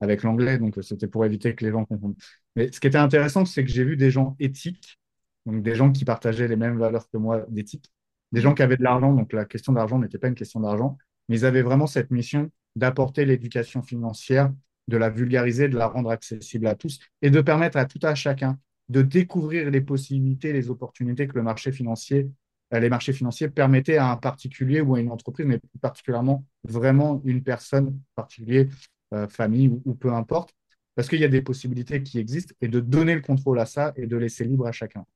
avec 0.00 0.22
l'anglais, 0.22 0.58
donc 0.58 0.78
c'était 0.82 1.06
pour 1.06 1.24
éviter 1.24 1.54
que 1.54 1.64
les 1.64 1.70
gens 1.70 1.84
confondent. 1.84 2.16
Mais 2.54 2.70
ce 2.70 2.80
qui 2.80 2.86
était 2.86 2.98
intéressant, 2.98 3.44
c'est 3.44 3.64
que 3.64 3.70
j'ai 3.70 3.84
vu 3.84 3.96
des 3.96 4.10
gens 4.10 4.36
éthiques, 4.38 4.98
donc 5.46 5.62
des 5.62 5.74
gens 5.74 5.90
qui 5.90 6.04
partageaient 6.04 6.48
les 6.48 6.56
mêmes 6.56 6.78
valeurs 6.78 7.08
que 7.08 7.16
moi 7.16 7.46
d'éthique, 7.48 7.90
des 8.32 8.42
gens 8.42 8.54
qui 8.54 8.62
avaient 8.62 8.76
de 8.76 8.82
l'argent, 8.82 9.14
donc 9.14 9.32
la 9.32 9.46
question 9.46 9.72
d'argent 9.72 9.98
n'était 9.98 10.18
pas 10.18 10.28
une 10.28 10.34
question 10.34 10.60
d'argent, 10.60 10.98
mais 11.28 11.38
ils 11.38 11.44
avaient 11.46 11.62
vraiment 11.62 11.86
cette 11.86 12.10
mission 12.10 12.50
d'apporter 12.76 13.24
l'éducation 13.24 13.82
financière, 13.82 14.52
de 14.88 14.96
la 14.98 15.08
vulgariser, 15.08 15.68
de 15.68 15.76
la 15.76 15.86
rendre 15.86 16.10
accessible 16.10 16.66
à 16.66 16.74
tous 16.74 16.98
et 17.22 17.30
de 17.30 17.40
permettre 17.40 17.78
à 17.78 17.86
tout 17.86 18.00
à 18.02 18.14
chacun 18.14 18.58
de 18.88 19.02
découvrir 19.02 19.70
les 19.70 19.80
possibilités, 19.80 20.52
les 20.52 20.70
opportunités 20.70 21.28
que 21.28 21.34
le 21.34 21.42
marché 21.42 21.72
financier 21.72 22.30
les 22.72 22.88
marchés 22.88 23.12
financiers 23.12 23.48
permettaient 23.48 23.96
à 23.96 24.10
un 24.10 24.16
particulier 24.16 24.80
ou 24.80 24.94
à 24.94 25.00
une 25.00 25.10
entreprise, 25.10 25.46
mais 25.46 25.58
plus 25.58 25.78
particulièrement 25.80 26.44
vraiment 26.64 27.22
une 27.24 27.42
personne 27.42 27.98
particulière, 28.14 28.66
euh, 29.14 29.26
famille 29.28 29.68
ou, 29.68 29.82
ou 29.86 29.94
peu 29.94 30.12
importe, 30.12 30.54
parce 30.94 31.08
qu'il 31.08 31.20
y 31.20 31.24
a 31.24 31.28
des 31.28 31.42
possibilités 31.42 32.02
qui 32.02 32.18
existent 32.18 32.54
et 32.60 32.68
de 32.68 32.80
donner 32.80 33.14
le 33.14 33.20
contrôle 33.20 33.58
à 33.58 33.66
ça 33.66 33.92
et 33.96 34.06
de 34.06 34.16
laisser 34.16 34.44
libre 34.44 34.66
à 34.66 34.72
chacun. 34.72 35.06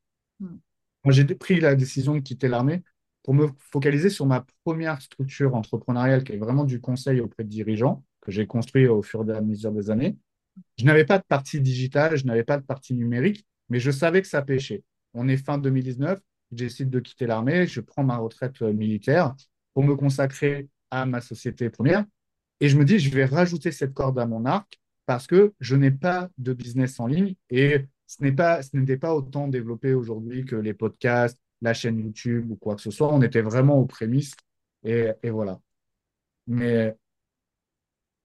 Mm. 0.41 0.57
Moi, 1.05 1.13
j'ai 1.13 1.25
pris 1.25 1.61
la 1.61 1.75
décision 1.75 2.15
de 2.15 2.21
quitter 2.21 2.49
l'armée 2.49 2.83
pour 3.23 3.35
me 3.35 3.49
focaliser 3.59 4.09
sur 4.09 4.27
ma 4.27 4.47
première 4.65 5.01
structure 5.03 5.55
entrepreneuriale 5.55 6.25
qui 6.25 6.33
est 6.33 6.39
vraiment 6.39 6.65
du 6.65 6.81
conseil 6.81 7.21
auprès 7.21 7.45
de 7.45 7.49
dirigeants 7.49 8.05
que 8.21 8.31
j'ai 8.31 8.47
construit 8.47 8.87
au 8.87 9.03
fur 9.03 9.29
et 9.29 9.37
à 9.37 9.41
mesure 9.41 9.73
des 9.73 9.91
années. 9.91 10.17
Je 10.79 10.85
n'avais 10.85 11.05
pas 11.05 11.19
de 11.19 11.25
partie 11.25 11.61
digitale, 11.61 12.17
je 12.17 12.25
n'avais 12.27 12.45
pas 12.45 12.59
de 12.59 12.65
partie 12.65 12.95
numérique, 12.95 13.47
mais 13.69 13.81
je 13.81 13.91
savais 13.91 14.23
que 14.23 14.29
ça 14.29 14.43
pêchait. 14.43 14.83
On 15.15 15.29
est 15.29 15.37
fin 15.37 15.59
2019, 15.59 16.21
je 16.53 16.57
décide 16.57 16.91
de 16.91 17.01
quitter 17.01 17.27
l'armée, 17.27 17.67
je 17.67 17.81
prends 17.81 18.05
ma 18.05 18.19
retraite 18.19 18.61
euh, 18.63 18.73
militaire 18.73 19.35
pour 19.75 19.83
me 19.83 19.97
consacrer 19.97 20.69
à 20.91 21.07
ma 21.07 21.21
société 21.21 21.71
première. 21.71 22.05
Et 22.61 22.69
je 22.69 22.77
me 22.79 22.85
dis, 22.85 22.99
je 22.99 23.11
vais 23.11 23.25
rajouter 23.25 23.73
cette 23.73 23.95
corde 23.95 24.19
à 24.19 24.27
mon 24.27 24.45
arc 24.45 24.81
parce 25.07 25.27
que 25.27 25.53
je 25.61 25.75
n'ai 25.75 25.91
pas 25.91 26.29
de 26.39 26.53
business 26.53 27.01
en 27.01 27.07
ligne 27.07 27.35
et 27.51 27.87
ce 28.07 28.23
n'est 28.23 28.33
pas, 28.33 28.61
n'était 28.75 28.99
pas 28.99 29.15
autant 29.15 29.49
développé 29.49 29.95
aujourd'hui 29.95 30.45
que 30.45 30.55
les 30.57 30.75
podcasts, 30.75 31.39
la 31.63 31.75
chaîne 31.75 31.99
YouTube 31.99 32.51
ou 32.51 32.57
quoi 32.57 32.77
que 32.77 32.83
ce 32.83 32.91
soit. 32.91 33.13
On 33.13 33.23
était 33.23 33.43
vraiment 33.43 33.79
aux 33.79 33.87
prémices 33.87 34.35
et, 34.85 35.09
et 35.23 35.31
voilà. 35.31 35.59
Mais 36.47 36.95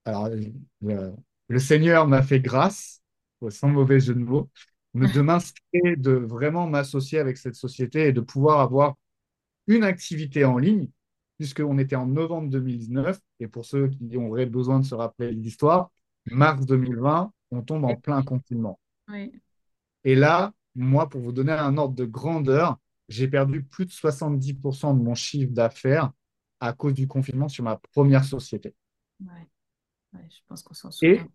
alors, 0.05 0.29
le, 0.81 1.13
le 1.47 1.59
Seigneur 1.59 2.07
m'a 2.07 2.21
fait 2.21 2.39
grâce, 2.39 3.01
sans 3.49 3.69
mauvais 3.69 3.99
jeu 3.99 4.13
de 4.13 4.19
mots, 4.19 4.49
de 4.93 5.21
m'inspirer, 5.21 5.95
de 5.95 6.11
vraiment 6.11 6.67
m'associer 6.67 7.19
avec 7.19 7.37
cette 7.37 7.55
société 7.55 8.07
et 8.07 8.13
de 8.13 8.21
pouvoir 8.21 8.59
avoir 8.59 8.95
une 9.67 9.83
activité 9.83 10.45
en 10.45 10.57
ligne, 10.57 10.89
puisqu'on 11.37 11.77
était 11.77 11.95
en 11.95 12.07
novembre 12.07 12.49
2019, 12.49 13.19
et 13.39 13.47
pour 13.47 13.65
ceux 13.65 13.89
qui 13.89 14.17
auraient 14.17 14.45
besoin 14.45 14.79
de 14.79 14.85
se 14.85 14.95
rappeler 14.95 15.31
l'histoire, 15.31 15.91
mars 16.25 16.65
2020, 16.65 17.31
on 17.51 17.61
tombe 17.61 17.85
en 17.85 17.95
plein 17.95 18.23
confinement. 18.23 18.79
Oui. 19.09 19.31
Et 20.03 20.15
là, 20.15 20.53
moi, 20.75 21.09
pour 21.09 21.21
vous 21.21 21.31
donner 21.31 21.51
un 21.51 21.77
ordre 21.77 21.95
de 21.95 22.05
grandeur, 22.05 22.77
j'ai 23.09 23.27
perdu 23.27 23.63
plus 23.63 23.85
de 23.85 23.91
70% 23.91 24.97
de 24.97 25.03
mon 25.03 25.15
chiffre 25.15 25.51
d'affaires 25.51 26.11
à 26.59 26.73
cause 26.73 26.93
du 26.93 27.07
confinement 27.07 27.47
sur 27.47 27.63
ma 27.63 27.77
première 27.93 28.23
société. 28.23 28.73
Ouais. 29.21 29.47
Ouais, 30.13 30.27
je 30.29 30.39
pense 30.47 30.63
qu'on 30.63 30.73
s'en 30.73 30.91
souvient 30.91 31.27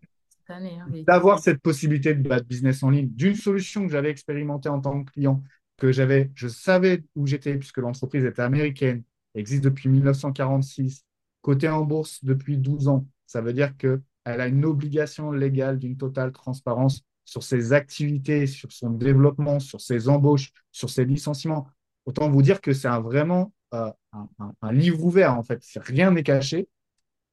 hein, 0.79 0.87
d'avoir 1.07 1.39
cette 1.39 1.61
possibilité 1.61 2.13
de 2.13 2.41
business 2.41 2.83
en 2.83 2.89
ligne, 2.89 3.09
d'une 3.09 3.35
solution 3.35 3.85
que 3.85 3.91
j'avais 3.91 4.09
expérimentée 4.09 4.69
en 4.69 4.79
tant 4.81 5.03
que 5.03 5.11
client, 5.11 5.43
que 5.77 5.91
j'avais, 5.91 6.31
je 6.35 6.47
savais 6.47 7.03
où 7.15 7.25
j'étais 7.27 7.57
puisque 7.57 7.77
l'entreprise 7.77 8.25
était 8.25 8.41
américaine, 8.41 9.03
existe 9.35 9.63
depuis 9.63 9.89
1946, 9.89 11.03
cotée 11.41 11.69
en 11.69 11.83
bourse 11.83 12.23
depuis 12.23 12.57
12 12.57 12.87
ans. 12.87 13.05
Ça 13.25 13.41
veut 13.41 13.53
dire 13.53 13.75
qu'elle 13.77 14.01
a 14.25 14.47
une 14.47 14.65
obligation 14.65 15.31
légale 15.31 15.79
d'une 15.79 15.97
totale 15.97 16.31
transparence 16.31 17.01
sur 17.25 17.43
ses 17.43 17.73
activités, 17.73 18.47
sur 18.47 18.71
son 18.71 18.91
développement, 18.91 19.59
sur 19.59 19.81
ses 19.81 20.09
embauches, 20.09 20.51
sur 20.71 20.89
ses 20.89 21.05
licenciements. 21.05 21.67
Autant 22.05 22.29
vous 22.29 22.41
dire 22.41 22.59
que 22.61 22.73
c'est 22.73 22.89
vraiment 22.99 23.53
euh, 23.73 23.89
un, 24.11 24.27
un- 24.39 24.53
un 24.61 24.71
livre 24.73 25.03
ouvert, 25.03 25.37
en 25.37 25.43
fait. 25.43 25.63
Rien 25.77 26.11
n'est 26.11 26.23
caché. 26.23 26.67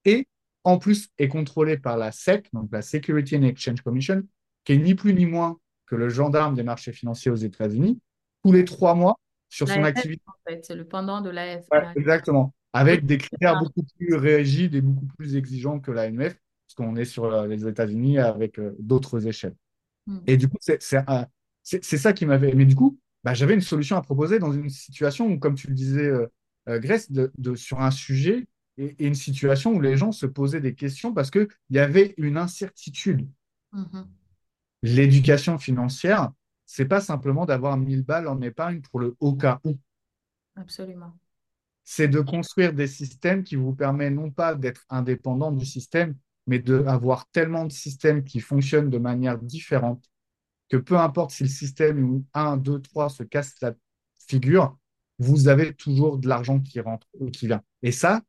Et 0.05 0.27
en 0.65 0.79
plus 0.79 1.09
est 1.19 1.29
contrôlé 1.29 1.79
par 1.79 1.97
la 1.97 2.13
SEC, 2.13 2.49
donc 2.53 2.69
la 2.73 2.83
Security 2.83 3.37
and 3.37 3.43
Exchange 3.43 3.81
Commission, 3.83 4.23
qui 4.65 4.73
est 4.75 4.79
ni 4.79 4.95
plus 4.95 5.15
ni 5.15 5.27
moins 5.27 5.59
que 5.87 5.97
le 5.97 6.09
gendarme 6.09 6.55
des 6.55 6.63
marchés 6.63 6.93
financiers 6.93 7.31
aux 7.31 7.37
États-Unis, 7.37 7.99
tous 8.45 8.53
les 8.53 8.65
trois 8.65 8.95
mois 8.95 9.19
sur 9.49 9.67
son 9.69 9.81
L'AMF, 9.81 9.97
activité. 9.97 10.23
en 10.27 10.51
fait, 10.51 10.65
c'est 10.65 10.75
le 10.77 10.85
pendant 10.87 11.21
de 11.21 11.31
l'AF. 11.31 11.65
Ouais, 11.73 11.83
la- 11.83 11.93
exactement. 11.97 12.55
Avec 12.73 13.05
des 13.05 13.19
critères 13.19 13.59
beaucoup 13.59 13.83
plus 13.99 14.15
rigides 14.15 14.75
et 14.77 14.81
beaucoup 14.81 15.07
plus 15.19 15.35
exigeants 15.35 15.81
que 15.81 15.91
l'AMF, 15.91 16.35
parce 16.67 16.75
qu'on 16.77 16.95
est 16.97 17.05
sur 17.05 17.25
euh, 17.25 17.47
les 17.49 17.67
États-Unis 17.67 18.19
avec 18.19 18.59
euh, 18.61 18.77
d'autres 18.79 19.27
échelles. 19.27 19.57
Mm. 20.07 20.19
Et 20.29 20.37
du 20.37 20.49
coup, 20.49 20.59
c'est 20.61 20.81
ça 21.99 22.13
qui 22.13 22.27
m'avait. 22.27 22.55
Mais 22.55 22.65
du 22.67 22.77
coup, 22.77 22.99
bah, 23.25 23.35
j'avais 23.35 23.55
une 23.55 23.61
solution 23.61 23.97
à 23.97 24.03
proposer 24.03 24.39
dans 24.39 24.53
une 24.53 24.69
situation 24.71 25.27
où, 25.27 25.39
comme 25.39 25.57
tu 25.57 25.67
le 25.67 25.75
disais, 25.75 26.07
euh, 26.07 26.27
euh, 26.69 26.79
Grèce, 26.79 27.11
de, 27.11 27.33
de- 27.39 27.57
sur 27.57 27.81
un 27.81 27.91
sujet 27.91 28.47
et, 28.81 28.97
et 28.99 29.07
une 29.07 29.15
situation 29.15 29.75
où 29.75 29.81
les 29.81 29.97
gens 29.97 30.13
se 30.13 30.27
posaient 30.27 30.61
des 30.61 30.75
questions 30.75 31.13
parce 31.13 31.31
qu'il 31.31 31.49
y 31.71 31.79
avait 31.79 32.15
une 32.17 32.37
incertitude. 32.37 33.29
Mhm. 33.73 34.09
L'éducation 34.83 35.59
financière, 35.59 36.33
c'est 36.65 36.87
pas 36.87 37.01
simplement 37.01 37.45
d'avoir 37.45 37.77
1000 37.77 38.03
balles 38.03 38.29
en 38.29 38.41
épargne 38.41 38.81
pour 38.81 39.01
le 39.01 39.15
au 39.21 39.35
cas 39.35 39.61
où. 39.65 39.77
Absolument. 40.57 41.17
C'est 41.85 42.09
de 42.09 42.21
construire 42.21 42.73
des 42.73 42.87
systèmes 42.87 43.45
qui 43.45 43.57
vous 43.57 43.75
permettent 43.75 44.15
non 44.15 44.31
pas 44.31 44.55
d'être 44.55 44.87
indépendant 44.89 45.53
du 45.53 45.67
système, 45.67 46.17
mais 46.47 46.59
d'avoir 46.59 47.29
tellement 47.31 47.67
de 47.67 47.73
systèmes 47.73 48.25
qui 48.25 48.41
fonctionnent 48.41 48.91
de 48.91 48.99
manière 48.99 49.39
différente 49.39 50.05
que 50.69 50.77
peu 50.77 50.97
importe 50.97 51.33
si 51.33 51.43
le 51.43 51.49
système 51.49 52.03
où 52.05 52.25
1, 52.33 52.57
2, 52.57 52.81
3 52.81 53.11
se 53.11 53.25
casse 53.25 53.61
la 53.61 53.75
figure, 54.29 54.79
vous 55.19 55.49
avez 55.49 55.75
toujours 55.75 56.17
de 56.17 56.29
l'argent 56.29 56.61
qui 56.61 56.81
rentre 56.81 57.09
ou 57.19 57.31
qui 57.31 57.49
vient. 57.49 57.63
Et 57.83 57.93
ça, 57.93 58.23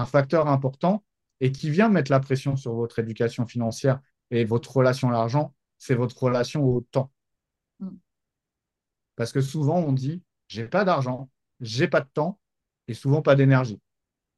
un 0.00 0.06
facteur 0.06 0.48
important 0.48 1.04
et 1.40 1.52
qui 1.52 1.70
vient 1.70 1.88
mettre 1.88 2.10
la 2.10 2.20
pression 2.20 2.56
sur 2.56 2.74
votre 2.74 2.98
éducation 2.98 3.46
financière 3.46 4.00
et 4.30 4.44
votre 4.44 4.74
relation 4.76 5.08
à 5.08 5.12
l'argent, 5.12 5.54
c'est 5.78 5.94
votre 5.94 6.22
relation 6.22 6.64
au 6.64 6.80
temps. 6.80 7.10
Mm. 7.80 7.96
Parce 9.16 9.32
que 9.32 9.40
souvent, 9.40 9.78
on 9.78 9.92
dit, 9.92 10.22
j'ai 10.48 10.66
pas 10.66 10.84
d'argent, 10.84 11.30
j'ai 11.60 11.88
pas 11.88 12.00
de 12.00 12.08
temps 12.12 12.38
et 12.88 12.94
souvent 12.94 13.22
pas 13.22 13.34
d'énergie. 13.36 13.80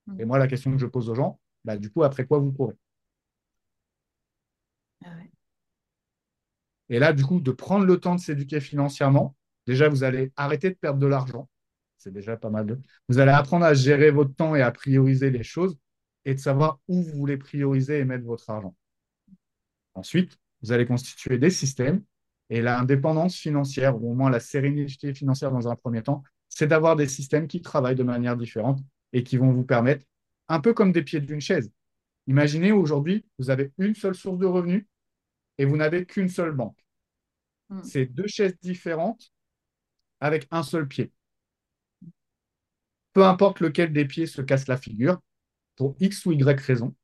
Mm. 0.06 0.20
Et 0.20 0.24
moi, 0.24 0.38
la 0.38 0.46
question 0.48 0.72
que 0.72 0.78
je 0.78 0.86
pose 0.86 1.08
aux 1.10 1.14
gens, 1.14 1.40
bah, 1.64 1.76
du 1.76 1.90
coup, 1.90 2.02
après 2.02 2.26
quoi 2.26 2.38
vous 2.38 2.52
courez? 2.52 2.74
Ah 5.04 5.08
Et 6.88 6.98
là, 6.98 7.12
du 7.12 7.24
coup, 7.24 7.40
de 7.40 7.50
prendre 7.52 7.84
le 7.84 7.98
temps 7.98 8.14
de 8.14 8.20
s'éduquer 8.20 8.60
financièrement, 8.60 9.36
déjà, 9.66 9.88
vous 9.88 10.04
allez 10.04 10.32
arrêter 10.36 10.70
de 10.70 10.74
perdre 10.76 10.98
de 10.98 11.06
l'argent. 11.06 11.48
C'est 12.02 12.12
déjà 12.12 12.36
pas 12.36 12.50
mal. 12.50 12.66
De... 12.66 12.80
Vous 13.08 13.20
allez 13.20 13.30
apprendre 13.30 13.64
à 13.64 13.74
gérer 13.74 14.10
votre 14.10 14.34
temps 14.34 14.56
et 14.56 14.60
à 14.60 14.72
prioriser 14.72 15.30
les 15.30 15.44
choses 15.44 15.78
et 16.24 16.34
de 16.34 16.40
savoir 16.40 16.80
où 16.88 17.00
vous 17.00 17.16
voulez 17.16 17.36
prioriser 17.36 18.00
et 18.00 18.04
mettre 18.04 18.24
votre 18.24 18.50
argent. 18.50 18.74
Ensuite, 19.94 20.36
vous 20.62 20.72
allez 20.72 20.84
constituer 20.84 21.38
des 21.38 21.50
systèmes 21.50 22.02
et 22.50 22.60
l'indépendance 22.60 23.36
financière, 23.36 24.02
ou 24.02 24.10
au 24.10 24.14
moins 24.14 24.30
la 24.30 24.40
sérénité 24.40 25.14
financière 25.14 25.52
dans 25.52 25.68
un 25.68 25.76
premier 25.76 26.02
temps, 26.02 26.24
c'est 26.48 26.66
d'avoir 26.66 26.96
des 26.96 27.06
systèmes 27.06 27.46
qui 27.46 27.62
travaillent 27.62 27.94
de 27.94 28.02
manière 28.02 28.36
différente 28.36 28.80
et 29.12 29.22
qui 29.22 29.36
vont 29.36 29.52
vous 29.52 29.64
permettre, 29.64 30.04
un 30.48 30.58
peu 30.58 30.74
comme 30.74 30.90
des 30.90 31.02
pieds 31.02 31.20
d'une 31.20 31.40
chaise. 31.40 31.70
Imaginez 32.26 32.72
aujourd'hui, 32.72 33.24
vous 33.38 33.50
avez 33.50 33.72
une 33.78 33.94
seule 33.94 34.16
source 34.16 34.38
de 34.38 34.46
revenus 34.46 34.86
et 35.56 35.64
vous 35.66 35.76
n'avez 35.76 36.04
qu'une 36.04 36.28
seule 36.28 36.52
banque. 36.52 36.84
Hmm. 37.68 37.82
C'est 37.84 38.06
deux 38.06 38.26
chaises 38.26 38.58
différentes 38.60 39.32
avec 40.20 40.48
un 40.50 40.64
seul 40.64 40.88
pied. 40.88 41.12
Peu 43.12 43.24
importe 43.24 43.60
lequel 43.60 43.92
des 43.92 44.04
pieds 44.04 44.26
se 44.26 44.42
casse 44.42 44.68
la 44.68 44.76
figure, 44.76 45.20
pour 45.76 45.96
X 46.00 46.26
ou 46.26 46.32
Y 46.32 46.60
raison. 46.60 46.94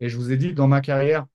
Et 0.00 0.08
je 0.08 0.16
vous 0.16 0.32
ai 0.32 0.36
dit, 0.36 0.52
dans 0.52 0.68
ma 0.68 0.80
carrière, 0.80 1.26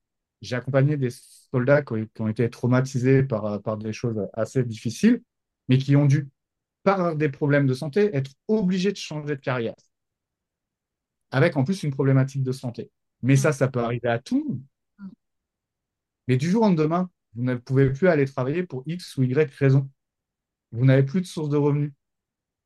j'ai 0.41 0.55
accompagné 0.55 0.97
des 0.97 1.09
soldats 1.11 1.81
qui 1.81 1.93
ont 2.19 2.27
été 2.27 2.49
traumatisés 2.49 3.23
par, 3.23 3.61
par 3.61 3.77
des 3.77 3.93
choses 3.93 4.27
assez 4.33 4.63
difficiles, 4.63 5.21
mais 5.67 5.77
qui 5.77 5.95
ont 5.95 6.05
dû, 6.05 6.29
par 6.83 7.15
des 7.15 7.29
problèmes 7.29 7.67
de 7.67 7.73
santé, 7.73 8.15
être 8.15 8.31
obligés 8.47 8.91
de 8.91 8.97
changer 8.97 9.35
de 9.35 9.41
carrière. 9.41 9.75
Avec 11.31 11.57
en 11.57 11.63
plus 11.63 11.83
une 11.83 11.91
problématique 11.91 12.43
de 12.43 12.51
santé. 12.51 12.89
Mais 13.21 13.35
ça, 13.35 13.51
ça 13.53 13.67
peut 13.67 13.79
arriver 13.79 14.09
à 14.09 14.19
tout. 14.19 14.61
Mais 16.27 16.37
du 16.37 16.49
jour 16.49 16.63
au 16.63 16.65
lendemain, 16.65 17.09
vous 17.35 17.43
ne 17.43 17.55
pouvez 17.55 17.91
plus 17.91 18.07
aller 18.07 18.25
travailler 18.25 18.63
pour 18.63 18.83
X 18.85 19.17
ou 19.17 19.23
Y 19.23 19.53
raison. 19.55 19.89
Vous 20.71 20.85
n'avez 20.85 21.03
plus 21.03 21.21
de 21.21 21.25
source 21.27 21.49
de 21.49 21.57
revenus. 21.57 21.93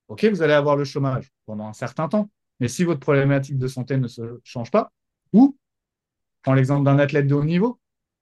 OK, 0.08 0.26
vous 0.26 0.42
allez 0.42 0.54
avoir 0.54 0.76
le 0.76 0.86
chômage 0.86 1.32
pendant 1.46 1.68
un 1.68 1.74
certain 1.74 2.08
temps. 2.08 2.30
Mais 2.60 2.68
si 2.68 2.84
votre 2.84 3.00
problématique 3.00 3.58
de 3.58 3.68
santé 3.68 3.98
ne 3.98 4.08
se 4.08 4.40
change 4.44 4.72
pas, 4.72 4.92
ou, 5.34 5.58
prends 6.42 6.54
l'exemple 6.54 6.86
d'un 6.86 7.00
athlète 7.00 7.28
de 7.28 7.36
haut 7.36 7.44
niveau, 7.44 7.80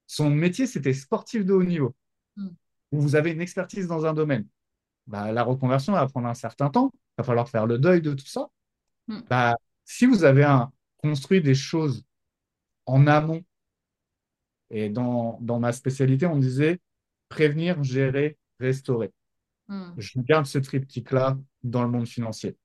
son 0.07 0.29
métier, 0.29 0.65
c'était 0.65 0.93
sportif 0.93 1.45
de 1.45 1.53
haut 1.53 1.63
niveau, 1.63 1.95
hmm. 2.35 2.49
ou 2.91 3.01
vous 3.01 3.15
avez 3.15 3.31
une 3.31 3.41
expertise 3.41 3.87
dans 3.87 4.05
un 4.05 4.13
domaine, 4.13 4.47
bah, 5.07 5.31
la 5.31 5.43
reconversion 5.43 5.93
va 5.93 6.07
prendre 6.07 6.27
un 6.27 6.33
certain 6.33 6.69
temps, 6.69 6.91
il 6.93 6.99
va 7.19 7.23
falloir 7.23 7.49
faire 7.49 7.67
le 7.67 7.77
deuil 7.77 8.01
de 8.01 8.13
tout 8.13 8.25
ça. 8.25 8.47
Hmm. 9.07 9.21
Bah, 9.29 9.55
si 9.85 10.05
vous 10.05 10.23
avez 10.23 10.43
un, 10.43 10.71
construit 10.97 11.41
des 11.41 11.55
choses 11.55 12.03
en 12.85 13.07
amont, 13.07 13.43
et 14.69 14.89
dans, 14.89 15.37
dans 15.41 15.59
ma 15.59 15.71
spécialité, 15.71 16.25
on 16.25 16.37
disait 16.37 16.79
prévenir, 17.29 17.83
gérer, 17.83 18.37
restaurer. 18.59 19.11
Hmm. 19.67 19.91
Je 19.97 20.19
garde 20.19 20.45
ce 20.45 20.57
triptyque-là 20.57 21.37
dans 21.63 21.83
le 21.83 21.89
monde 21.89 22.07
financier. 22.07 22.57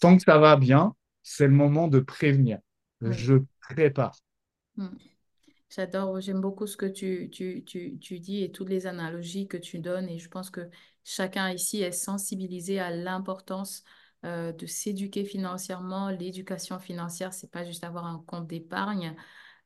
Tant 0.00 0.16
que 0.16 0.22
ça 0.22 0.38
va 0.38 0.56
bien, 0.56 0.94
c'est 1.22 1.46
le 1.46 1.52
moment 1.52 1.88
de 1.88 2.00
prévenir. 2.00 2.58
Je 3.00 3.34
prépare. 3.60 4.16
Hmm. 4.76 4.88
J'adore, 5.68 6.20
j'aime 6.20 6.40
beaucoup 6.40 6.66
ce 6.66 6.76
que 6.76 6.86
tu, 6.86 7.28
tu, 7.30 7.64
tu, 7.64 7.98
tu, 7.98 8.20
dis 8.20 8.42
et 8.42 8.52
toutes 8.52 8.68
les 8.68 8.86
analogies 8.86 9.48
que 9.48 9.56
tu 9.56 9.78
donnes. 9.78 10.08
Et 10.08 10.18
je 10.18 10.28
pense 10.28 10.50
que 10.50 10.68
chacun 11.04 11.50
ici 11.50 11.82
est 11.82 11.92
sensibilisé 11.92 12.78
à 12.78 12.90
l'importance 12.90 13.82
euh, 14.24 14.52
de 14.52 14.66
s'éduquer 14.66 15.24
financièrement. 15.24 16.10
L'éducation 16.10 16.78
financière, 16.78 17.34
c'est 17.34 17.50
pas 17.50 17.64
juste 17.64 17.84
avoir 17.84 18.06
un 18.06 18.22
compte 18.26 18.46
d'épargne 18.46 19.16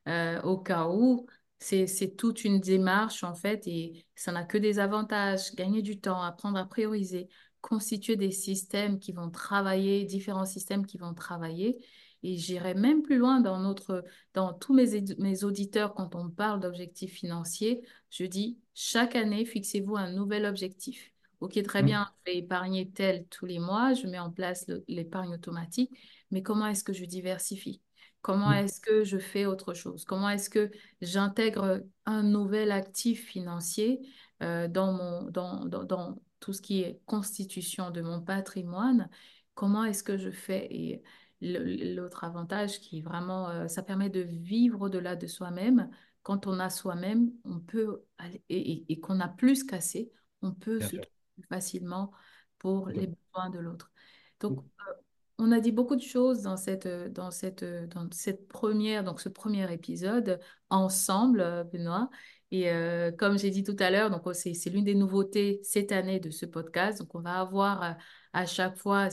euh, 0.07 0.41
au 0.41 0.57
cas 0.57 0.87
où. 0.87 1.27
C'est 1.59 2.15
toute 2.17 2.43
une 2.43 2.59
démarche 2.59 3.23
en 3.23 3.35
fait 3.35 3.67
et 3.67 4.07
ça 4.15 4.31
n'a 4.31 4.43
que 4.43 4.57
des 4.57 4.79
avantages. 4.79 5.53
Gagner 5.53 5.83
du 5.83 5.99
temps, 5.99 6.21
apprendre 6.23 6.57
à 6.57 6.65
prioriser, 6.65 7.29
constituer 7.61 8.15
des 8.15 8.31
systèmes 8.31 8.99
qui 8.99 9.11
vont 9.11 9.29
travailler, 9.29 10.03
différents 10.05 10.45
systèmes 10.45 10.85
qui 10.85 10.97
vont 10.97 11.13
travailler. 11.13 11.77
Et 12.23 12.37
j'irai 12.37 12.75
même 12.75 13.01
plus 13.01 13.17
loin 13.17 13.39
dans, 13.39 13.59
notre, 13.59 14.03
dans 14.33 14.53
tous 14.53 14.73
mes, 14.73 15.01
mes 15.17 15.43
auditeurs, 15.43 15.93
quand 15.95 16.15
on 16.15 16.29
parle 16.29 16.59
d'objectifs 16.59 17.13
financiers, 17.13 17.81
je 18.09 18.25
dis 18.25 18.59
chaque 18.73 19.15
année, 19.15 19.45
fixez-vous 19.45 19.95
un 19.95 20.11
nouvel 20.11 20.45
objectif. 20.45 21.11
Ok, 21.39 21.59
très 21.63 21.81
mmh. 21.81 21.85
bien, 21.85 22.07
je 22.25 22.31
vais 22.31 22.37
épargner 22.37 22.89
tel 22.91 23.25
tous 23.25 23.47
les 23.47 23.57
mois, 23.57 23.93
je 23.93 24.05
mets 24.05 24.19
en 24.19 24.29
place 24.29 24.69
l'épargne 24.87 25.33
automatique, 25.33 25.91
mais 26.29 26.43
comment 26.43 26.67
est-ce 26.67 26.83
que 26.83 26.93
je 26.93 27.05
diversifie? 27.05 27.81
Comment 28.21 28.51
mmh. 28.51 28.57
est-ce 28.57 28.79
que 28.79 29.03
je 29.03 29.17
fais 29.17 29.47
autre 29.47 29.73
chose? 29.73 30.05
Comment 30.05 30.29
est-ce 30.29 30.51
que 30.51 30.69
j'intègre 31.01 31.81
un 32.05 32.21
nouvel 32.21 32.71
actif 32.71 33.25
financier 33.25 33.99
euh, 34.43 34.67
dans, 34.67 34.93
mon, 34.93 35.23
dans, 35.31 35.65
dans, 35.65 35.83
dans, 35.83 36.21
tout 36.41 36.51
ce 36.51 36.61
qui 36.61 36.81
est 36.81 36.99
constitution 37.05 37.91
de 37.91 38.01
mon 38.01 38.19
patrimoine, 38.19 39.09
comment 39.53 39.85
est-ce 39.85 40.03
que 40.03 40.17
je 40.17 40.31
fais 40.31 40.67
Et 40.71 41.03
l'autre 41.39 42.25
avantage 42.25 42.81
qui 42.81 43.01
vraiment, 43.01 43.47
euh, 43.49 43.67
ça 43.67 43.83
permet 43.83 44.09
de 44.09 44.21
vivre 44.21 44.81
au-delà 44.81 45.15
de 45.15 45.27
soi-même. 45.27 45.89
Quand 46.23 46.47
on 46.47 46.59
a 46.59 46.69
soi-même, 46.69 47.31
on 47.45 47.59
peut, 47.59 48.03
et, 48.49 48.99
qu'on 48.99 49.19
a 49.19 49.27
plus 49.27 49.63
qu'assez, 49.63 50.11
on 50.41 50.51
peut 50.51 50.81
se 50.81 50.97
trouver 50.97 51.47
facilement 51.47 52.11
pour 52.59 52.89
les 52.89 53.07
besoins 53.07 53.49
de 53.49 53.59
l'autre. 53.59 53.91
Donc, 54.39 54.59
euh, 54.59 54.93
on 55.37 55.51
a 55.51 55.59
dit 55.59 55.71
beaucoup 55.71 55.95
de 55.95 56.01
choses 56.01 56.43
dans 56.43 56.57
cette, 56.57 56.87
dans 56.87 57.31
cette, 57.31 57.63
dans 57.63 58.07
cette 58.11 58.47
première, 58.47 59.03
donc 59.03 59.19
ce 59.21 59.29
premier 59.29 59.71
épisode 59.73 60.39
ensemble, 60.69 61.67
Benoît. 61.71 62.09
Et 62.51 62.69
euh, 62.69 63.11
comme 63.11 63.39
j'ai 63.39 63.49
dit 63.49 63.63
tout 63.63 63.75
à 63.79 63.89
l'heure, 63.89 64.09
donc 64.09 64.23
oh, 64.25 64.33
c'est, 64.33 64.53
l'une 64.69 64.83
des 64.83 64.95
nouveautés 64.95 65.61
cette 65.63 65.93
année 65.93 66.19
de 66.19 66.29
ce 66.29 66.45
podcast. 66.45 66.99
Donc 66.99 67.15
on 67.15 67.21
va 67.21 67.39
avoir 67.39 67.83
euh, 67.83 67.91
à 68.33 68.45
chaque 68.45 68.77
fois 68.77 69.07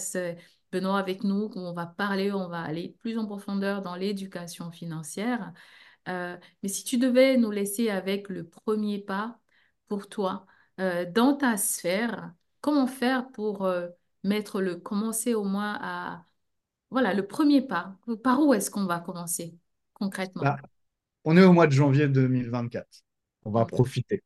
Benoît 0.73 0.99
avec 0.99 1.23
nous, 1.23 1.51
on 1.55 1.73
va 1.73 1.87
parler, 1.87 2.33
on 2.33 2.49
va 2.49 2.61
aller 2.61 2.97
plus 2.99 3.17
en 3.17 3.27
profondeur 3.27 3.81
dans 3.81 3.95
l'éducation 3.95 4.73
financière. 4.73 5.53
Euh, 6.09 6.37
mais 6.63 6.69
si 6.69 6.85
tu 6.85 6.99
devais 6.99 7.37
nous 7.37 7.51
laisser 7.51 7.91
avec 7.91 8.29
le 8.29 8.45
premier 8.45 8.99
pas 8.99 9.39
pour 9.87 10.09
toi 10.09 10.47
dans 10.79 11.35
ta 11.35 11.57
sphère, 11.57 12.33
comment 12.61 12.87
faire 12.87 13.33
pour 13.33 13.69
mettre 14.23 14.61
le, 14.61 14.77
commencer 14.77 15.35
au 15.35 15.43
moins 15.43 15.77
à, 15.81 16.25
voilà, 16.91 17.15
le 17.15 17.27
premier 17.27 17.63
pas. 17.63 17.97
Par 18.23 18.41
où 18.41 18.55
est-ce 18.55 18.71
qu'on 18.71 18.87
va 18.87 19.01
commencer 19.01 19.57
concrètement? 19.95 20.45
On 21.25 21.37
est 21.37 21.43
au 21.43 21.53
mois 21.53 21.67
de 21.67 21.73
janvier 21.73 22.07
2024 22.07 22.87
on 23.49 23.51
va 23.51 23.65
profiter. 23.65 24.23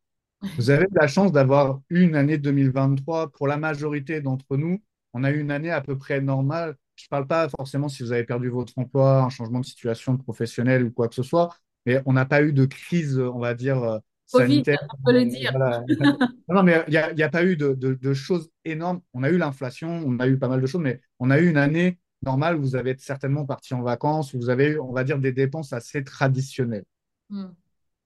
Vous 0.56 0.70
avez 0.70 0.86
de 0.86 0.98
la 1.00 1.06
chance 1.06 1.30
d'avoir 1.30 1.80
une 1.88 2.16
année 2.16 2.38
2023. 2.38 3.30
Pour 3.30 3.46
la 3.46 3.56
majorité 3.56 4.20
d'entre 4.20 4.56
nous, 4.56 4.82
on 5.14 5.22
a 5.22 5.30
eu 5.30 5.38
une 5.40 5.52
année 5.52 5.70
à 5.70 5.80
peu 5.80 5.96
près 5.96 6.20
normale. 6.20 6.76
Je 6.96 7.04
ne 7.06 7.08
parle 7.08 7.26
pas 7.26 7.48
forcément 7.48 7.88
si 7.88 8.02
vous 8.02 8.12
avez 8.12 8.24
perdu 8.24 8.48
votre 8.48 8.76
emploi, 8.76 9.22
un 9.22 9.28
changement 9.28 9.60
de 9.60 9.64
situation 9.64 10.16
professionnelle 10.16 10.84
ou 10.84 10.90
quoi 10.90 11.08
que 11.08 11.14
ce 11.14 11.22
soit, 11.22 11.50
mais 11.86 12.02
on 12.06 12.12
n'a 12.12 12.26
pas 12.26 12.42
eu 12.42 12.52
de 12.52 12.64
crise, 12.64 13.18
on 13.18 13.38
va 13.38 13.54
dire, 13.54 13.82
euh, 13.82 13.98
sanitaire. 14.26 14.84
on 14.98 15.02
peut 15.04 15.12
le 15.12 15.26
dire. 15.26 15.52
non, 16.48 16.62
mais 16.64 16.84
il 16.88 17.14
n'y 17.14 17.22
a, 17.22 17.28
pas 17.28 17.44
eu 17.44 17.56
de, 17.56 18.12
choses 18.12 18.50
énormes. 18.64 19.00
On 19.14 19.22
a 19.22 19.30
eu 19.30 19.38
l'inflation, 19.38 20.02
on 20.04 20.18
a 20.18 20.26
eu 20.26 20.38
pas 20.38 20.48
mal 20.48 20.60
de 20.60 20.66
choses, 20.66 20.82
mais 20.82 21.00
on 21.20 21.30
a 21.30 21.38
eu 21.38 21.48
une 21.48 21.56
année 21.56 21.98
normale 22.22 22.56
où 22.56 22.60
vous 22.60 22.76
avez 22.76 22.96
certainement 22.98 23.46
parti 23.46 23.74
en 23.74 23.82
vacances, 23.82 24.34
où 24.34 24.38
vous 24.38 24.50
avez 24.50 24.70
eu, 24.70 24.80
on 24.80 24.92
va 24.92 25.04
dire, 25.04 25.18
des 25.18 25.32
dépenses 25.32 25.72
assez 25.72 26.02
traditionnelles. 26.02 26.84
Hmm 27.30 27.50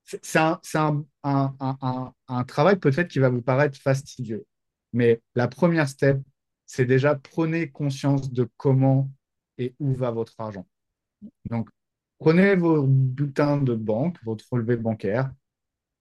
c'est 0.06 0.38
un, 0.38 1.04
travail 2.46 2.76
peut-être 2.76 3.08
qui 3.08 3.18
va 3.18 3.28
vous 3.28 3.42
paraître 3.42 3.78
fastidieux. 3.78 4.46
Mais 4.92 5.20
la 5.34 5.48
première 5.48 5.88
step, 5.88 6.20
c'est 6.64 6.86
déjà 6.86 7.14
prenez 7.14 7.70
conscience 7.70 8.32
de 8.32 8.48
comment 8.56 9.10
et 9.58 9.74
où 9.78 9.92
va 9.94 10.10
votre 10.10 10.34
argent. 10.38 10.66
Donc, 11.46 11.68
prenez 12.18 12.56
vos 12.56 12.82
bulletins 12.82 13.58
de 13.58 13.74
banque, 13.74 14.16
votre 14.24 14.44
relevé 14.50 14.76
bancaire, 14.76 15.32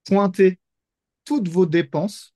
pointez 0.04 0.58
toutes 1.24 1.48
vos 1.48 1.66
dépenses 1.66 2.34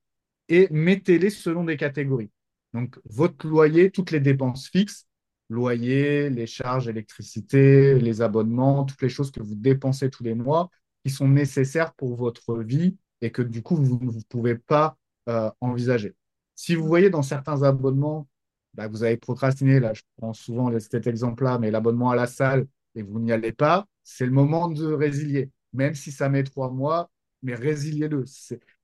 et 0.48 0.68
mettez-les 0.70 1.30
selon 1.30 1.64
des 1.64 1.76
catégories. 1.76 2.30
Donc, 2.72 2.98
votre 3.04 3.46
loyer, 3.46 3.90
toutes 3.90 4.10
les 4.10 4.20
dépenses 4.20 4.68
fixes, 4.68 5.06
loyer, 5.48 6.30
les 6.30 6.46
charges, 6.46 6.88
électricité, 6.88 7.98
les 7.98 8.22
abonnements, 8.22 8.84
toutes 8.84 9.02
les 9.02 9.08
choses 9.08 9.30
que 9.30 9.42
vous 9.42 9.54
dépensez 9.54 10.10
tous 10.10 10.22
les 10.22 10.34
mois, 10.34 10.70
qui 11.04 11.10
sont 11.10 11.28
nécessaires 11.28 11.94
pour 11.94 12.16
votre 12.16 12.56
vie 12.58 12.96
et 13.20 13.30
que 13.30 13.42
du 13.42 13.62
coup, 13.62 13.76
vous 13.76 13.98
ne 14.00 14.22
pouvez 14.28 14.56
pas 14.56 14.96
euh, 15.28 15.50
envisager. 15.60 16.14
Si 16.54 16.74
vous 16.74 16.86
voyez 16.86 17.10
dans 17.10 17.22
certains 17.22 17.62
abonnements 17.62 18.28
bah, 18.74 18.88
vous 18.88 19.02
avez 19.02 19.16
procrastiné. 19.16 19.80
Là, 19.80 19.92
je 19.94 20.02
prends 20.16 20.32
souvent 20.32 20.70
cet 20.78 21.06
exemple-là, 21.06 21.58
mais 21.58 21.70
l'abonnement 21.70 22.10
à 22.10 22.16
la 22.16 22.26
salle 22.26 22.66
et 22.94 23.02
vous 23.02 23.20
n'y 23.20 23.32
allez 23.32 23.52
pas, 23.52 23.86
c'est 24.02 24.26
le 24.26 24.32
moment 24.32 24.68
de 24.68 24.92
résilier. 24.92 25.50
Même 25.72 25.94
si 25.94 26.10
ça 26.12 26.28
met 26.28 26.42
trois 26.44 26.70
mois, 26.70 27.10
mais 27.42 27.54
résiliez-le. 27.54 28.24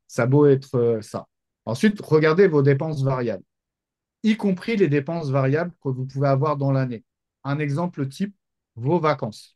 Ça 0.06 0.26
beau 0.26 0.46
être 0.46 0.76
euh, 0.76 1.02
ça. 1.02 1.26
Ensuite, 1.64 2.00
regardez 2.00 2.46
vos 2.46 2.62
dépenses 2.62 3.02
variables, 3.02 3.42
y 4.22 4.36
compris 4.36 4.76
les 4.76 4.88
dépenses 4.88 5.30
variables 5.30 5.72
que 5.82 5.88
vous 5.88 6.06
pouvez 6.06 6.28
avoir 6.28 6.56
dans 6.56 6.72
l'année. 6.72 7.04
Un 7.44 7.58
exemple 7.58 8.08
type, 8.08 8.34
vos 8.76 9.00
vacances. 9.00 9.55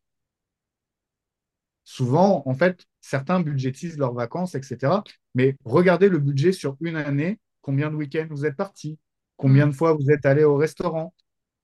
Souvent, 1.84 2.42
en 2.46 2.54
fait, 2.54 2.86
certains 3.00 3.40
budgétisent 3.40 3.98
leurs 3.98 4.14
vacances, 4.14 4.54
etc. 4.54 5.02
Mais 5.34 5.56
regardez 5.64 6.08
le 6.08 6.18
budget 6.18 6.52
sur 6.52 6.76
une 6.80 6.96
année, 6.96 7.40
combien 7.62 7.90
de 7.90 7.96
week-ends 7.96 8.28
vous 8.30 8.46
êtes 8.46 8.56
partis, 8.56 8.98
combien 9.36 9.66
de 9.66 9.72
fois 9.72 9.94
vous 9.94 10.10
êtes 10.10 10.26
allé 10.26 10.44
au 10.44 10.56
restaurant, 10.56 11.14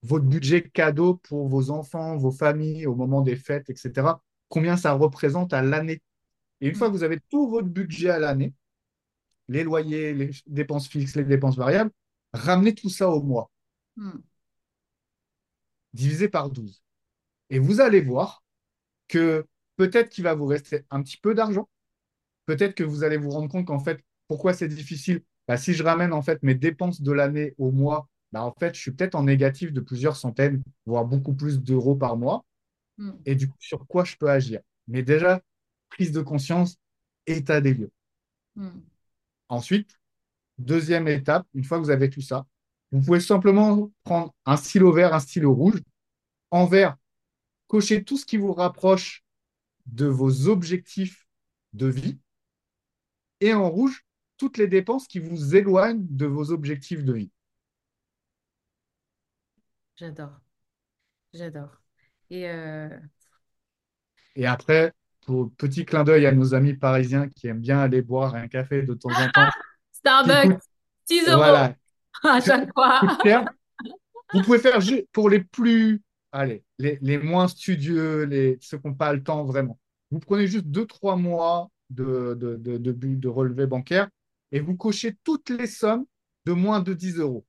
votre 0.03 0.25
budget 0.25 0.63
cadeau 0.63 1.17
pour 1.17 1.49
vos 1.49 1.71
enfants, 1.71 2.17
vos 2.17 2.31
familles 2.31 2.87
au 2.87 2.95
moment 2.95 3.23
des 3.23 3.37
fêtes, 3.37 3.71
etc. 3.71 4.09
Combien 4.49 4.77
ça 4.77 4.93
représente 4.93 5.53
à 5.53 5.63
l'année. 5.63 6.03
Et 6.61 6.69
une 6.69 6.75
fois 6.75 6.89
que 6.89 6.93
vous 6.93 7.03
avez 7.03 7.21
tout 7.29 7.49
votre 7.49 7.69
budget 7.69 8.11
à 8.11 8.19
l'année, 8.19 8.55
les 9.49 9.63
loyers, 9.63 10.15
les 10.15 10.31
dépenses 10.47 10.89
fixes, 10.89 11.17
les 11.17 11.25
dépenses 11.25 11.57
variables, 11.57 11.91
ramenez 12.33 12.75
tout 12.75 12.91
ça 12.91 13.11
au 13.11 13.23
mois. 13.23 13.51
Hmm. 13.97 14.19
Divisé 15.93 16.29
par 16.29 16.51
12. 16.51 16.83
Et 17.51 17.59
vous 17.59 17.81
allez 17.81 18.01
voir 18.01 18.43
que 19.09 19.47
peut-être 19.77 20.09
qu'il 20.11 20.25
va 20.25 20.35
vous 20.35 20.47
rester 20.47 20.85
un 20.91 21.03
petit 21.03 21.17
peu 21.17 21.35
d'argent. 21.35 21.69
Peut-être 22.47 22.75
que 22.75 22.85
vous 22.85 23.05
allez 23.05 23.17
vous 23.17 23.31
rendre 23.31 23.49
compte 23.49 23.67
qu'en 23.67 23.81
fait, 23.81 24.01
pourquoi 24.29 24.55
c'est 24.55 24.69
difficile? 24.69 25.23
Bah, 25.49 25.57
Si 25.57 25.75
je 25.75 25.83
ramène 25.83 26.13
en 26.13 26.23
fait 26.23 26.43
mes 26.43 26.55
dépenses 26.55 27.03
de 27.03 27.13
l'année 27.13 27.55
au 27.59 27.71
mois, 27.71 28.09
bah, 28.33 28.43
en 28.43 28.53
fait, 28.53 28.75
je 28.75 28.81
suis 28.81 28.91
peut-être 28.91 29.15
en 29.15 29.25
négatif 29.25 29.73
de 29.73 29.81
plusieurs 29.81 30.17
centaines, 30.17 30.63
voire 30.85 31.05
beaucoup 31.05 31.35
plus 31.35 31.61
d'euros 31.61 31.97
par 31.97 32.17
mois. 32.17 32.45
Hmm. 32.99 33.13
Et 33.25 33.35
du 33.35 33.49
coup, 33.49 33.57
sur 33.61 33.87
quoi 33.87 34.05
je 34.05 34.17
peux 34.17 34.31
agir? 34.31 34.61
Mais 34.89 35.03
déjà, 35.03 35.43
prise 35.91 36.13
de 36.13 36.21
conscience, 36.21 36.77
état 37.27 37.61
des 37.61 37.75
lieux. 37.75 37.91
Hmm. 38.57 38.81
Ensuite, 39.49 39.99
deuxième 40.59 41.09
étape, 41.09 41.47
une 41.55 41.65
fois 41.65 41.79
que 41.79 41.85
vous 41.85 41.91
avez 41.91 42.11
tout 42.11 42.21
ça, 42.21 42.47
vous 42.93 43.01
pouvez 43.01 43.21
simplement 43.21 43.91
prendre 44.05 44.35
un 44.45 44.57
stylo 44.57 44.93
vert, 44.93 45.15
un 45.15 45.21
stylo 45.21 45.53
rouge. 45.53 45.83
En 46.51 46.67
vert, 46.67 46.97
cocher 47.67 48.05
tout 48.05 48.17
ce 48.17 48.25
qui 48.25 48.37
vous 48.37 48.53
rapproche 48.53 49.25
de 49.87 50.07
vos 50.07 50.49
objectifs 50.49 51.27
de 51.73 51.87
vie. 51.87 52.19
Et 53.41 53.55
en 53.55 53.69
rouge, 53.69 54.05
toutes 54.39 54.59
les 54.59 54.67
dépenses 54.67 55.07
qui 55.07 55.19
vous 55.19 55.57
éloignent 55.57 56.07
de 56.09 56.27
vos 56.27 56.51
objectifs 56.51 57.05
de 57.05 57.13
vie. 57.13 57.31
J'adore. 59.97 60.41
J'adore. 61.33 61.81
Et, 62.31 62.49
euh, 62.49 62.89
Et 64.35 64.47
après, 64.47 64.93
pour 65.27 65.51
petit 65.57 65.85
clin 65.85 66.05
d'œil 66.05 66.27
à 66.27 66.33
nos 66.33 66.55
amis 66.55 66.75
parisiens 66.75 67.29
qui 67.29 67.49
aiment 67.49 67.61
bien 67.61 67.81
aller 67.81 68.03
boire 68.03 68.35
un 68.35 68.49
café 68.49 68.83
de 68.83 68.95
temps 68.95 69.11
en 69.11 69.29
temps. 69.31 69.51
Starbucks, 69.93 70.61
6 71.07 71.29
euros 71.29 71.43
à 72.23 72.41
chaque 72.41 72.73
fois. 72.73 73.01
Vous 74.33 74.43
pouvez 74.43 74.59
faire 74.59 74.79
pour 75.13 75.31
les 75.31 75.41
plus, 75.41 76.03
allez, 76.37 76.65
les, 76.79 76.99
les 77.01 77.19
moins 77.19 77.49
studieux, 77.49 78.25
les, 78.25 78.59
ceux 78.61 78.79
qui 78.79 78.87
n'ont 78.87 78.95
pas 78.95 79.13
le 79.13 79.23
temps 79.23 79.45
vraiment. 79.45 79.79
Vous 80.11 80.21
prenez 80.21 80.47
juste 80.47 80.67
2-3 80.67 81.17
mois 81.17 81.71
de, 81.91 82.35
de, 82.35 82.57
de, 82.57 82.79
de, 82.79 82.93
de 82.93 83.29
relevé 83.29 83.67
bancaire 83.67 84.09
et 84.53 84.61
vous 84.61 84.77
cochez 84.77 85.17
toutes 85.25 85.51
les 85.51 85.67
sommes 85.67 86.05
de 86.45 86.53
moins 86.53 86.81
de 86.81 86.95
10 86.95 87.19
euros. 87.19 87.45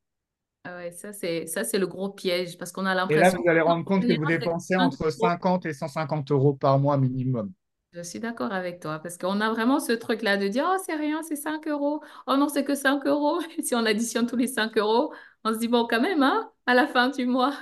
Ah 0.64 0.76
ouais, 0.78 0.92
ça 0.92 1.14
c'est 1.14 1.48
ça 1.48 1.64
c'est 1.64 1.80
le 1.80 1.88
gros 1.88 2.10
piège 2.10 2.58
parce 2.58 2.74
qu'on 2.74 2.86
a 2.86 2.94
l'impression. 2.94 3.22
Et 3.22 3.32
là, 3.32 3.38
vous 3.42 3.50
allez 3.50 3.62
rendre 3.62 3.86
compte 3.86 4.02
que 4.02 4.18
vous 4.18 4.26
dépensez 4.26 4.76
entre 4.76 5.10
50 5.10 5.66
et 5.66 5.74
150 5.74 6.32
euros 6.32 6.54
par 6.54 6.78
mois 6.80 6.98
minimum. 6.98 7.54
Je 7.94 8.02
suis 8.02 8.20
d'accord 8.20 8.52
avec 8.52 8.82
toi 8.82 9.00
parce 9.00 9.18
qu'on 9.18 9.40
a 9.40 9.50
vraiment 9.50 9.80
ce 9.80 9.94
truc-là 9.94 10.36
de 10.38 10.48
dire 10.50 10.68
oh 10.70 10.78
c'est 10.86 10.96
rien, 10.96 11.24
c'est 11.24 11.38
5 11.38 11.68
euros. 11.68 12.04
Oh 12.28 12.36
non, 12.36 12.50
c'est 12.50 12.66
que 12.66 12.76
5 12.76 13.06
euros. 13.08 13.40
si 13.64 13.76
on 13.76 13.86
additionne 13.86 14.28
tous 14.28 14.36
les 14.36 14.48
5 14.48 14.78
euros, 14.78 15.14
on 15.46 15.54
se 15.54 15.60
dit 15.60 15.68
bon 15.70 15.88
quand 15.88 16.02
même 16.02 16.22
hein, 16.22 16.52
à 16.66 16.74
la 16.74 16.86
fin 16.86 17.10
du 17.10 17.26
mois. 17.26 17.54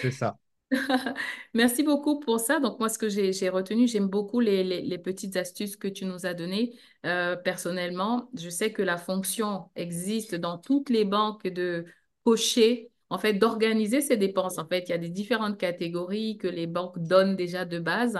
C'est 0.00 0.10
ça. 0.10 0.36
Merci 1.54 1.82
beaucoup 1.82 2.18
pour 2.18 2.40
ça. 2.40 2.58
Donc, 2.58 2.78
moi, 2.78 2.88
ce 2.88 2.98
que 2.98 3.08
j'ai 3.08 3.48
retenu, 3.48 3.86
j'aime 3.86 4.08
beaucoup 4.08 4.40
les, 4.40 4.64
les, 4.64 4.98
petites 4.98 5.36
astuces 5.36 5.76
que 5.76 5.88
tu 5.88 6.04
nous 6.04 6.26
as 6.26 6.34
données. 6.34 6.76
Euh, 7.04 7.36
personnellement, 7.36 8.28
je 8.36 8.48
sais 8.50 8.72
que 8.72 8.82
la 8.82 8.96
fonction 8.96 9.70
existe 9.76 10.34
dans 10.34 10.58
toutes 10.58 10.90
les 10.90 11.04
banques 11.04 11.46
de 11.46 11.84
cocher, 12.24 12.90
en 13.10 13.18
fait, 13.18 13.34
d'organiser 13.34 14.00
ses 14.00 14.16
dépenses. 14.16 14.58
En 14.58 14.66
fait, 14.66 14.88
il 14.88 14.90
y 14.90 14.94
a 14.94 14.98
des 14.98 15.10
différentes 15.10 15.58
catégories 15.58 16.36
que 16.38 16.48
les 16.48 16.66
banques 16.66 16.98
donnent 16.98 17.36
déjà 17.36 17.64
de 17.64 17.78
base. 17.78 18.18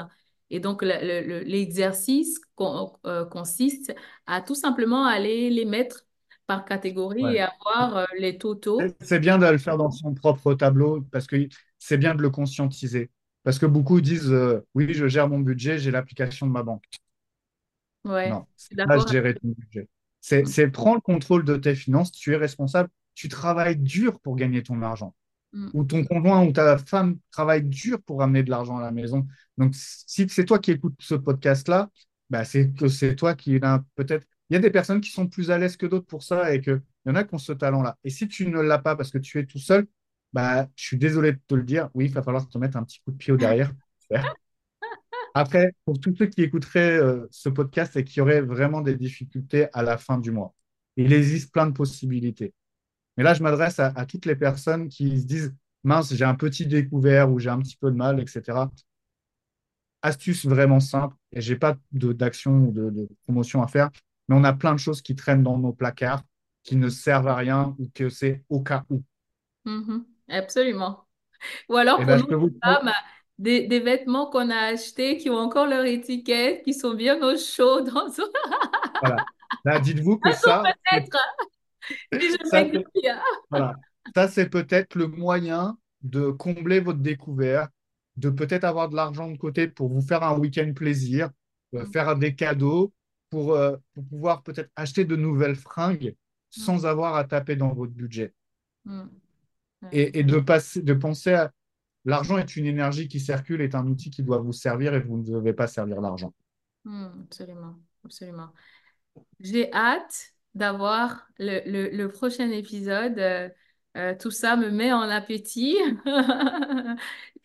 Et 0.50 0.60
donc, 0.60 0.82
l'exercice 0.82 2.40
euh, 2.60 3.24
consiste 3.24 3.92
à 4.26 4.40
tout 4.40 4.54
simplement 4.54 5.04
aller 5.04 5.50
les 5.50 5.64
mettre 5.64 6.06
par 6.46 6.64
catégorie 6.64 7.24
et 7.34 7.40
avoir 7.40 7.96
euh, 7.96 8.04
les 8.18 8.38
totaux. 8.38 8.80
C'est 9.00 9.18
bien 9.18 9.38
de 9.38 9.46
le 9.46 9.58
faire 9.58 9.76
dans 9.76 9.90
son 9.90 10.14
propre 10.14 10.54
tableau 10.54 11.04
parce 11.10 11.26
que 11.26 11.48
c'est 11.78 11.98
bien 11.98 12.14
de 12.14 12.22
le 12.22 12.30
conscientiser. 12.30 13.10
Parce 13.42 13.58
que 13.58 13.66
beaucoup 13.66 14.00
disent 14.00 14.32
euh, 14.32 14.66
oui, 14.74 14.92
je 14.92 15.06
gère 15.06 15.28
mon 15.28 15.38
budget, 15.38 15.78
j'ai 15.78 15.90
l'application 15.90 16.46
de 16.46 16.52
ma 16.52 16.62
banque. 16.62 16.84
Ouais, 18.04 18.30
non, 18.30 18.46
c'est 18.56 18.76
pas 18.76 19.04
gérer 19.06 19.34
ton 19.34 19.48
budget. 19.48 19.88
C'est 20.20 20.68
prendre 20.70 20.96
le 20.96 21.00
contrôle 21.00 21.44
de 21.44 21.56
tes 21.56 21.74
finances, 21.74 22.10
tu 22.10 22.32
es 22.32 22.36
responsable, 22.36 22.88
tu 23.14 23.28
travailles 23.28 23.76
dur 23.76 24.20
pour 24.20 24.36
gagner 24.36 24.62
ton 24.62 24.82
argent. 24.82 25.14
Mm. 25.52 25.68
Ou 25.74 25.84
ton 25.84 26.04
conjoint 26.04 26.44
ou 26.44 26.52
ta 26.52 26.76
femme 26.78 27.18
travaille 27.30 27.62
dur 27.62 28.02
pour 28.02 28.22
amener 28.22 28.42
de 28.42 28.50
l'argent 28.50 28.78
à 28.78 28.82
la 28.82 28.90
maison. 28.90 29.26
Donc, 29.56 29.74
si 29.74 30.28
c'est 30.28 30.44
toi 30.44 30.58
qui 30.58 30.72
écoutes 30.72 30.96
ce 31.00 31.14
podcast-là, 31.14 31.90
bah, 32.30 32.44
c'est 32.44 32.72
que 32.72 32.88
c'est 32.88 33.14
toi 33.14 33.34
qui 33.34 33.56
a 33.62 33.84
peut-être. 33.94 34.26
Il 34.50 34.54
y 34.54 34.56
a 34.56 34.60
des 34.60 34.70
personnes 34.70 35.00
qui 35.00 35.10
sont 35.10 35.26
plus 35.26 35.50
à 35.50 35.58
l'aise 35.58 35.76
que 35.76 35.86
d'autres 35.86 36.06
pour 36.06 36.22
ça 36.22 36.52
et 36.54 36.60
qu'il 36.60 36.82
y 37.06 37.10
en 37.10 37.14
a 37.14 37.24
qui 37.24 37.34
ont 37.34 37.38
ce 37.38 37.52
talent-là. 37.52 37.96
Et 38.04 38.10
si 38.10 38.28
tu 38.28 38.48
ne 38.48 38.60
l'as 38.60 38.78
pas 38.78 38.96
parce 38.96 39.10
que 39.10 39.18
tu 39.18 39.38
es 39.38 39.46
tout 39.46 39.58
seul, 39.58 39.86
bah, 40.36 40.68
je 40.76 40.84
suis 40.84 40.98
désolé 40.98 41.32
de 41.32 41.40
te 41.48 41.54
le 41.54 41.62
dire, 41.62 41.88
oui, 41.94 42.04
il 42.04 42.12
va 42.12 42.22
falloir 42.22 42.46
te 42.46 42.58
mettre 42.58 42.76
un 42.76 42.84
petit 42.84 43.00
coup 43.00 43.10
de 43.10 43.16
pied 43.16 43.32
au 43.32 43.38
derrière. 43.38 43.72
Après, 45.34 45.72
pour 45.86 45.98
tous 45.98 46.14
ceux 46.14 46.26
qui 46.26 46.42
écouteraient 46.42 46.98
euh, 46.98 47.26
ce 47.30 47.48
podcast 47.48 47.96
et 47.96 48.04
qui 48.04 48.20
auraient 48.20 48.42
vraiment 48.42 48.82
des 48.82 48.96
difficultés 48.96 49.68
à 49.72 49.82
la 49.82 49.96
fin 49.96 50.18
du 50.18 50.32
mois, 50.32 50.54
il 50.96 51.14
existe 51.14 51.54
plein 51.54 51.66
de 51.66 51.72
possibilités. 51.72 52.52
Mais 53.16 53.24
là, 53.24 53.32
je 53.32 53.42
m'adresse 53.42 53.80
à, 53.80 54.04
toutes 54.04 54.26
les 54.26 54.36
personnes 54.36 54.88
qui 54.88 55.18
se 55.22 55.24
disent, 55.24 55.54
mince, 55.84 56.12
j'ai 56.12 56.26
un 56.26 56.34
petit 56.34 56.66
découvert 56.66 57.32
ou 57.32 57.38
j'ai 57.38 57.48
un 57.48 57.58
petit 57.60 57.78
peu 57.78 57.90
de 57.90 57.96
mal, 57.96 58.20
etc. 58.20 58.58
Astuce 60.02 60.44
vraiment 60.44 60.80
simple, 60.80 61.16
et 61.32 61.40
j'ai 61.40 61.56
pas 61.56 61.78
d'action 61.92 62.58
ou 62.58 62.72
de, 62.72 63.08
promotion 63.24 63.62
à 63.62 63.68
faire, 63.68 63.88
mais 64.28 64.36
on 64.36 64.44
a 64.44 64.52
plein 64.52 64.74
de 64.74 64.80
choses 64.80 65.00
qui 65.00 65.16
traînent 65.16 65.42
dans 65.42 65.56
nos 65.56 65.72
placards, 65.72 66.24
qui 66.62 66.76
ne 66.76 66.90
servent 66.90 67.28
à 67.28 67.36
rien 67.36 67.74
ou 67.78 67.88
que 67.94 68.10
c'est 68.10 68.44
au 68.50 68.60
cas 68.60 68.84
où. 68.90 69.02
Mm-hmm. 69.64 70.04
Absolument. 70.28 71.06
Ou 71.68 71.76
alors, 71.76 71.98
eh 72.00 72.04
pour 72.04 72.16
ben, 72.16 72.38
nous, 72.38 72.58
femmes, 72.62 72.92
des, 73.38 73.66
des, 73.66 73.80
vêtements 73.80 74.30
qu'on 74.30 74.50
a 74.50 74.72
achetés 74.72 75.18
qui 75.18 75.30
ont 75.30 75.36
encore 75.36 75.66
leur 75.66 75.84
étiquette, 75.84 76.62
qui 76.64 76.74
sont 76.74 76.94
bien 76.94 77.22
au 77.22 77.36
chaud. 77.36 77.82
Dans... 77.82 78.08
voilà. 79.64 79.78
dites-vous 79.80 80.18
que 80.18 80.32
ça. 80.32 80.62
Peut-être. 80.90 81.18
voilà. 83.50 83.74
Ça, 84.14 84.28
c'est 84.28 84.48
peut-être 84.48 84.94
le 84.94 85.08
moyen 85.08 85.76
de 86.02 86.30
combler 86.30 86.80
votre 86.80 87.00
découverte, 87.00 87.72
de 88.16 88.30
peut-être 88.30 88.64
avoir 88.64 88.88
de 88.88 88.96
l'argent 88.96 89.30
de 89.30 89.36
côté 89.36 89.68
pour 89.68 89.88
vous 89.88 90.00
faire 90.00 90.22
un 90.22 90.38
week-end 90.38 90.72
plaisir, 90.74 91.30
euh, 91.74 91.84
mm. 91.84 91.92
faire 91.92 92.16
des 92.16 92.34
cadeaux, 92.34 92.92
pour, 93.30 93.54
euh, 93.54 93.76
pour 93.94 94.06
pouvoir 94.06 94.42
peut-être 94.42 94.70
acheter 94.76 95.04
de 95.04 95.16
nouvelles 95.16 95.56
fringues 95.56 96.14
mm. 96.56 96.60
sans 96.60 96.86
avoir 96.86 97.16
à 97.16 97.24
taper 97.24 97.56
dans 97.56 97.72
votre 97.72 97.92
budget. 97.92 98.32
Mm. 98.84 99.06
Et, 99.92 100.24
de, 100.24 100.38
passer, 100.38 100.82
de 100.82 100.94
penser 100.94 101.34
à 101.34 101.52
l'argent 102.04 102.38
est 102.38 102.56
une 102.56 102.66
énergie 102.66 103.08
qui 103.08 103.20
circule, 103.20 103.60
est 103.60 103.74
un 103.74 103.86
outil 103.86 104.10
qui 104.10 104.22
doit 104.22 104.38
vous 104.38 104.52
servir 104.52 104.94
et 104.94 105.00
vous 105.00 105.18
ne 105.18 105.24
devez 105.24 105.52
pas 105.52 105.66
servir 105.66 106.00
l'argent. 106.00 106.32
absolument, 106.84 107.76
absolument. 108.04 108.48
J'ai 109.40 109.72
hâte 109.72 110.32
d'avoir 110.54 111.28
le, 111.38 111.90
le, 111.94 112.08
prochain 112.08 112.50
épisode. 112.50 113.18
Euh, 113.18 113.48
euh, 113.96 114.14
tout 114.18 114.30
ça 114.30 114.56
me 114.56 114.70
met 114.70 114.92
en 114.92 115.02
appétit. 115.02 115.76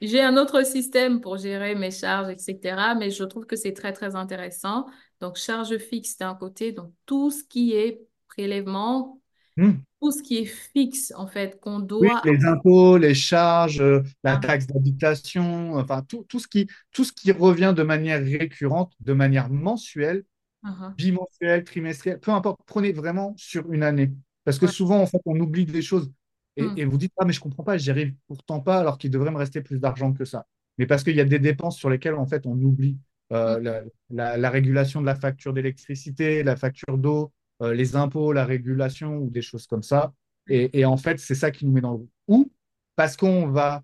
J'ai 0.01 0.21
un 0.21 0.35
autre 0.35 0.65
système 0.65 1.21
pour 1.21 1.37
gérer 1.37 1.75
mes 1.75 1.91
charges, 1.91 2.29
etc. 2.29 2.95
Mais 2.97 3.09
je 3.09 3.23
trouve 3.23 3.45
que 3.45 3.55
c'est 3.55 3.73
très, 3.73 3.93
très 3.93 4.15
intéressant. 4.15 4.87
Donc, 5.21 5.37
charge 5.37 5.77
fixe 5.77 6.17
d'un 6.17 6.35
côté, 6.35 6.71
donc 6.71 6.91
tout 7.05 7.29
ce 7.29 7.43
qui 7.43 7.73
est 7.73 8.01
prélèvement, 8.27 9.21
hmm. 9.57 9.73
Tout 10.01 10.11
ce 10.11 10.23
qui 10.23 10.39
est 10.39 10.45
fixe, 10.45 11.13
en 11.15 11.27
fait, 11.27 11.59
qu'on 11.59 11.79
doit... 11.79 12.21
les 12.25 12.43
impôts, 12.45 12.97
les 12.97 13.13
charges, 13.13 13.81
euh, 13.81 14.01
la 14.23 14.35
ah. 14.35 14.37
taxe 14.37 14.65
d'habitation, 14.65 15.75
enfin, 15.75 16.01
tout, 16.01 16.25
tout, 16.27 16.39
ce 16.39 16.47
qui, 16.47 16.67
tout 16.91 17.03
ce 17.03 17.11
qui 17.11 17.31
revient 17.31 17.73
de 17.75 17.83
manière 17.83 18.19
récurrente, 18.19 18.93
de 18.99 19.13
manière 19.13 19.49
mensuelle, 19.51 20.23
uh-huh. 20.65 20.95
bimensuelle, 20.95 21.63
trimestrielle, 21.63 22.19
peu 22.19 22.31
importe, 22.31 22.59
prenez 22.65 22.93
vraiment 22.93 23.35
sur 23.37 23.71
une 23.71 23.83
année. 23.83 24.11
Parce 24.43 24.57
que 24.57 24.65
souvent, 24.65 24.99
en 24.99 25.05
fait, 25.05 25.21
on 25.25 25.39
oublie 25.39 25.65
des 25.65 25.83
choses. 25.83 26.11
Et, 26.57 26.65
et 26.77 26.85
vous 26.85 26.97
dites, 26.97 27.13
ah, 27.17 27.25
mais 27.25 27.33
je 27.33 27.39
comprends 27.39 27.63
pas, 27.63 27.77
j'y 27.77 27.91
arrive 27.91 28.13
pourtant 28.27 28.59
pas, 28.59 28.79
alors 28.79 28.97
qu'il 28.97 29.11
devrait 29.11 29.31
me 29.31 29.37
rester 29.37 29.61
plus 29.61 29.79
d'argent 29.79 30.13
que 30.13 30.25
ça. 30.25 30.47
Mais 30.79 30.87
parce 30.87 31.03
qu'il 31.03 31.15
y 31.15 31.21
a 31.21 31.25
des 31.25 31.39
dépenses 31.39 31.77
sur 31.77 31.89
lesquelles, 31.89 32.15
en 32.15 32.25
fait, 32.25 32.45
on 32.47 32.59
oublie 32.59 32.97
euh, 33.31 33.59
la, 33.59 33.81
la- 34.09 34.37
la 34.37 34.49
régulation 34.49 34.99
de 34.99 35.05
la 35.05 35.15
facture 35.15 35.53
d'électricité, 35.53 36.41
la 36.43 36.55
facture 36.55 36.97
d'eau, 36.97 37.31
euh, 37.61 37.73
les 37.73 37.95
impôts, 37.95 38.31
la 38.33 38.45
régulation 38.45 39.17
ou 39.17 39.29
des 39.29 39.41
choses 39.41 39.67
comme 39.67 39.83
ça. 39.83 40.13
Et, 40.47 40.79
et 40.79 40.85
en 40.85 40.97
fait, 40.97 41.19
c'est 41.19 41.35
ça 41.35 41.51
qui 41.51 41.65
nous 41.65 41.71
met 41.71 41.81
dans 41.81 41.91
le 41.91 41.97
rouge. 41.97 42.09
Ou 42.27 42.51
parce 42.95 43.17
qu'on 43.17 43.47
va, 43.47 43.83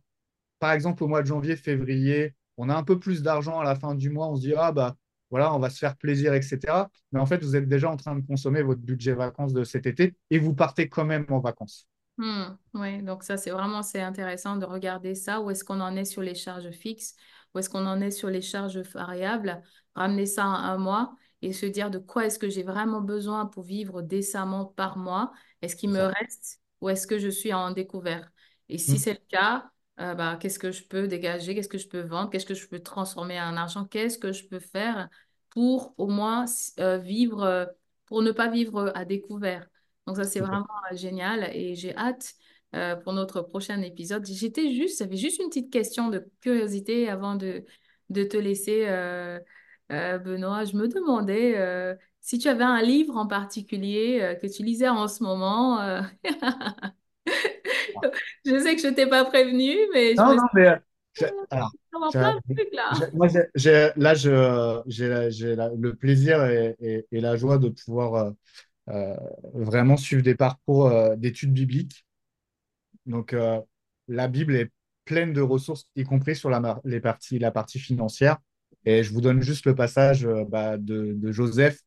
par 0.60 0.72
exemple, 0.72 1.04
au 1.04 1.08
mois 1.08 1.22
de 1.22 1.28
janvier, 1.28 1.56
février, 1.56 2.34
on 2.58 2.70
a 2.70 2.76
un 2.76 2.84
peu 2.84 3.00
plus 3.00 3.22
d'argent 3.22 3.60
à 3.60 3.64
la 3.64 3.76
fin 3.76 3.96
du 3.96 4.10
mois, 4.10 4.28
on 4.28 4.36
se 4.36 4.42
dit, 4.42 4.54
ah 4.56 4.72
bah 4.72 4.96
voilà, 5.30 5.54
on 5.54 5.60
va 5.60 5.70
se 5.70 5.78
faire 5.78 5.96
plaisir, 5.98 6.34
etc. 6.34 6.90
Mais 7.12 7.20
en 7.20 7.26
fait, 7.26 7.44
vous 7.44 7.56
êtes 7.56 7.68
déjà 7.68 7.90
en 7.90 7.98
train 7.98 8.16
de 8.16 8.26
consommer 8.26 8.62
votre 8.64 8.82
budget 8.82 9.14
vacances 9.14 9.54
de 9.54 9.64
cet 9.64 9.86
été 9.86 10.16
et 10.30 10.40
vous 10.40 10.54
partez 10.54 10.90
quand 10.90 11.06
même 11.06 11.26
en 11.30 11.40
vacances. 11.40 11.88
Hmm, 12.18 12.56
oui, 12.74 13.04
donc 13.04 13.24
ça, 13.24 13.38
c'est 13.38 13.52
vraiment 13.52 13.84
c'est 13.84 14.02
intéressant 14.02 14.56
de 14.56 14.66
regarder 14.66 15.14
ça. 15.14 15.40
Où 15.42 15.52
est-ce 15.52 15.64
qu'on 15.64 15.82
en 15.82 15.96
est 15.96 16.06
sur 16.06 16.22
les 16.22 16.34
charges 16.34 16.72
fixes? 16.72 17.16
Où 17.54 17.60
est-ce 17.60 17.70
qu'on 17.70 17.86
en 17.86 18.02
est 18.02 18.12
sur 18.12 18.30
les 18.30 18.42
charges 18.42 18.80
variables? 18.94 19.62
Ramener 19.94 20.26
ça 20.26 20.44
à 20.46 20.72
un 20.72 20.78
mois 20.78 21.14
et 21.42 21.54
se 21.54 21.66
dire 21.66 21.90
de 21.92 22.00
quoi 22.00 22.26
est-ce 22.26 22.40
que 22.40 22.50
j'ai 22.50 22.64
vraiment 22.64 23.02
besoin 23.02 23.46
pour 23.46 23.64
vivre 23.64 24.02
décemment 24.02 24.66
par 24.66 24.98
mois? 24.98 25.32
Est-ce 25.62 25.76
qu'il 25.76 25.90
me 25.90 26.02
reste 26.02 26.62
ou 26.82 26.90
est-ce 26.90 27.08
que 27.08 27.20
je 27.20 27.30
suis 27.30 27.54
en 27.54 27.72
découvert? 27.72 28.32
Et 28.70 28.78
si 28.78 28.98
Mm, 28.98 29.00
c'est 29.00 29.14
le 29.14 29.20
cas, 29.30 29.70
euh, 30.00 30.14
bah, 30.14 30.38
qu'est-ce 30.40 30.60
que 30.60 30.72
je 30.72 30.84
peux 30.84 31.08
dégager? 31.08 31.56
Qu'est-ce 31.56 31.70
que 31.70 31.78
je 31.78 31.88
peux 31.88 32.02
vendre? 32.02 32.30
Qu'est-ce 32.30 32.46
que 32.46 32.54
je 32.54 32.68
peux 32.68 32.80
transformer 32.80 33.40
en 33.42 33.56
argent? 33.58 33.86
Qu'est-ce 33.86 34.18
que 34.18 34.32
je 34.32 34.48
peux 34.48 34.60
faire 34.60 35.10
pour 35.50 35.94
au 35.98 36.08
moins 36.08 36.46
euh, 36.80 36.98
vivre, 36.98 37.44
euh, 37.44 37.66
pour 38.06 38.22
ne 38.22 38.32
pas 38.32 38.50
vivre 38.50 38.92
à 38.96 39.06
découvert? 39.06 39.68
Donc 40.06 40.18
ça, 40.18 40.24
c'est 40.26 40.40
vraiment 40.40 40.66
euh, 40.92 40.96
génial 40.96 41.50
et 41.56 41.76
j'ai 41.76 41.96
hâte 41.96 42.34
pour 43.04 43.14
notre 43.14 43.42
prochain 43.42 43.82
épisode. 43.82 44.26
J'étais 44.26 44.72
juste, 44.74 45.00
j'avais 45.00 45.16
juste 45.18 45.40
une 45.40 45.48
petite 45.48 45.72
question 45.72 46.10
de 46.10 46.30
curiosité 46.42 47.10
avant 47.10 47.36
de, 47.36 47.66
de 48.10 48.24
te 48.24 48.38
laisser, 48.38 48.86
euh, 49.92 50.18
Benoît. 50.20 50.66
Je 50.66 50.76
me 50.76 50.88
demandais 50.88 51.58
euh, 51.58 51.96
si 52.22 52.38
tu 52.40 52.48
avais 52.48 52.64
un 52.64 52.82
livre 52.82 53.18
en 53.18 53.28
particulier 53.28 54.20
euh, 54.22 54.36
que 54.36 54.48
tu 54.48 54.64
lisais 54.64 54.90
en 54.90 55.08
ce 55.08 55.24
moment. 55.24 55.80
Je 58.46 58.60
sais 58.60 58.76
que 58.76 58.82
je 58.82 58.88
t'ai 58.90 59.08
pas 59.08 59.26
prévenu, 59.26 59.76
mais 59.94 60.16
je 60.18 60.24
Non, 60.24 60.26
me 60.26 60.36
non, 60.36 60.44
mais 60.54 60.68
dit, 61.14 61.14
j'ai- 61.14 61.32
alors, 61.50 61.72
là. 62.74 63.10
moi, 63.14 63.28
j'ai- 63.56 63.92
là, 63.96 64.14
je, 64.16 64.82
j'ai, 64.88 65.56
le 65.78 65.92
plaisir 65.96 66.44
et, 66.46 66.76
et- 66.80 67.06
et 67.12 67.22
la 67.22 67.36
joie 67.38 67.58
de 67.58 67.70
pouvoir 67.70 68.34
vraiment 69.54 69.98
suivre 69.98 70.24
des 70.24 70.36
parcours 70.36 70.92
d'études 71.18 71.54
bibliques. 71.54 72.06
Donc, 73.06 73.36
la 74.08 74.28
Bible 74.28 74.56
est 74.56 74.72
pleine 75.06 75.34
de 75.34 75.42
ressources, 75.42 75.88
y 75.96 76.04
compris 76.04 76.36
sur 76.36 76.50
la, 76.50 76.80
les 76.84 77.00
parties, 77.00 77.40
la 77.40 77.52
partie 77.52 77.80
financière. 77.80 78.38
Et 78.88 79.04
je 79.04 79.12
vous 79.12 79.20
donne 79.20 79.42
juste 79.42 79.66
le 79.66 79.76
passage 79.76 80.26
euh, 80.26 80.46
bah, 80.46 80.78
de, 80.78 81.12
de 81.14 81.32
Joseph 81.34 81.78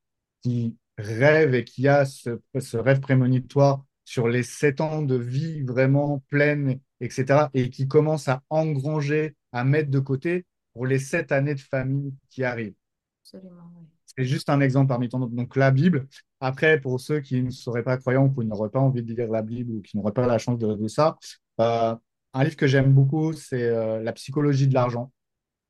qui 0.43 0.77
rêve 0.99 1.55
et 1.55 1.65
qui 1.65 1.89
a 1.89 2.05
ce, 2.05 2.39
ce 2.61 2.77
rêve 2.77 3.01
prémonitoire 3.01 3.83
sur 4.05 4.29
les 4.29 4.43
sept 4.43 4.83
ans 4.83 5.01
de 5.01 5.17
vie 5.17 5.63
vraiment 5.63 6.23
pleine, 6.29 6.79
etc. 7.01 7.49
Et 7.55 7.71
qui 7.71 7.89
commence 7.89 8.29
à 8.29 8.43
engranger, 8.51 9.35
à 9.53 9.65
mettre 9.65 9.91
de 9.91 9.99
côté 9.99 10.45
pour 10.75 10.85
les 10.85 10.99
sept 10.99 11.33
années 11.33 11.55
de 11.55 11.61
famille 11.61 12.13
qui 12.29 12.45
arrivent. 12.45 12.75
Absolument, 13.25 13.73
oui. 13.79 13.87
C'est 14.05 14.27
juste 14.27 14.51
un 14.51 14.61
exemple 14.61 14.89
parmi 14.89 15.09
tant 15.09 15.21
d'autres. 15.21 15.35
Donc, 15.35 15.57
la 15.57 15.71
Bible. 15.71 16.07
Après, 16.41 16.79
pour 16.81 17.01
ceux 17.01 17.21
qui 17.21 17.43
ne 17.43 17.51
seraient 17.51 17.83
pas 17.83 17.97
croyants 17.97 18.27
ou 18.27 18.41
qui 18.43 18.47
n'auraient 18.47 18.69
pas 18.69 18.81
envie 18.81 19.03
de 19.03 19.15
lire 19.15 19.31
la 19.31 19.41
Bible 19.41 19.73
ou 19.73 19.81
qui 19.81 19.97
n'auraient 19.97 20.13
pas 20.13 20.27
la 20.27 20.37
chance 20.37 20.59
de 20.59 20.75
de 20.75 20.89
ça, 20.89 21.17
euh, 21.63 21.95
un 22.35 22.45
livre 22.45 22.57
que 22.57 22.67
j'aime 22.67 22.93
beaucoup, 22.93 23.33
c'est 23.33 23.63
euh, 23.63 24.03
La 24.03 24.13
psychologie 24.13 24.69
de 24.69 24.75
l'argent. 24.75 25.11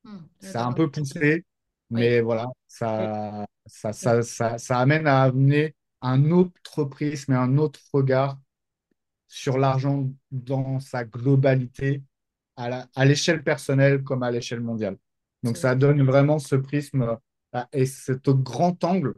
Hmm, 0.05 0.19
C'est 0.39 0.59
un 0.59 0.73
j'adore. 0.73 0.75
peu 0.75 0.91
poussé, 0.91 1.45
Oui. 1.95 2.11
mais 2.11 2.21
voilà, 2.21 2.47
Oui. 2.99 3.09
ça, 3.09 3.47
ça, 3.67 3.93
ça, 3.93 4.23
ça, 4.23 4.59
ça 4.59 4.79
amène 4.79 5.07
à 5.07 5.23
amener 5.25 5.75
un 6.03 6.31
autre 6.31 6.85
prisme 6.85 7.33
et 7.33 7.37
un 7.37 7.59
autre 7.59 7.81
regard 7.93 8.39
sur 9.29 9.59
l'argent 9.59 10.11
dans 10.31 10.81
sa 10.81 11.05
globalité, 11.05 12.03
à 12.57 13.07
l'échelle 13.07 13.43
personnelle 13.45 14.05
comme 14.05 14.23
à 14.23 14.31
l'échelle 14.31 14.61
mondiale. 14.61 14.99
Donc, 15.43 15.57
ça 15.57 15.75
donne 15.75 16.03
vraiment 16.05 16.39
ce 16.39 16.57
prisme 16.57 17.19
euh, 17.57 17.65
et 17.73 17.87
cet 17.87 18.31
grand 18.31 18.83
angle 18.85 19.15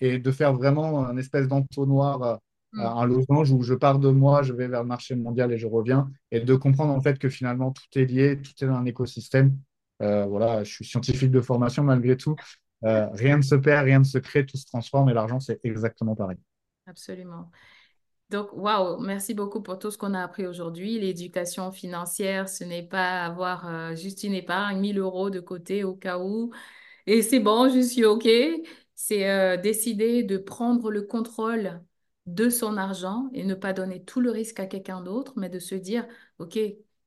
et 0.00 0.18
de 0.18 0.30
faire 0.32 0.52
vraiment 0.54 1.06
un 1.06 1.16
espèce 1.16 1.48
d'entonnoir, 1.48 2.22
euh, 2.22 2.36
Hmm, 2.72 2.92
un 2.96 3.06
losange 3.06 3.52
où 3.52 3.62
je 3.62 3.74
pars 3.74 3.98
de 3.98 4.08
moi, 4.10 4.42
je 4.42 4.52
vais 4.52 4.68
vers 4.68 4.82
le 4.82 4.88
marché 4.88 5.14
mondial 5.14 5.52
et 5.52 5.58
je 5.58 5.66
reviens, 5.66 6.10
et 6.30 6.40
de 6.40 6.54
comprendre 6.54 6.92
en 6.94 7.00
fait 7.00 7.18
que 7.18 7.28
finalement 7.28 7.70
tout 7.72 7.84
est 7.98 8.06
lié, 8.06 8.40
tout 8.40 8.52
est 8.64 8.66
dans 8.66 8.74
un 8.76 8.86
écosystème. 8.86 9.56
Euh, 10.02 10.26
voilà, 10.26 10.64
je 10.64 10.72
suis 10.72 10.84
scientifique 10.84 11.30
de 11.30 11.40
formation 11.40 11.82
malgré 11.82 12.16
tout. 12.16 12.36
Euh, 12.84 13.08
rien 13.12 13.36
ne 13.36 13.42
se 13.42 13.54
perd, 13.54 13.84
rien 13.84 14.00
ne 14.00 14.04
se 14.04 14.18
crée, 14.18 14.44
tout 14.44 14.56
se 14.56 14.66
transforme 14.66 15.08
et 15.10 15.14
l'argent, 15.14 15.40
c'est 15.40 15.60
exactement 15.64 16.14
pareil. 16.16 16.38
Absolument. 16.86 17.50
Donc, 18.30 18.48
waouh, 18.54 18.98
merci 19.00 19.34
beaucoup 19.34 19.62
pour 19.62 19.78
tout 19.78 19.90
ce 19.90 19.98
qu'on 19.98 20.14
a 20.14 20.22
appris 20.22 20.46
aujourd'hui. 20.46 20.98
L'éducation 20.98 21.70
financière, 21.70 22.48
ce 22.48 22.64
n'est 22.64 22.82
pas 22.82 23.24
avoir 23.24 23.68
euh, 23.68 23.94
juste 23.94 24.24
une 24.24 24.32
épargne, 24.32 24.80
1000 24.80 24.98
euros 24.98 25.30
de 25.30 25.38
côté 25.38 25.84
au 25.84 25.94
cas 25.94 26.18
où. 26.18 26.50
Et 27.06 27.22
c'est 27.22 27.40
bon, 27.40 27.68
je 27.68 27.80
suis 27.80 28.04
OK. 28.04 28.28
C'est 28.94 29.58
décider 29.58 30.22
de 30.22 30.38
prendre 30.38 30.90
le 30.90 31.02
contrôle 31.02 31.82
de 32.26 32.48
son 32.48 32.76
argent 32.76 33.28
et 33.32 33.44
ne 33.44 33.54
pas 33.54 33.72
donner 33.72 34.04
tout 34.04 34.20
le 34.20 34.30
risque 34.30 34.60
à 34.60 34.66
quelqu'un 34.66 35.00
d'autre, 35.00 35.32
mais 35.36 35.48
de 35.48 35.58
se 35.58 35.74
dire, 35.74 36.06
OK, 36.38 36.56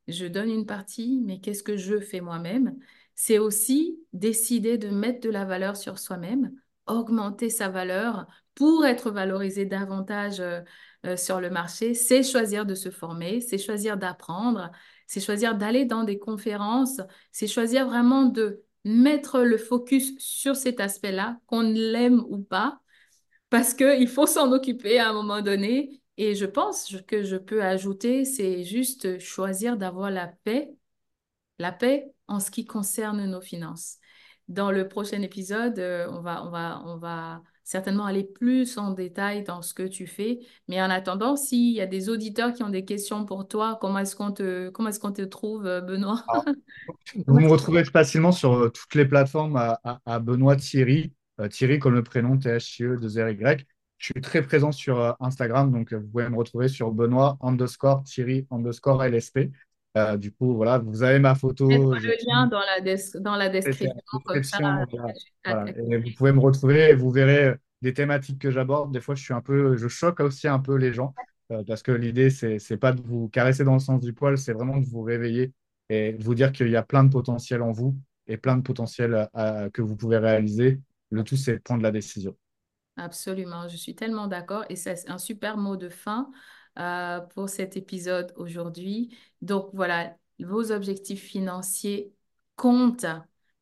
je 0.07 0.25
donne 0.25 0.49
une 0.49 0.65
partie, 0.65 1.21
mais 1.23 1.39
qu'est-ce 1.39 1.63
que 1.63 1.77
je 1.77 1.99
fais 1.99 2.21
moi-même? 2.21 2.77
C'est 3.15 3.39
aussi 3.39 3.99
décider 4.13 4.77
de 4.77 4.89
mettre 4.89 5.21
de 5.21 5.29
la 5.29 5.45
valeur 5.45 5.77
sur 5.77 5.99
soi-même, 5.99 6.51
augmenter 6.85 7.49
sa 7.49 7.69
valeur 7.69 8.27
pour 8.53 8.85
être 8.85 9.11
valorisé 9.11 9.65
davantage 9.65 10.39
euh, 10.39 10.61
euh, 11.05 11.17
sur 11.17 11.41
le 11.41 11.49
marché. 11.49 11.93
C'est 11.93 12.23
choisir 12.23 12.65
de 12.65 12.75
se 12.75 12.89
former, 12.89 13.41
c'est 13.41 13.57
choisir 13.57 13.97
d'apprendre, 13.97 14.71
c'est 15.07 15.19
choisir 15.21 15.55
d'aller 15.55 15.85
dans 15.85 16.03
des 16.03 16.19
conférences, 16.19 17.01
c'est 17.31 17.47
choisir 17.47 17.87
vraiment 17.87 18.23
de 18.23 18.63
mettre 18.83 19.41
le 19.41 19.57
focus 19.57 20.13
sur 20.19 20.55
cet 20.55 20.79
aspect-là, 20.79 21.39
qu'on 21.47 21.61
l'aime 21.61 22.23
ou 22.29 22.39
pas, 22.39 22.79
parce 23.49 23.73
qu'il 23.73 24.07
faut 24.07 24.27
s'en 24.27 24.51
occuper 24.51 24.99
à 24.99 25.09
un 25.09 25.13
moment 25.13 25.41
donné. 25.41 26.01
Et 26.17 26.35
je 26.35 26.45
pense 26.45 26.95
que 27.07 27.23
je 27.23 27.35
peux 27.37 27.63
ajouter, 27.63 28.25
c'est 28.25 28.63
juste 28.63 29.19
choisir 29.19 29.77
d'avoir 29.77 30.11
la 30.11 30.27
paix, 30.27 30.71
la 31.59 31.71
paix 31.71 32.13
en 32.27 32.39
ce 32.39 32.51
qui 32.51 32.65
concerne 32.65 33.25
nos 33.25 33.41
finances. 33.41 33.97
Dans 34.47 34.71
le 34.71 34.87
prochain 34.87 35.21
épisode, 35.21 35.79
euh, 35.79 36.07
on 36.11 36.21
va, 36.21 36.45
on 36.45 36.51
va, 36.51 36.81
on 36.85 36.97
va 36.97 37.41
certainement 37.63 38.05
aller 38.05 38.23
plus 38.23 38.77
en 38.77 38.91
détail 38.91 39.43
dans 39.43 39.61
ce 39.61 39.73
que 39.73 39.83
tu 39.83 40.07
fais. 40.07 40.39
Mais 40.67 40.81
en 40.81 40.89
attendant, 40.89 41.35
s'il 41.35 41.73
y 41.73 41.81
a 41.81 41.87
des 41.87 42.09
auditeurs 42.09 42.53
qui 42.53 42.63
ont 42.63 42.69
des 42.69 42.85
questions 42.85 43.25
pour 43.25 43.47
toi, 43.47 43.77
comment 43.81 43.99
est-ce 43.99 44.15
qu'on 44.15 44.31
te, 44.31 44.69
comment 44.69 44.89
est-ce 44.89 44.99
qu'on 44.99 45.11
te 45.13 45.23
trouve, 45.23 45.65
euh, 45.65 45.81
Benoît? 45.81 46.23
Vous 47.15 47.23
Comment 47.27 47.41
me 47.41 47.47
retrouvez 47.49 47.83
facilement 47.85 48.31
sur 48.31 48.53
euh, 48.53 48.69
toutes 48.69 48.95
les 48.95 49.05
plateformes 49.05 49.55
à, 49.57 49.79
à- 49.83 50.01
à 50.05 50.19
Benoît 50.19 50.55
Thierry, 50.55 51.13
euh, 51.39 51.47
Thierry 51.47 51.79
comme 51.79 51.93
le 51.93 52.03
prénom 52.03 52.37
T-H-I-E 52.37 52.97
2 52.97 53.23
R 53.23 53.29
Y. 53.29 53.65
Je 53.97 54.05
suis 54.07 54.21
très 54.21 54.41
présent 54.41 54.71
sur 54.71 54.99
euh, 54.99 55.11
Instagram, 55.19 55.71
donc 55.71 55.93
euh, 55.93 55.97
vous 55.97 56.07
pouvez 56.07 56.29
me 56.29 56.35
retrouver 56.35 56.67
sur 56.67 56.91
Benoît 56.91 57.37
underscore 57.41 58.03
Thierry 58.03 58.45
underscore 58.51 59.03
LSP. 59.03 59.51
Euh, 59.97 60.17
du 60.17 60.31
coup, 60.33 60.53
voilà, 60.55 60.77
vous 60.79 61.03
avez 61.03 61.19
ma 61.19 61.35
photo, 61.35 61.69
j'ai 61.69 61.77
le 62.09 62.15
lien 62.27 62.47
dans 62.47 62.59
la, 62.59 62.81
des- 62.81 62.97
dans 63.21 63.35
la 63.37 63.45
c'est 63.45 63.61
la 63.61 63.61
description, 63.61 64.19
comme 64.25 64.43
ça, 64.43 64.57
description. 64.57 64.85
Voilà, 64.91 65.13
j'ai 65.15 65.27
Voilà. 65.45 65.61
hâte. 65.61 65.77
Et 65.89 65.97
vous 65.97 66.09
pouvez 66.17 66.31
me 66.33 66.39
retrouver 66.39 66.89
et 66.89 66.93
vous 66.93 67.09
verrez 67.11 67.55
des 67.81 67.93
thématiques 67.93 68.39
que 68.39 68.51
j'aborde. 68.51 68.91
Des 68.91 68.99
fois, 68.99 69.15
je 69.15 69.23
suis 69.23 69.33
un 69.33 69.41
peu, 69.41 69.77
je 69.77 69.87
choque 69.87 70.19
aussi 70.19 70.47
un 70.49 70.59
peu 70.59 70.75
les 70.75 70.91
gens 70.91 71.13
euh, 71.51 71.63
parce 71.65 71.81
que 71.81 71.93
l'idée, 71.93 72.29
c'est, 72.29 72.59
c'est 72.59 72.77
pas 72.77 72.91
de 72.91 73.01
vous 73.01 73.29
caresser 73.29 73.63
dans 73.63 73.73
le 73.75 73.79
sens 73.79 74.01
du 74.01 74.11
poil, 74.11 74.37
c'est 74.37 74.51
vraiment 74.53 74.77
de 74.77 74.85
vous 74.85 75.01
réveiller 75.03 75.53
et 75.89 76.11
de 76.13 76.23
vous 76.23 76.35
dire 76.35 76.51
qu'il 76.51 76.69
y 76.69 76.75
a 76.75 76.83
plein 76.83 77.03
de 77.05 77.09
potentiel 77.11 77.61
en 77.61 77.71
vous 77.71 77.95
et 78.27 78.35
plein 78.37 78.57
de 78.57 78.63
potentiel 78.63 79.29
que 79.71 79.81
vous 79.81 79.95
pouvez 79.95 80.17
réaliser. 80.17 80.81
Le 81.11 81.23
tout, 81.23 81.37
c'est 81.37 81.53
de 81.53 81.61
prendre 81.61 81.83
la 81.83 81.91
décision. 81.91 82.35
Absolument, 82.97 83.67
je 83.67 83.75
suis 83.75 83.93
tellement 83.93 84.27
d'accord 84.27 84.63
et 84.69 84.75
c'est 84.77 85.09
un 85.09 85.17
super 85.17 85.57
mot 85.57 85.75
de 85.75 85.89
fin 85.89 86.31
euh, 86.79 87.19
pour 87.19 87.49
cet 87.49 87.75
épisode 87.75 88.33
aujourd'hui. 88.37 89.17
Donc 89.41 89.69
voilà, 89.73 90.15
vos 90.39 90.71
objectifs 90.71 91.23
financiers 91.23 92.13
comptent 92.55 93.05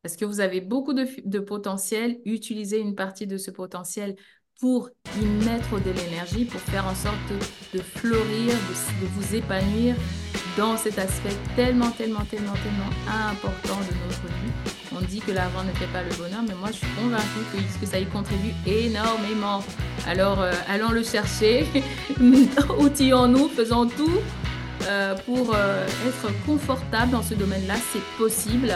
parce 0.02 0.16
que 0.16 0.24
vous 0.24 0.40
avez 0.40 0.60
beaucoup 0.60 0.92
de, 0.92 1.06
de 1.24 1.38
potentiel. 1.40 2.20
Utilisez 2.24 2.78
une 2.78 2.94
partie 2.94 3.26
de 3.26 3.38
ce 3.38 3.50
potentiel 3.50 4.14
pour 4.60 4.90
y 5.20 5.24
mettre 5.24 5.82
de 5.82 5.90
l'énergie, 5.90 6.44
pour 6.44 6.60
faire 6.60 6.86
en 6.86 6.94
sorte 6.94 7.16
de, 7.28 7.78
de 7.78 7.82
fleurir, 7.82 8.52
de, 8.52 9.04
de 9.04 9.06
vous 9.14 9.34
épanouir 9.34 9.96
dans 10.56 10.76
cet 10.76 10.98
aspect 10.98 11.36
tellement, 11.56 11.90
tellement, 11.90 12.24
tellement, 12.26 12.52
tellement 12.52 12.90
important 13.08 13.80
de 13.80 13.94
notre 14.06 14.26
vie. 14.28 14.73
On 14.96 15.00
dit 15.00 15.20
que 15.20 15.32
l'argent 15.32 15.64
ne 15.64 15.72
fait 15.72 15.86
pas 15.86 16.02
le 16.02 16.14
bonheur, 16.16 16.42
mais 16.46 16.54
moi 16.54 16.68
je 16.70 16.76
suis 16.76 16.86
convaincue 16.96 17.24
que, 17.52 17.80
que 17.80 17.86
ça 17.86 17.98
y 17.98 18.06
contribue 18.06 18.52
énormément. 18.66 19.62
Alors 20.06 20.40
euh, 20.40 20.52
allons 20.68 20.90
le 20.90 21.02
chercher, 21.02 21.66
outillons-nous, 22.78 23.48
faisons 23.48 23.86
tout 23.86 24.20
euh, 24.86 25.16
pour 25.26 25.52
euh, 25.54 25.86
être 26.06 26.32
confortable 26.46 27.10
dans 27.10 27.22
ce 27.22 27.34
domaine-là. 27.34 27.74
C'est 27.92 28.02
possible, 28.16 28.72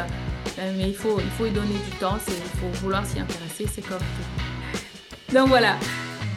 mais 0.56 0.88
il 0.88 0.94
faut, 0.94 1.20
il 1.20 1.30
faut 1.30 1.46
y 1.46 1.50
donner 1.50 1.78
du 1.88 1.96
temps, 2.00 2.18
il 2.26 2.60
faut 2.60 2.80
vouloir 2.82 3.06
s'y 3.06 3.20
intéresser, 3.20 3.66
c'est 3.72 3.86
comme 3.86 3.98
tout. 3.98 5.34
Donc 5.34 5.48
voilà, 5.48 5.76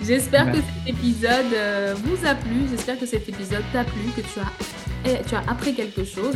j'espère 0.03 0.51
que 0.51 0.57
cet 0.57 0.95
épisode 0.95 1.55
vous 2.03 2.27
a 2.27 2.35
plu, 2.35 2.67
j'espère 2.69 2.99
que 2.99 3.07
cet 3.07 3.27
épisode 3.27 3.63
t'a 3.73 3.83
plu, 3.83 4.01
que 4.15 4.21
tu 4.21 4.39
as, 4.39 5.09
eh, 5.09 5.23
tu 5.27 5.33
as 5.33 5.43
appris 5.49 5.73
quelque 5.73 6.03
chose. 6.03 6.35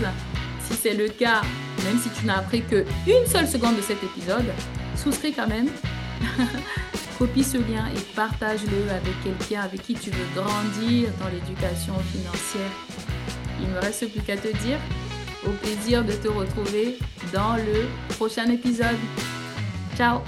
Si 0.67 0.73
c'est 0.73 0.93
le 0.93 1.09
cas, 1.09 1.41
même 1.83 1.99
si 1.99 2.09
tu 2.09 2.25
n'as 2.25 2.37
appris 2.37 2.61
qu'une 2.63 3.25
seule 3.27 3.47
seconde 3.47 3.77
de 3.77 3.81
cet 3.81 4.03
épisode, 4.03 4.45
souscris 4.95 5.33
quand 5.33 5.47
même. 5.47 5.69
Copie 7.19 7.43
ce 7.43 7.57
lien 7.57 7.85
et 7.95 7.99
partage-le 8.13 8.91
avec 8.91 9.23
quelqu'un 9.23 9.61
avec 9.61 9.83
qui 9.83 9.93
tu 9.93 10.09
veux 10.09 10.41
grandir 10.41 11.09
dans 11.21 11.29
l'éducation 11.29 11.93
financière. 12.11 12.71
Il 13.61 13.67
me 13.67 13.79
reste 13.79 14.11
plus 14.11 14.21
qu'à 14.21 14.35
te 14.35 14.49
dire 14.63 14.79
au 15.47 15.51
plaisir 15.51 16.03
de 16.03 16.11
te 16.11 16.27
retrouver 16.27 16.97
dans 17.31 17.55
le 17.55 17.87
prochain 18.15 18.49
épisode. 18.49 18.97
Ciao 19.95 20.21